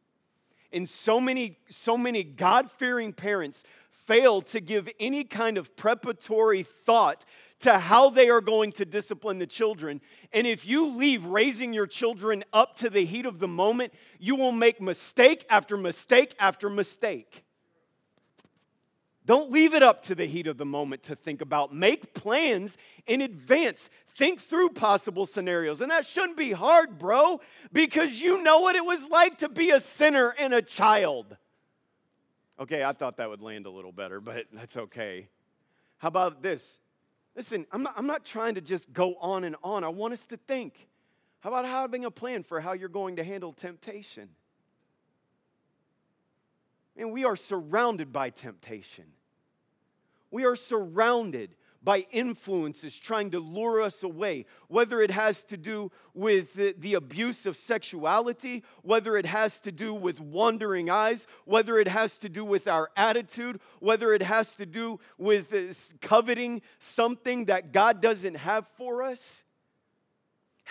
And 0.72 0.88
so 0.88 1.20
many, 1.20 1.58
so 1.68 1.96
many 1.96 2.24
God 2.24 2.70
fearing 2.70 3.12
parents 3.12 3.64
fail 4.06 4.42
to 4.42 4.60
give 4.60 4.88
any 4.98 5.24
kind 5.24 5.58
of 5.58 5.76
preparatory 5.76 6.62
thought 6.62 7.24
to 7.60 7.78
how 7.78 8.10
they 8.10 8.28
are 8.28 8.40
going 8.40 8.72
to 8.72 8.84
discipline 8.84 9.38
the 9.38 9.46
children. 9.46 10.00
And 10.32 10.46
if 10.46 10.66
you 10.66 10.86
leave 10.86 11.24
raising 11.24 11.72
your 11.72 11.86
children 11.86 12.42
up 12.52 12.76
to 12.78 12.90
the 12.90 13.04
heat 13.04 13.24
of 13.24 13.38
the 13.38 13.48
moment, 13.48 13.92
you 14.18 14.34
will 14.34 14.52
make 14.52 14.80
mistake 14.80 15.44
after 15.48 15.76
mistake 15.76 16.34
after 16.40 16.68
mistake. 16.68 17.44
Don't 19.24 19.52
leave 19.52 19.72
it 19.74 19.82
up 19.82 20.04
to 20.06 20.14
the 20.14 20.26
heat 20.26 20.46
of 20.46 20.58
the 20.58 20.64
moment 20.64 21.04
to 21.04 21.14
think 21.14 21.40
about. 21.40 21.72
Make 21.72 22.12
plans 22.12 22.76
in 23.06 23.20
advance. 23.20 23.88
Think 24.16 24.40
through 24.40 24.70
possible 24.70 25.26
scenarios. 25.26 25.80
And 25.80 25.90
that 25.90 26.04
shouldn't 26.06 26.36
be 26.36 26.52
hard, 26.52 26.98
bro, 26.98 27.40
because 27.72 28.20
you 28.20 28.42
know 28.42 28.60
what 28.60 28.74
it 28.74 28.84
was 28.84 29.04
like 29.04 29.38
to 29.38 29.48
be 29.48 29.70
a 29.70 29.80
sinner 29.80 30.34
and 30.38 30.52
a 30.52 30.60
child. 30.60 31.36
Okay, 32.58 32.84
I 32.84 32.92
thought 32.92 33.16
that 33.18 33.30
would 33.30 33.40
land 33.40 33.66
a 33.66 33.70
little 33.70 33.92
better, 33.92 34.20
but 34.20 34.46
that's 34.52 34.76
okay. 34.76 35.28
How 35.98 36.08
about 36.08 36.42
this? 36.42 36.80
Listen, 37.36 37.66
I'm 37.72 37.84
not, 37.84 37.94
I'm 37.96 38.06
not 38.06 38.24
trying 38.24 38.56
to 38.56 38.60
just 38.60 38.92
go 38.92 39.14
on 39.20 39.44
and 39.44 39.56
on. 39.62 39.84
I 39.84 39.88
want 39.88 40.12
us 40.12 40.26
to 40.26 40.36
think. 40.36 40.88
How 41.40 41.50
about 41.50 41.64
having 41.64 42.04
a 42.04 42.10
plan 42.10 42.42
for 42.42 42.60
how 42.60 42.72
you're 42.72 42.88
going 42.88 43.16
to 43.16 43.24
handle 43.24 43.52
temptation? 43.52 44.28
And 46.97 47.12
we 47.12 47.24
are 47.24 47.36
surrounded 47.36 48.12
by 48.12 48.30
temptation. 48.30 49.05
We 50.30 50.45
are 50.45 50.57
surrounded 50.57 51.55
by 51.84 52.07
influences 52.12 52.99
trying 52.99 53.30
to 53.32 53.40
lure 53.40 53.80
us 53.80 54.03
away, 54.03 54.47
whether 54.68 55.01
it 55.01 55.11
has 55.11 55.43
to 55.45 55.57
do 55.57 55.90
with 56.14 56.55
the, 56.55 56.74
the, 56.78 56.95
abuse 56.95 57.45
of 57.45 57.57
sexuality, 57.57 58.62
whether 58.82 59.16
it 59.16 59.26
has 59.26 59.59
to 59.61 59.72
do 59.72 59.93
with 59.93 60.20
wandering 60.20 60.90
eyes, 60.90 61.26
whether 61.45 61.78
it 61.78 61.88
has 61.88 62.16
to 62.18 62.28
do 62.28 62.45
with 62.45 62.68
our 62.68 62.90
attitude, 62.97 63.61
whether 63.80 64.12
it 64.14 64.22
has 64.22 64.55
to 64.57 64.66
do 64.66 65.01
with 65.18 65.95
coveting 66.01 66.62
something 66.78 67.47
that 67.47 67.72
God 67.72 68.01
doesn't 68.01 68.36
have 68.36 68.66
for 68.76 69.03
us. 69.03 69.43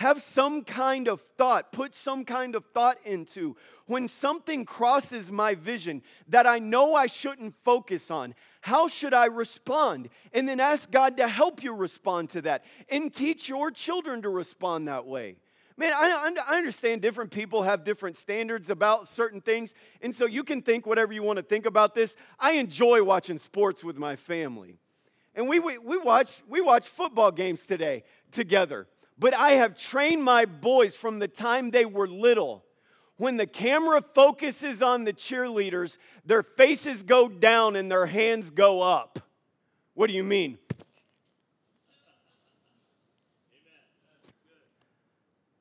Have 0.02 0.20
some 0.20 0.64
kind 0.64 1.06
of 1.06 1.20
thought, 1.38 1.70
put 1.70 1.94
some 1.94 2.24
kind 2.24 2.56
of 2.56 2.64
thought 2.74 2.98
into 3.04 3.54
when 3.86 4.08
something 4.08 4.64
crosses 4.64 5.30
my 5.30 5.54
vision 5.54 6.02
that 6.26 6.44
I 6.44 6.58
know 6.58 6.96
I 6.96 7.06
shouldn't 7.06 7.54
focus 7.62 8.10
on. 8.10 8.34
How 8.62 8.88
should 8.88 9.14
I 9.14 9.26
respond? 9.26 10.08
And 10.32 10.48
then 10.48 10.58
ask 10.58 10.90
God 10.90 11.18
to 11.18 11.28
help 11.28 11.62
you 11.62 11.72
respond 11.72 12.30
to 12.30 12.42
that 12.42 12.64
and 12.88 13.14
teach 13.14 13.48
your 13.48 13.70
children 13.70 14.22
to 14.22 14.28
respond 14.28 14.88
that 14.88 15.06
way. 15.06 15.36
Man, 15.76 15.92
I, 15.94 16.34
I 16.48 16.56
understand 16.56 17.00
different 17.00 17.30
people 17.30 17.62
have 17.62 17.84
different 17.84 18.16
standards 18.16 18.70
about 18.70 19.08
certain 19.08 19.40
things. 19.40 19.72
And 20.00 20.16
so 20.16 20.26
you 20.26 20.42
can 20.42 20.62
think 20.62 20.84
whatever 20.84 21.12
you 21.12 21.22
want 21.22 21.36
to 21.36 21.44
think 21.44 21.64
about 21.64 21.94
this. 21.94 22.16
I 22.40 22.54
enjoy 22.54 23.04
watching 23.04 23.38
sports 23.38 23.84
with 23.84 23.96
my 23.96 24.16
family. 24.16 24.78
And 25.36 25.48
we, 25.48 25.60
we, 25.60 25.78
we, 25.78 25.96
watch, 25.96 26.42
we 26.48 26.60
watch 26.60 26.88
football 26.88 27.30
games 27.30 27.64
today 27.66 28.02
together. 28.32 28.88
But 29.18 29.34
I 29.34 29.52
have 29.52 29.76
trained 29.76 30.22
my 30.22 30.44
boys 30.44 30.96
from 30.96 31.18
the 31.18 31.28
time 31.28 31.70
they 31.70 31.84
were 31.84 32.08
little. 32.08 32.64
When 33.16 33.36
the 33.36 33.46
camera 33.46 34.02
focuses 34.14 34.82
on 34.82 35.04
the 35.04 35.12
cheerleaders, 35.12 35.96
their 36.24 36.42
faces 36.42 37.02
go 37.02 37.28
down 37.28 37.76
and 37.76 37.90
their 37.90 38.06
hands 38.06 38.50
go 38.50 38.80
up. 38.80 39.20
What 39.94 40.08
do 40.08 40.14
you 40.14 40.24
mean? 40.24 40.58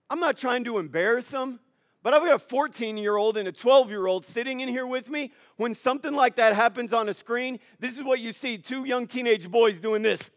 I'm 0.09 0.19
not 0.19 0.37
trying 0.37 0.65
to 0.65 0.77
embarrass 0.77 1.27
them, 1.27 1.59
but 2.03 2.13
I've 2.13 2.25
got 2.25 2.35
a 2.35 2.39
14 2.39 2.97
year 2.97 3.15
old 3.15 3.37
and 3.37 3.47
a 3.47 3.51
12 3.51 3.89
year 3.89 4.07
old 4.07 4.25
sitting 4.25 4.59
in 4.59 4.67
here 4.67 4.87
with 4.87 5.09
me. 5.09 5.31
When 5.55 5.73
something 5.73 6.13
like 6.13 6.35
that 6.35 6.55
happens 6.55 6.91
on 6.91 7.07
a 7.07 7.13
screen, 7.13 7.59
this 7.79 7.97
is 7.97 8.03
what 8.03 8.19
you 8.19 8.33
see 8.33 8.57
two 8.57 8.83
young 8.83 9.07
teenage 9.07 9.49
boys 9.49 9.79
doing 9.79 10.01
this. 10.01 10.29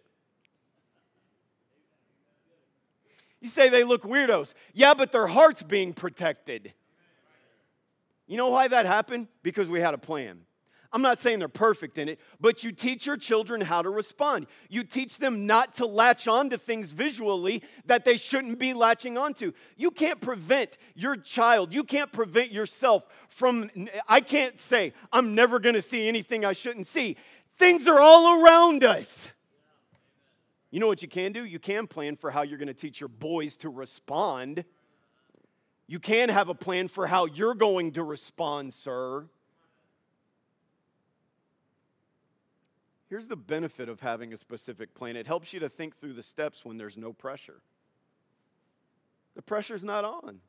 You 3.45 3.51
say 3.51 3.69
they 3.69 3.85
look 3.85 4.05
weirdos. 4.05 4.55
Yeah, 4.73 4.95
but 4.95 5.13
their 5.13 5.27
heart's 5.27 5.63
being 5.63 5.93
protected. 5.93 6.73
You 8.27 8.39
know 8.39 8.49
why 8.49 8.69
that 8.69 8.87
happened? 8.87 9.29
Because 9.43 9.69
we 9.69 9.81
had 9.81 9.93
a 9.93 9.99
plan. 9.99 10.41
I'm 10.91 11.03
not 11.03 11.19
saying 11.19 11.41
they're 11.41 11.49
perfect 11.49 11.99
in 11.99 12.09
it, 12.09 12.19
but 12.41 12.65
you 12.65 12.73
teach 12.73 13.05
your 13.05 13.19
children 13.19 13.61
how 13.61 13.83
to 13.83 13.91
respond. 13.91 14.47
You 14.71 14.83
teach 14.83 15.19
them 15.19 15.45
not 15.45 15.75
to 15.75 15.85
latch 15.85 16.27
onto 16.27 16.57
things 16.57 16.93
visually 16.93 17.63
that 17.85 18.07
they 18.07 18.17
shouldn't 18.17 18.59
be 18.59 18.73
latching 18.73 19.19
onto. 19.19 19.53
You 19.77 19.91
can't 19.91 20.23
prevent 20.23 20.79
your 20.95 21.15
child, 21.15 21.75
you 21.75 21.85
can't 21.85 22.11
prevent 22.11 22.51
yourself 22.51 23.07
from, 23.29 23.71
I 24.09 24.23
can't 24.23 24.59
say, 24.59 24.95
I'm 25.13 25.35
never 25.35 25.59
gonna 25.59 25.83
see 25.83 26.09
anything 26.09 26.47
I 26.47 26.53
shouldn't 26.53 26.87
see. 26.87 27.19
Things 27.59 27.87
are 27.89 28.01
all 28.01 28.43
around 28.43 28.85
us. 28.85 29.29
You 30.75 30.81
know 30.81 30.89
what 30.89 31.03
you 31.03 31.09
can 31.09 31.31
do? 31.31 31.45
You 31.45 31.61
can 31.61 31.87
plan 31.87 32.17
for 32.17 32.33
how 32.33 32.43
you're 32.43 32.59
gonna 32.59 32.75
teach 32.75 32.99
your 32.99 33.07
boys 33.07 33.57
to 33.59 33.69
respond. 33.69 34.65
You 35.87 36.01
can 36.01 36.29
have 36.31 36.49
a 36.49 36.55
plan 36.55 36.89
for 36.89 37.07
how 37.07 37.27
you're 37.27 37.55
going 37.55 37.93
to 37.93 38.03
respond, 38.03 38.75
sir. 38.75 39.29
Here's 43.09 43.29
the 43.29 43.37
benefit 43.37 43.89
of 43.89 44.01
having 44.01 44.33
a 44.33 44.37
specific 44.37 44.95
plan 44.95 45.15
it 45.15 45.29
helps 45.29 45.53
you 45.53 45.61
to 45.61 45.69
think 45.69 45.97
through 46.01 46.15
the 46.15 46.25
steps 46.25 46.65
when 46.65 46.77
there's 46.77 46.97
no 46.97 47.13
pressure. 47.13 47.61
The 49.37 49.43
pressure's 49.43 49.85
not 49.85 50.05
on. 50.05 50.41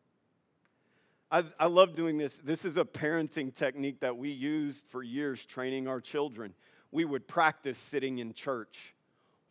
I, 1.29 1.43
I, 1.59 1.67
love 1.67 1.95
doing 1.95 2.17
this. 2.17 2.39
This 2.43 2.65
is 2.65 2.77
a 2.77 2.83
parenting 2.83 3.53
technique 3.53 3.99
that 3.99 4.17
we 4.17 4.31
used 4.31 4.87
for 4.87 5.03
years 5.03 5.45
training 5.45 5.87
our 5.87 6.01
children. 6.01 6.55
We 6.91 7.05
would 7.05 7.27
practice 7.27 7.77
sitting 7.77 8.17
in 8.17 8.33
church 8.33 8.94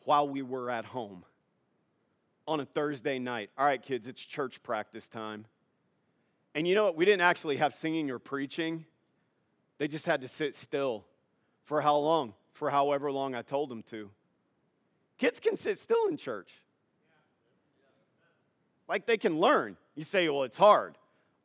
while 0.05 0.29
we 0.29 0.43
were 0.43 0.71
at 0.71 0.85
home 0.85 1.25
on 2.47 2.61
a 2.61 2.65
Thursday 2.65 3.19
night. 3.19 3.51
All 3.57 3.65
right, 3.65 3.83
kids, 3.83 4.07
it's 4.07 4.21
church 4.21 4.63
practice 4.63 5.07
time. 5.09 5.47
And 6.55 6.69
you 6.69 6.75
know 6.75 6.85
what? 6.85 6.97
We 6.97 7.05
didn't 7.05 7.23
actually 7.23 7.57
have 7.57 7.75
singing 7.75 8.11
or 8.11 8.19
preaching, 8.19 8.85
they 9.79 9.89
just 9.89 10.07
had 10.07 10.21
to 10.21 10.29
sit 10.29 10.55
still. 10.55 11.05
For 11.65 11.81
how 11.81 11.97
long? 11.97 12.35
for 12.55 12.71
however 12.71 13.13
long 13.13 13.35
I 13.35 13.43
told 13.43 13.69
them 13.69 13.83
to. 13.91 14.11
Kids 15.19 15.39
can 15.41 15.57
sit 15.57 15.79
still 15.79 16.07
in 16.09 16.17
church. 16.17 16.53
Like 18.89 19.07
they 19.07 19.17
can 19.17 19.39
learn. 19.39 19.77
You 19.95 20.05
say, 20.05 20.29
well, 20.29 20.45
it's 20.45 20.57
hard. 20.57 20.97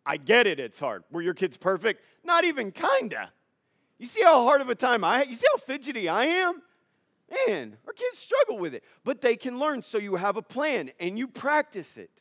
I 0.06 0.18
get 0.18 0.48
it, 0.48 0.60
it's 0.60 0.80
hard. 0.80 1.04
Were 1.12 1.22
your 1.22 1.34
kids 1.34 1.58
perfect? 1.58 2.04
Not 2.24 2.46
even 2.46 2.72
kinda. 2.72 3.32
You 3.98 4.08
see 4.08 4.22
how 4.22 4.44
hard 4.44 4.62
of 4.62 4.70
a 4.70 4.76
time 4.76 5.04
I 5.04 5.24
you 5.24 5.36
see 5.36 5.46
how 5.52 5.58
fidgety 5.58 6.08
I 6.08 6.26
am? 6.26 6.62
Man, 7.48 7.78
our 7.86 7.94
kids 7.94 8.18
struggle 8.18 8.58
with 8.58 8.74
it. 8.74 8.84
But 9.04 9.22
they 9.22 9.36
can 9.36 9.60
learn, 9.60 9.82
so 9.82 9.98
you 9.98 10.16
have 10.16 10.38
a 10.38 10.42
plan 10.42 10.92
and 11.00 11.18
you 11.18 11.28
practice 11.28 11.98
it. 11.98 12.12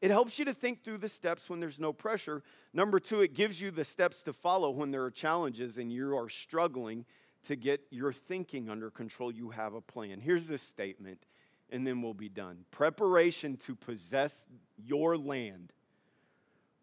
It 0.00 0.10
helps 0.10 0.38
you 0.38 0.46
to 0.46 0.54
think 0.54 0.82
through 0.82 0.98
the 0.98 1.08
steps 1.08 1.50
when 1.50 1.60
there's 1.60 1.78
no 1.78 1.92
pressure. 1.92 2.42
Number 2.72 2.98
two, 2.98 3.20
it 3.20 3.34
gives 3.34 3.60
you 3.60 3.70
the 3.70 3.84
steps 3.84 4.22
to 4.22 4.32
follow 4.32 4.70
when 4.70 4.90
there 4.90 5.04
are 5.04 5.10
challenges 5.10 5.76
and 5.76 5.92
you 5.92 6.16
are 6.16 6.28
struggling 6.28 7.04
to 7.44 7.56
get 7.56 7.80
your 7.90 8.12
thinking 8.12 8.68
under 8.68 8.90
control, 8.90 9.32
you 9.32 9.50
have 9.50 9.74
a 9.74 9.80
plan. 9.80 10.20
Here's 10.20 10.46
this 10.46 10.62
statement, 10.62 11.24
and 11.70 11.86
then 11.86 12.02
we'll 12.02 12.14
be 12.14 12.28
done. 12.28 12.64
Preparation 12.70 13.56
to 13.58 13.74
possess 13.74 14.46
your 14.76 15.16
land 15.16 15.72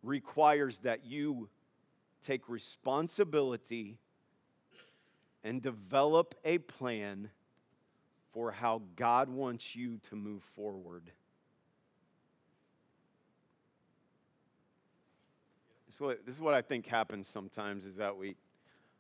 requires 0.03 0.80
that 0.80 1.05
you 1.05 1.49
take 2.26 2.49
responsibility 2.49 3.99
and 5.43 5.62
develop 5.62 6.36
a 6.43 6.58
plan 6.58 7.30
for 8.38 8.51
how 8.51 8.83
God 8.95 9.29
wants 9.29 9.75
you 9.75 9.97
to 10.09 10.15
move 10.15 10.43
forward. 10.55 11.09
This 15.99 16.35
is 16.35 16.39
what 16.39 16.53
I 16.53 16.61
think 16.61 16.85
happens 16.85 17.27
sometimes 17.27 17.83
is 17.83 17.95
that 17.95 18.15
we 18.15 18.35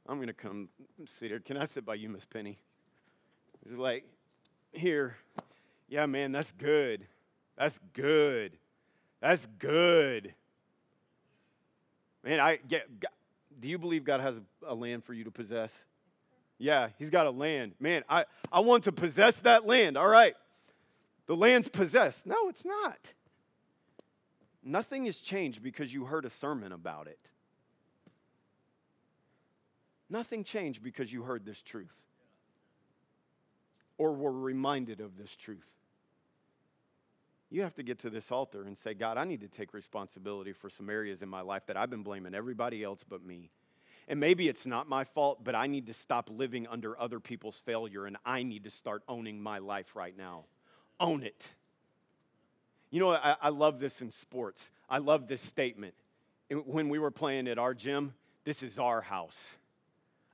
I'm 0.09 0.15
going 0.15 0.25
to 0.25 0.33
come 0.33 0.69
sit 1.05 1.29
here. 1.29 1.39
Can 1.39 1.55
I 1.55 1.65
sit 1.65 1.85
by 1.85 1.93
you, 1.93 2.09
Miss 2.09 2.25
Penny? 2.25 2.57
It's 3.63 3.77
like, 3.77 4.05
here. 4.71 5.17
Yeah, 5.87 6.07
man, 6.07 6.31
that's 6.31 6.51
good. 6.53 7.05
That's 7.59 7.79
good. 7.93 8.57
That's 9.21 9.47
good. 9.59 10.33
Man, 12.23 12.39
I 12.39 12.55
get. 12.55 12.87
Do 13.59 13.69
you 13.69 13.77
believe 13.77 14.03
God 14.03 14.19
has 14.19 14.41
a 14.67 14.73
land 14.73 15.03
for 15.03 15.13
you 15.13 15.25
to 15.25 15.31
possess? 15.31 15.71
Yeah, 16.57 16.89
He's 16.97 17.09
got 17.09 17.27
a 17.27 17.31
land. 17.31 17.73
Man, 17.79 18.03
I, 18.09 18.25
I 18.51 18.61
want 18.61 18.85
to 18.85 18.91
possess 18.91 19.35
that 19.41 19.65
land. 19.65 19.97
All 19.97 20.07
right. 20.07 20.35
The 21.27 21.35
land's 21.35 21.67
possessed. 21.67 22.25
No, 22.25 22.49
it's 22.49 22.65
not. 22.65 22.99
Nothing 24.63 25.05
has 25.05 25.17
changed 25.17 25.61
because 25.61 25.93
you 25.93 26.05
heard 26.05 26.25
a 26.25 26.29
sermon 26.29 26.71
about 26.71 27.07
it. 27.07 27.19
Nothing 30.09 30.43
changed 30.43 30.81
because 30.81 31.11
you 31.11 31.23
heard 31.23 31.45
this 31.45 31.61
truth 31.61 31.95
or 33.97 34.13
were 34.13 34.31
reminded 34.31 35.01
of 35.01 35.17
this 35.17 35.35
truth. 35.35 35.69
You 37.49 37.61
have 37.63 37.75
to 37.75 37.83
get 37.83 37.99
to 37.99 38.09
this 38.09 38.31
altar 38.31 38.63
and 38.63 38.77
say, 38.77 38.93
God, 38.93 39.17
I 39.17 39.23
need 39.23 39.41
to 39.41 39.47
take 39.47 39.73
responsibility 39.73 40.53
for 40.53 40.69
some 40.69 40.89
areas 40.89 41.21
in 41.21 41.29
my 41.29 41.41
life 41.41 41.65
that 41.67 41.77
I've 41.77 41.89
been 41.89 42.03
blaming 42.03 42.35
everybody 42.35 42.83
else 42.83 43.03
but 43.07 43.25
me. 43.25 43.49
And 44.07 44.19
maybe 44.19 44.47
it's 44.47 44.65
not 44.65 44.87
my 44.87 45.03
fault, 45.03 45.43
but 45.43 45.53
I 45.53 45.67
need 45.67 45.87
to 45.87 45.93
stop 45.93 46.29
living 46.31 46.65
under 46.67 46.99
other 46.99 47.19
people's 47.19 47.59
failure 47.65 48.05
and 48.05 48.17
I 48.25 48.43
need 48.43 48.63
to 48.63 48.69
start 48.69 49.03
owning 49.07 49.41
my 49.41 49.57
life 49.57 49.95
right 49.95 50.17
now. 50.17 50.45
Own 50.99 51.23
it. 51.23 51.51
You 52.89 53.01
know, 53.01 53.11
I, 53.11 53.35
I 53.41 53.49
love 53.49 53.79
this 53.79 54.01
in 54.01 54.11
sports. 54.11 54.71
I 54.89 54.99
love 54.99 55.27
this 55.27 55.41
statement. 55.41 55.93
When 56.49 56.87
we 56.87 56.99
were 56.99 57.11
playing 57.11 57.49
at 57.49 57.59
our 57.59 57.73
gym, 57.73 58.13
this 58.45 58.63
is 58.63 58.79
our 58.79 59.01
house. 59.01 59.55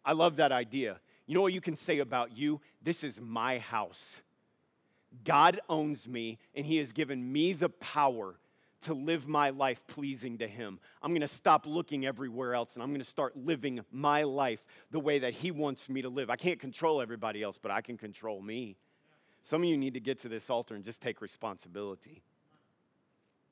I 0.06 0.14
love 0.14 0.36
that 0.36 0.52
idea. 0.52 1.00
You 1.26 1.34
know 1.34 1.42
what 1.42 1.54
you 1.54 1.62
can 1.62 1.78
say 1.78 2.00
about 2.00 2.38
you? 2.38 2.62
This 2.84 3.04
is 3.04 3.20
my 3.20 3.58
house. 3.58 4.22
God 5.24 5.60
owns 5.70 6.08
me, 6.08 6.38
and 6.54 6.66
He 6.66 6.78
has 6.78 6.92
given 6.92 7.32
me 7.32 7.54
the 7.54 7.70
power 7.70 8.36
to 8.84 8.94
live 8.94 9.28
my 9.28 9.50
life 9.50 9.86
pleasing 9.88 10.38
to 10.40 10.48
Him. 10.48 10.80
I'm 11.02 11.12
going 11.12 11.22
to 11.22 11.28
stop 11.28 11.66
looking 11.66 12.06
everywhere 12.06 12.54
else, 12.54 12.74
and 12.74 12.84
I'm 12.84 12.90
going 12.90 13.02
to 13.02 13.06
start 13.06 13.36
living 13.36 13.82
my 13.92 14.24
life 14.24 14.64
the 14.92 15.00
way 15.00 15.20
that 15.20 15.34
He 15.34 15.52
wants 15.52 15.90
me 15.90 16.02
to 16.02 16.10
live. 16.10 16.30
I 16.30 16.36
can't 16.36 16.60
control 16.60 17.02
everybody 17.02 17.44
else, 17.44 17.58
but 17.62 17.72
I 17.72 17.82
can 17.82 17.98
control 17.98 18.42
me. 18.42 18.78
Some 19.44 19.64
of 19.64 19.70
you 19.70 19.78
need 19.78 19.96
to 19.96 20.00
get 20.00 20.22
to 20.22 20.30
this 20.30 20.50
altar 20.50 20.76
and 20.76 20.86
just 20.86 21.02
take 21.02 21.22
responsibility. 21.22 22.22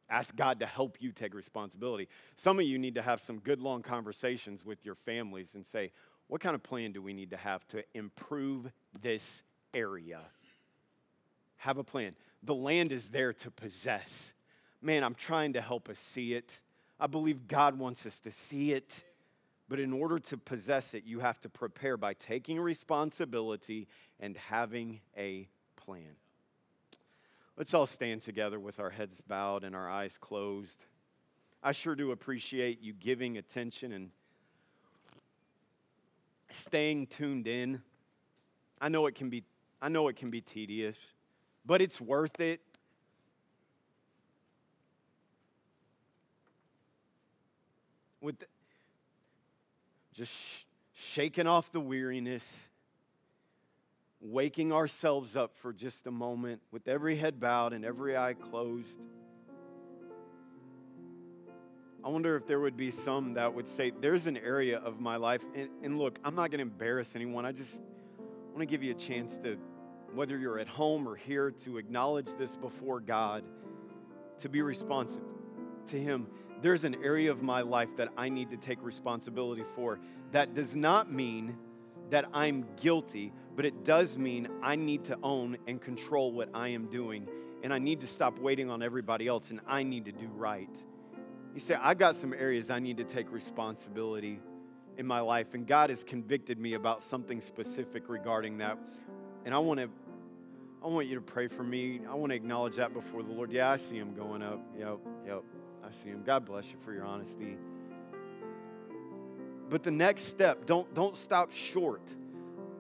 Ask 0.10 0.36
God 0.36 0.60
to 0.60 0.66
help 0.66 0.98
you 1.00 1.12
take 1.12 1.34
responsibility. 1.34 2.10
Some 2.36 2.60
of 2.60 2.66
you 2.66 2.78
need 2.78 2.96
to 2.96 3.02
have 3.02 3.22
some 3.22 3.40
good 3.40 3.62
long 3.62 3.82
conversations 3.82 4.66
with 4.66 4.86
your 4.86 4.96
families 4.96 5.56
and 5.56 5.66
say, 5.66 5.92
what 6.28 6.42
kind 6.42 6.56
of 6.56 6.64
plan 6.64 6.92
do 6.92 7.02
we 7.02 7.14
need 7.14 7.32
to 7.32 7.38
have 7.38 7.68
to 7.70 7.84
improve 7.94 8.72
this 9.02 9.44
area? 9.74 10.22
Have 11.58 11.78
a 11.78 11.84
plan. 11.84 12.16
The 12.44 12.56
land 12.56 12.92
is 12.92 13.10
there 13.10 13.34
to 13.34 13.52
possess. 13.52 14.34
Man, 14.82 15.04
I'm 15.04 15.16
trying 15.16 15.54
to 15.54 15.62
help 15.62 15.90
us 15.90 16.00
see 16.00 16.34
it. 16.34 16.50
I 17.00 17.08
believe 17.08 17.48
God 17.48 17.78
wants 17.78 18.06
us 18.06 18.20
to 18.20 18.32
see 18.32 18.74
it. 18.74 19.04
But 19.70 19.80
in 19.80 19.94
order 19.94 20.20
to 20.20 20.38
possess 20.38 20.94
it, 20.94 21.06
you 21.06 21.20
have 21.20 21.40
to 21.42 21.50
prepare 21.50 21.96
by 21.96 22.14
taking 22.14 22.60
responsibility 22.60 23.88
and 24.20 24.36
having 24.36 25.00
a 25.16 25.48
plan. 25.78 26.16
Let's 27.58 27.74
all 27.74 27.86
stand 27.86 28.24
together 28.24 28.60
with 28.60 28.80
our 28.80 28.90
heads 28.90 29.22
bowed 29.22 29.64
and 29.64 29.76
our 29.76 29.90
eyes 29.90 30.18
closed. 30.20 30.84
I 31.64 31.74
sure 31.74 31.96
do 31.96 32.12
appreciate 32.12 32.82
you 32.82 32.94
giving 32.94 33.38
attention 33.38 33.94
and 33.94 34.10
staying 36.50 37.08
tuned 37.08 37.48
in. 37.48 37.82
I 38.82 38.90
know 38.90 39.06
it 39.06 39.16
can 39.16 39.30
be 39.30 39.44
I 39.82 39.90
know 39.90 40.08
it 40.10 40.16
can 40.16 40.30
be 40.30 40.42
tedious, 40.42 40.98
but 41.66 41.82
it's 41.82 42.00
worth 42.00 42.40
it. 42.40 42.62
With 48.22 48.40
the, 48.40 48.46
just 50.14 50.32
sh- 50.32 50.64
shaking 50.94 51.48
off 51.48 51.72
the 51.72 51.80
weariness, 51.80 52.44
waking 54.22 54.72
ourselves 54.72 55.36
up 55.36 55.56
for 55.62 55.74
just 55.74 56.06
a 56.06 56.12
moment 56.12 56.62
with 56.72 56.88
every 56.88 57.16
head 57.16 57.40
bowed 57.40 57.74
and 57.74 57.84
every 57.84 58.16
eye 58.16 58.36
closed. 58.36 58.88
I 62.04 62.10
wonder 62.10 62.36
if 62.36 62.48
there 62.48 62.60
would 62.60 62.78
be 62.78 62.90
some 62.92 63.36
that 63.36 63.54
would 63.54 63.68
say, 63.68 63.92
There's 64.00 64.26
an 64.26 64.38
area 64.38 64.80
of 64.80 65.00
my 65.00 65.18
life. 65.18 65.44
And, 65.56 65.70
and 65.84 66.00
look, 66.00 66.20
I'm 66.24 66.36
not 66.36 66.50
going 66.50 66.60
to 66.60 66.72
embarrass 66.72 67.16
anyone. 67.16 67.46
I 67.46 67.52
just 67.52 67.82
want 68.50 68.60
to 68.60 68.66
give 68.66 68.84
you 68.84 68.92
a 68.92 68.96
chance 68.96 69.38
to, 69.38 69.58
whether 70.14 70.38
you're 70.38 70.60
at 70.60 70.68
home 70.68 71.08
or 71.08 71.16
here, 71.16 71.52
to 71.64 71.78
acknowledge 71.78 72.28
this 72.38 72.56
before 72.56 73.00
God, 73.00 73.44
to 74.40 74.50
be 74.50 74.62
responsive. 74.62 75.22
to 75.88 76.00
Him, 76.00 76.28
there's 76.62 76.84
an 76.84 76.96
area 77.04 77.32
of 77.32 77.42
my 77.42 77.62
life 77.62 77.90
that 77.98 78.10
I 78.18 78.30
need 78.30 78.52
to 78.52 78.58
take 78.58 78.82
responsibility 78.84 79.64
for. 79.76 80.00
That 80.32 80.54
does 80.54 80.76
not 80.76 81.12
mean 81.12 81.58
that 82.10 82.26
I'm 82.34 82.66
guilty, 82.82 83.34
but 83.56 83.66
it 83.66 83.84
does 83.84 84.18
mean 84.18 84.48
I 84.62 84.76
need 84.76 85.04
to 85.06 85.18
own 85.24 85.58
and 85.68 85.82
control 85.82 86.32
what 86.32 86.50
I 86.54 86.70
am 86.70 86.88
doing. 86.88 87.28
And 87.64 87.74
I 87.74 87.80
need 87.80 88.02
to 88.02 88.08
stop 88.08 88.40
waiting 88.40 88.70
on 88.70 88.82
everybody 88.82 89.28
else 89.28 89.52
and 89.52 89.62
I 89.68 89.84
need 89.84 90.06
to 90.06 90.12
do 90.12 90.28
right. 90.28 90.70
You 91.54 91.60
say, 91.60 91.76
I've 91.76 91.98
got 91.98 92.16
some 92.16 92.34
areas 92.34 92.70
I 92.70 92.80
need 92.80 92.98
to 92.98 93.04
take 93.04 93.32
responsibility 93.32 94.40
in 94.98 95.06
my 95.06 95.20
life, 95.20 95.54
and 95.54 95.66
God 95.66 95.90
has 95.90 96.04
convicted 96.04 96.60
me 96.60 96.76
about 96.76 97.02
something 97.02 97.42
specific 97.42 98.04
regarding 98.08 98.58
that. 98.60 98.78
And 99.46 99.54
I 99.54 99.58
want 99.58 99.80
to 99.80 99.90
I 100.84 100.88
want 100.88 101.08
you 101.08 101.16
to 101.16 101.22
pray 101.22 101.48
for 101.48 101.64
me. 101.64 102.02
I 102.10 102.16
want 102.16 102.32
to 102.32 102.36
acknowledge 102.36 102.78
that 102.78 102.92
before 102.92 103.22
the 103.22 103.32
Lord. 103.32 103.52
Yeah, 103.52 103.70
I 103.70 103.78
see 103.78 103.98
him 103.98 104.16
going 104.16 104.42
up. 104.42 104.60
Yep, 104.76 104.98
yep. 105.28 105.44
I 105.92 106.04
see 106.04 106.10
him. 106.10 106.24
God 106.26 106.46
bless 106.46 106.66
you 106.66 106.78
for 106.86 106.94
your 106.94 107.06
honesty. 107.06 107.58
But 109.70 109.84
the 109.84 109.92
next 109.92 110.28
step, 110.28 110.66
don't, 110.66 110.94
don't 110.94 111.18
stop 111.18 111.52
short 111.52 112.02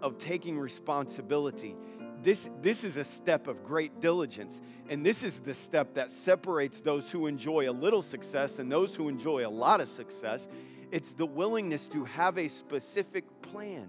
of 0.01 0.17
taking 0.17 0.57
responsibility. 0.57 1.75
This, 2.23 2.49
this 2.61 2.83
is 2.83 2.97
a 2.97 3.03
step 3.03 3.47
of 3.47 3.63
great 3.63 3.99
diligence. 3.99 4.61
And 4.89 5.05
this 5.05 5.23
is 5.23 5.39
the 5.39 5.53
step 5.53 5.95
that 5.95 6.11
separates 6.11 6.81
those 6.81 7.09
who 7.09 7.27
enjoy 7.27 7.69
a 7.69 7.71
little 7.71 8.01
success 8.01 8.59
and 8.59 8.71
those 8.71 8.95
who 8.95 9.09
enjoy 9.09 9.45
a 9.45 9.49
lot 9.49 9.81
of 9.81 9.89
success. 9.89 10.47
It's 10.91 11.11
the 11.11 11.25
willingness 11.25 11.87
to 11.89 12.05
have 12.05 12.37
a 12.37 12.47
specific 12.47 13.25
plan. 13.41 13.87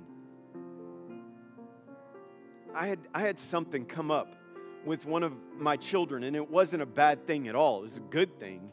I 2.74 2.86
had, 2.86 2.98
I 3.12 3.20
had 3.20 3.38
something 3.38 3.84
come 3.84 4.10
up 4.10 4.34
with 4.84 5.06
one 5.06 5.22
of 5.22 5.32
my 5.58 5.76
children, 5.76 6.24
and 6.24 6.34
it 6.34 6.50
wasn't 6.50 6.82
a 6.82 6.86
bad 6.86 7.26
thing 7.26 7.48
at 7.48 7.54
all. 7.54 7.80
It 7.80 7.82
was 7.82 7.96
a 7.98 8.00
good 8.00 8.40
thing. 8.40 8.70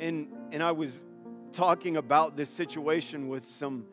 And, 0.00 0.28
and 0.50 0.62
I 0.62 0.72
was 0.72 1.04
talking 1.52 1.98
about 1.98 2.36
this 2.36 2.48
situation 2.48 3.28
with 3.28 3.46
some 3.46 3.84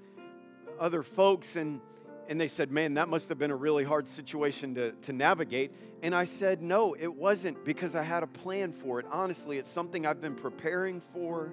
other 0.80 1.04
folks, 1.04 1.58
and, 1.58 1.82
and 2.30 2.40
they 2.40 2.48
said, 2.48 2.72
Man, 2.72 2.94
that 2.94 3.10
must 3.10 3.28
have 3.28 3.38
been 3.38 3.52
a 3.52 3.56
really 3.56 3.84
hard 3.84 4.08
situation 4.08 4.74
to, 4.76 4.94
to 4.94 5.14
navigate. 5.14 5.72
And 6.02 6.16
I 6.16 6.24
said, 6.24 6.62
No, 6.62 6.96
it 6.98 7.14
wasn't 7.14 7.66
because 7.66 7.94
I 7.94 8.04
had 8.04 8.24
a 8.24 8.28
plan 8.28 8.72
for 8.72 9.00
it. 9.02 9.06
Honestly, 9.12 9.58
it's 9.58 9.70
something 9.70 10.06
I've 10.06 10.22
been 10.22 10.36
preparing 10.36 11.02
for 11.14 11.52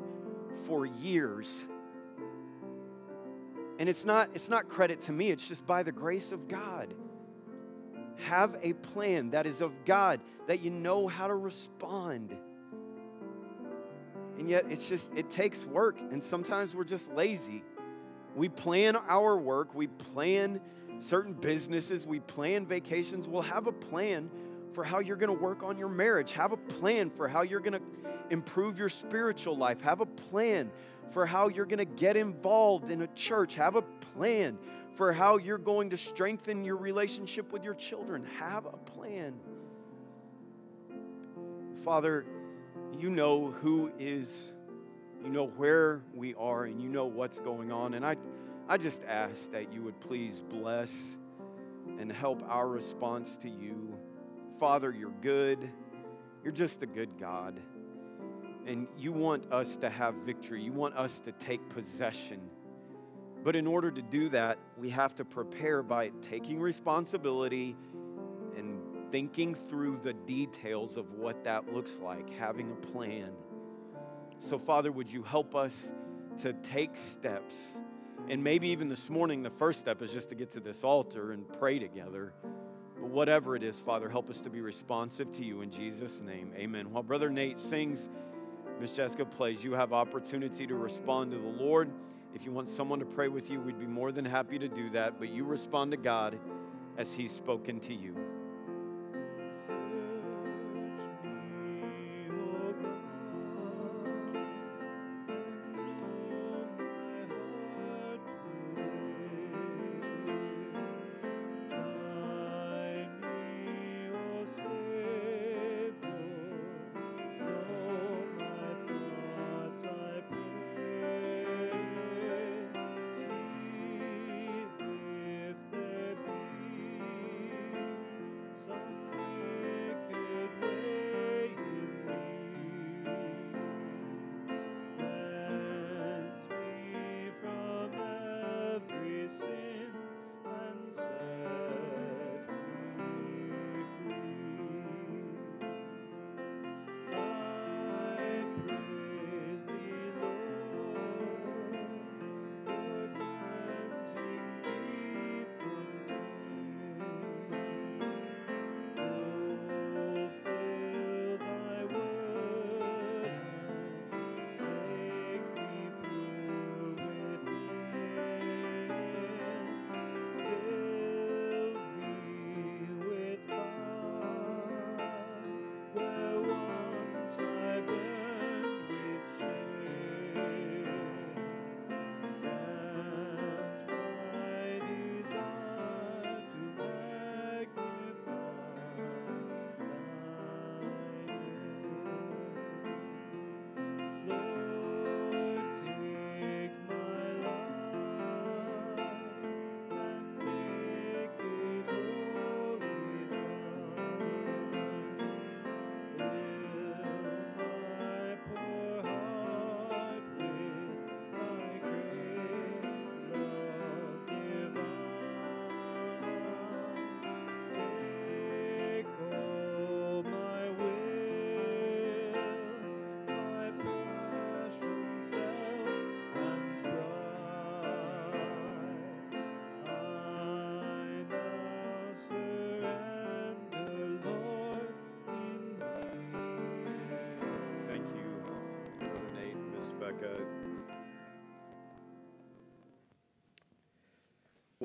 for 0.66 0.86
years. 0.86 1.48
And 3.78 3.88
it's 3.88 4.04
not, 4.04 4.30
it's 4.34 4.48
not 4.48 4.68
credit 4.68 5.02
to 5.02 5.12
me, 5.12 5.30
it's 5.30 5.46
just 5.46 5.66
by 5.66 5.82
the 5.82 5.92
grace 5.92 6.30
of 6.32 6.46
God. 6.48 6.94
Have 8.28 8.56
a 8.62 8.72
plan 8.74 9.30
that 9.30 9.46
is 9.46 9.60
of 9.60 9.72
God, 9.84 10.20
that 10.46 10.60
you 10.60 10.70
know 10.70 11.08
how 11.08 11.26
to 11.26 11.34
respond. 11.34 12.36
And 14.38 14.50
yet, 14.50 14.64
it's 14.68 14.88
just, 14.88 15.10
it 15.14 15.30
takes 15.30 15.64
work, 15.64 15.96
and 16.10 16.22
sometimes 16.22 16.74
we're 16.74 16.84
just 16.84 17.12
lazy. 17.12 17.62
We 18.34 18.48
plan 18.48 18.96
our 18.96 19.36
work, 19.36 19.74
we 19.74 19.86
plan 19.86 20.60
certain 20.98 21.34
businesses, 21.34 22.04
we 22.04 22.20
plan 22.20 22.66
vacations. 22.66 23.28
We'll 23.28 23.42
have 23.42 23.66
a 23.66 23.72
plan 23.72 24.30
for 24.72 24.82
how 24.82 24.98
you're 24.98 25.16
going 25.16 25.34
to 25.34 25.40
work 25.40 25.62
on 25.62 25.78
your 25.78 25.88
marriage, 25.88 26.32
have 26.32 26.50
a 26.52 26.56
plan 26.56 27.10
for 27.10 27.28
how 27.28 27.42
you're 27.42 27.60
going 27.60 27.74
to 27.74 27.82
improve 28.30 28.76
your 28.76 28.88
spiritual 28.88 29.56
life, 29.56 29.80
have 29.82 30.00
a 30.00 30.06
plan 30.06 30.70
for 31.12 31.24
how 31.24 31.48
you're 31.48 31.66
going 31.66 31.78
to 31.78 31.84
get 31.84 32.16
involved 32.16 32.90
in 32.90 33.02
a 33.02 33.06
church. 33.08 33.54
Have 33.54 33.76
a 33.76 33.82
plan 33.82 34.58
for 34.96 35.12
how 35.12 35.36
you're 35.36 35.58
going 35.58 35.90
to 35.90 35.96
strengthen 35.96 36.64
your 36.64 36.76
relationship 36.76 37.52
with 37.52 37.62
your 37.62 37.74
children. 37.74 38.24
Have 38.38 38.66
a 38.66 38.76
plan. 38.76 39.34
Father, 41.84 42.24
you 43.00 43.10
know 43.10 43.50
who 43.62 43.90
is, 43.98 44.52
you 45.22 45.30
know 45.30 45.46
where 45.46 46.02
we 46.14 46.34
are, 46.34 46.64
and 46.64 46.80
you 46.80 46.88
know 46.88 47.06
what's 47.06 47.38
going 47.38 47.72
on. 47.72 47.94
And 47.94 48.04
I, 48.04 48.16
I 48.68 48.76
just 48.76 49.02
ask 49.04 49.50
that 49.52 49.72
you 49.72 49.82
would 49.82 50.00
please 50.00 50.42
bless 50.48 50.92
and 51.98 52.10
help 52.10 52.42
our 52.48 52.68
response 52.68 53.36
to 53.42 53.48
you. 53.48 53.96
Father, 54.58 54.90
you're 54.90 55.14
good. 55.22 55.70
You're 56.42 56.52
just 56.52 56.82
a 56.82 56.86
good 56.86 57.18
God. 57.18 57.58
And 58.66 58.86
you 58.96 59.12
want 59.12 59.52
us 59.52 59.76
to 59.76 59.90
have 59.90 60.14
victory. 60.26 60.62
You 60.62 60.72
want 60.72 60.96
us 60.96 61.20
to 61.20 61.32
take 61.32 61.68
possession. 61.68 62.40
But 63.42 63.56
in 63.56 63.66
order 63.66 63.90
to 63.90 64.00
do 64.00 64.30
that, 64.30 64.58
we 64.78 64.88
have 64.90 65.14
to 65.16 65.24
prepare 65.24 65.82
by 65.82 66.10
taking 66.22 66.60
responsibility 66.60 67.76
thinking 69.14 69.54
through 69.54 70.00
the 70.02 70.12
details 70.12 70.96
of 70.96 71.12
what 71.12 71.44
that 71.44 71.72
looks 71.72 72.00
like, 72.02 72.28
having 72.36 72.72
a 72.72 72.86
plan. 72.86 73.30
So, 74.40 74.58
Father, 74.58 74.90
would 74.90 75.08
you 75.08 75.22
help 75.22 75.54
us 75.54 75.72
to 76.42 76.52
take 76.52 76.98
steps? 76.98 77.54
And 78.28 78.42
maybe 78.42 78.66
even 78.70 78.88
this 78.88 79.08
morning, 79.08 79.44
the 79.44 79.50
first 79.50 79.78
step 79.78 80.02
is 80.02 80.10
just 80.10 80.30
to 80.30 80.34
get 80.34 80.50
to 80.54 80.58
this 80.58 80.82
altar 80.82 81.30
and 81.30 81.44
pray 81.60 81.78
together. 81.78 82.32
But 83.00 83.08
whatever 83.08 83.54
it 83.54 83.62
is, 83.62 83.80
Father, 83.80 84.08
help 84.08 84.30
us 84.30 84.40
to 84.40 84.50
be 84.50 84.60
responsive 84.60 85.30
to 85.34 85.44
you 85.44 85.60
in 85.60 85.70
Jesus' 85.70 86.20
name. 86.20 86.50
Amen. 86.56 86.90
While 86.90 87.04
Brother 87.04 87.30
Nate 87.30 87.60
sings, 87.60 88.08
Miss 88.80 88.90
Jessica 88.90 89.24
plays, 89.24 89.62
you 89.62 89.74
have 89.74 89.92
opportunity 89.92 90.66
to 90.66 90.74
respond 90.74 91.30
to 91.30 91.38
the 91.38 91.62
Lord. 91.62 91.88
If 92.34 92.44
you 92.44 92.50
want 92.50 92.68
someone 92.68 92.98
to 92.98 93.06
pray 93.06 93.28
with 93.28 93.48
you, 93.48 93.60
we'd 93.60 93.78
be 93.78 93.86
more 93.86 94.10
than 94.10 94.24
happy 94.24 94.58
to 94.58 94.66
do 94.66 94.90
that. 94.90 95.20
But 95.20 95.28
you 95.28 95.44
respond 95.44 95.92
to 95.92 95.96
God 95.96 96.36
as 96.98 97.12
He's 97.12 97.30
spoken 97.30 97.78
to 97.78 97.94
you. 97.94 98.33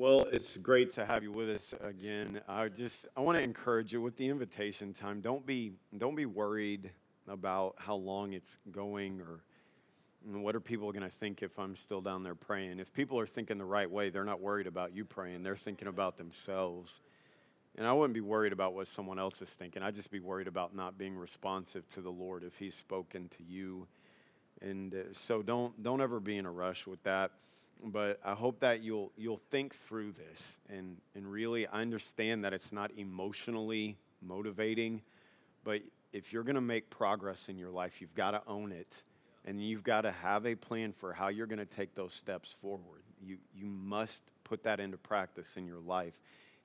Well, 0.00 0.26
it's 0.32 0.56
great 0.56 0.90
to 0.94 1.04
have 1.04 1.22
you 1.22 1.30
with 1.30 1.50
us 1.50 1.74
again. 1.82 2.40
I 2.48 2.68
just 2.68 3.06
I 3.18 3.20
want 3.20 3.36
to 3.36 3.44
encourage 3.44 3.92
you 3.92 4.00
with 4.00 4.16
the 4.16 4.26
invitation 4.26 4.94
time. 4.94 5.20
Don't 5.20 5.44
be 5.44 5.72
don't 5.98 6.14
be 6.14 6.24
worried 6.24 6.90
about 7.28 7.74
how 7.76 7.96
long 7.96 8.32
it's 8.32 8.56
going 8.72 9.20
or 9.20 9.44
what 10.24 10.56
are 10.56 10.60
people 10.60 10.90
going 10.90 11.02
to 11.02 11.14
think 11.14 11.42
if 11.42 11.58
I'm 11.58 11.76
still 11.76 12.00
down 12.00 12.22
there 12.22 12.34
praying. 12.34 12.78
If 12.78 12.90
people 12.94 13.20
are 13.20 13.26
thinking 13.26 13.58
the 13.58 13.66
right 13.66 13.90
way, 13.90 14.08
they're 14.08 14.24
not 14.24 14.40
worried 14.40 14.66
about 14.66 14.96
you 14.96 15.04
praying. 15.04 15.42
They're 15.42 15.54
thinking 15.54 15.88
about 15.88 16.16
themselves. 16.16 17.02
And 17.76 17.86
I 17.86 17.92
wouldn't 17.92 18.14
be 18.14 18.22
worried 18.22 18.54
about 18.54 18.72
what 18.72 18.88
someone 18.88 19.18
else 19.18 19.42
is 19.42 19.50
thinking. 19.50 19.82
I'd 19.82 19.96
just 19.96 20.10
be 20.10 20.20
worried 20.20 20.48
about 20.48 20.74
not 20.74 20.96
being 20.96 21.14
responsive 21.14 21.86
to 21.90 22.00
the 22.00 22.08
Lord 22.10 22.42
if 22.42 22.56
He's 22.56 22.74
spoken 22.74 23.28
to 23.36 23.42
you. 23.42 23.86
And 24.62 24.94
uh, 24.94 24.98
so 25.26 25.42
don't 25.42 25.82
don't 25.82 26.00
ever 26.00 26.20
be 26.20 26.38
in 26.38 26.46
a 26.46 26.50
rush 26.50 26.86
with 26.86 27.02
that. 27.02 27.32
But 27.84 28.20
I 28.24 28.34
hope 28.34 28.60
that 28.60 28.82
you'll 28.82 29.12
you'll 29.16 29.40
think 29.50 29.74
through 29.74 30.12
this 30.12 30.56
and 30.68 30.98
and 31.14 31.30
really 31.30 31.66
understand 31.66 32.44
that 32.44 32.52
it's 32.52 32.72
not 32.72 32.90
emotionally 32.96 33.96
motivating, 34.22 35.02
but 35.64 35.80
if 36.12 36.32
you're 36.32 36.42
going 36.42 36.56
to 36.56 36.60
make 36.60 36.90
progress 36.90 37.48
in 37.48 37.56
your 37.56 37.70
life, 37.70 38.00
you've 38.00 38.14
got 38.14 38.32
to 38.32 38.42
own 38.46 38.72
it, 38.72 39.02
and 39.44 39.62
you've 39.62 39.84
got 39.84 40.02
to 40.02 40.10
have 40.10 40.46
a 40.46 40.54
plan 40.54 40.92
for 40.92 41.12
how 41.12 41.28
you're 41.28 41.46
going 41.46 41.58
to 41.58 41.64
take 41.64 41.94
those 41.94 42.12
steps 42.12 42.54
forward. 42.60 43.02
You 43.22 43.38
you 43.54 43.66
must 43.66 44.22
put 44.44 44.64
that 44.64 44.80
into 44.80 44.98
practice 44.98 45.56
in 45.56 45.66
your 45.66 45.80
life 45.80 46.18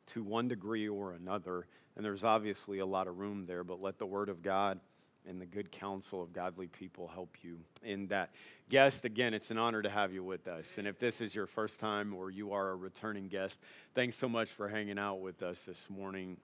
to 0.07 0.23
one 0.23 0.47
degree 0.47 0.87
or 0.87 1.13
another. 1.13 1.67
And 1.95 2.03
there's 2.03 2.23
obviously 2.23 2.79
a 2.79 2.85
lot 2.85 3.07
of 3.07 3.17
room 3.19 3.45
there, 3.47 3.63
but 3.63 3.81
let 3.81 3.97
the 3.97 4.05
Word 4.05 4.29
of 4.29 4.41
God 4.41 4.79
and 5.27 5.39
the 5.39 5.45
good 5.45 5.71
counsel 5.71 6.21
of 6.21 6.33
godly 6.33 6.67
people 6.67 7.07
help 7.07 7.35
you 7.41 7.57
in 7.83 8.07
that. 8.07 8.31
Guest, 8.69 9.05
again, 9.05 9.33
it's 9.33 9.51
an 9.51 9.57
honor 9.57 9.81
to 9.81 9.89
have 9.89 10.11
you 10.11 10.23
with 10.23 10.47
us. 10.47 10.77
And 10.77 10.87
if 10.87 10.97
this 10.97 11.21
is 11.21 11.35
your 11.35 11.45
first 11.45 11.79
time 11.79 12.15
or 12.15 12.31
you 12.31 12.51
are 12.51 12.69
a 12.69 12.75
returning 12.75 13.27
guest, 13.27 13.59
thanks 13.93 14.15
so 14.15 14.27
much 14.27 14.49
for 14.49 14.67
hanging 14.67 14.97
out 14.97 15.21
with 15.21 15.43
us 15.43 15.61
this 15.61 15.87
morning. 15.89 16.37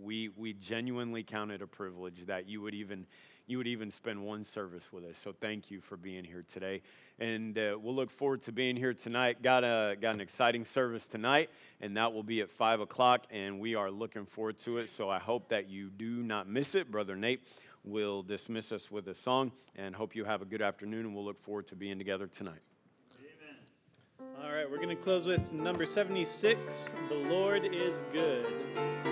we, 0.00 0.30
we 0.36 0.52
genuinely 0.52 1.24
count 1.24 1.50
it 1.50 1.60
a 1.60 1.66
privilege 1.66 2.26
that 2.26 2.48
you 2.48 2.60
would 2.60 2.74
even 2.74 3.06
you 3.48 3.56
would 3.56 3.66
even 3.66 3.90
spend 3.90 4.22
one 4.22 4.44
service 4.44 4.84
with 4.92 5.04
us. 5.04 5.16
So 5.24 5.34
thank 5.40 5.70
you 5.70 5.80
for 5.80 5.96
being 5.96 6.22
here 6.22 6.44
today. 6.52 6.82
And 7.18 7.58
uh, 7.58 7.78
we'll 7.80 7.94
look 7.94 8.10
forward 8.10 8.42
to 8.42 8.52
being 8.52 8.76
here 8.76 8.92
tonight. 8.92 9.42
Got, 9.42 9.64
a, 9.64 9.96
got 9.98 10.14
an 10.14 10.20
exciting 10.20 10.66
service 10.66 11.08
tonight, 11.08 11.48
and 11.80 11.96
that 11.96 12.12
will 12.12 12.22
be 12.22 12.42
at 12.42 12.50
5 12.50 12.80
o'clock, 12.80 13.26
and 13.30 13.58
we 13.58 13.74
are 13.74 13.90
looking 13.90 14.26
forward 14.26 14.58
to 14.60 14.76
it. 14.76 14.90
So 14.94 15.08
I 15.08 15.18
hope 15.18 15.48
that 15.48 15.70
you 15.70 15.88
do 15.88 16.22
not 16.22 16.46
miss 16.46 16.74
it. 16.74 16.90
Brother 16.90 17.16
Nate 17.16 17.40
will 17.88 18.22
dismiss 18.22 18.72
us 18.72 18.90
with 18.90 19.08
a 19.08 19.14
song, 19.14 19.52
and 19.76 19.94
hope 19.94 20.14
you 20.14 20.24
have 20.24 20.42
a 20.42 20.44
good 20.44 20.62
afternoon, 20.62 21.06
and 21.06 21.14
we'll 21.14 21.24
look 21.24 21.42
forward 21.42 21.66
to 21.68 21.76
being 21.76 21.98
together 21.98 22.26
tonight. 22.26 22.60
Amen. 23.18 24.36
All 24.44 24.52
right, 24.52 24.70
we're 24.70 24.76
going 24.76 24.96
to 24.96 24.96
close 24.96 25.26
with 25.26 25.52
number 25.52 25.86
76 25.86 26.92
The 27.08 27.14
Lord 27.14 27.64
is 27.64 28.04
Good. 28.12 29.07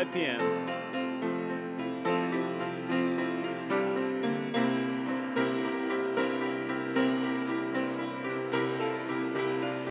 5 0.00 0.12
p.m. 0.14 0.49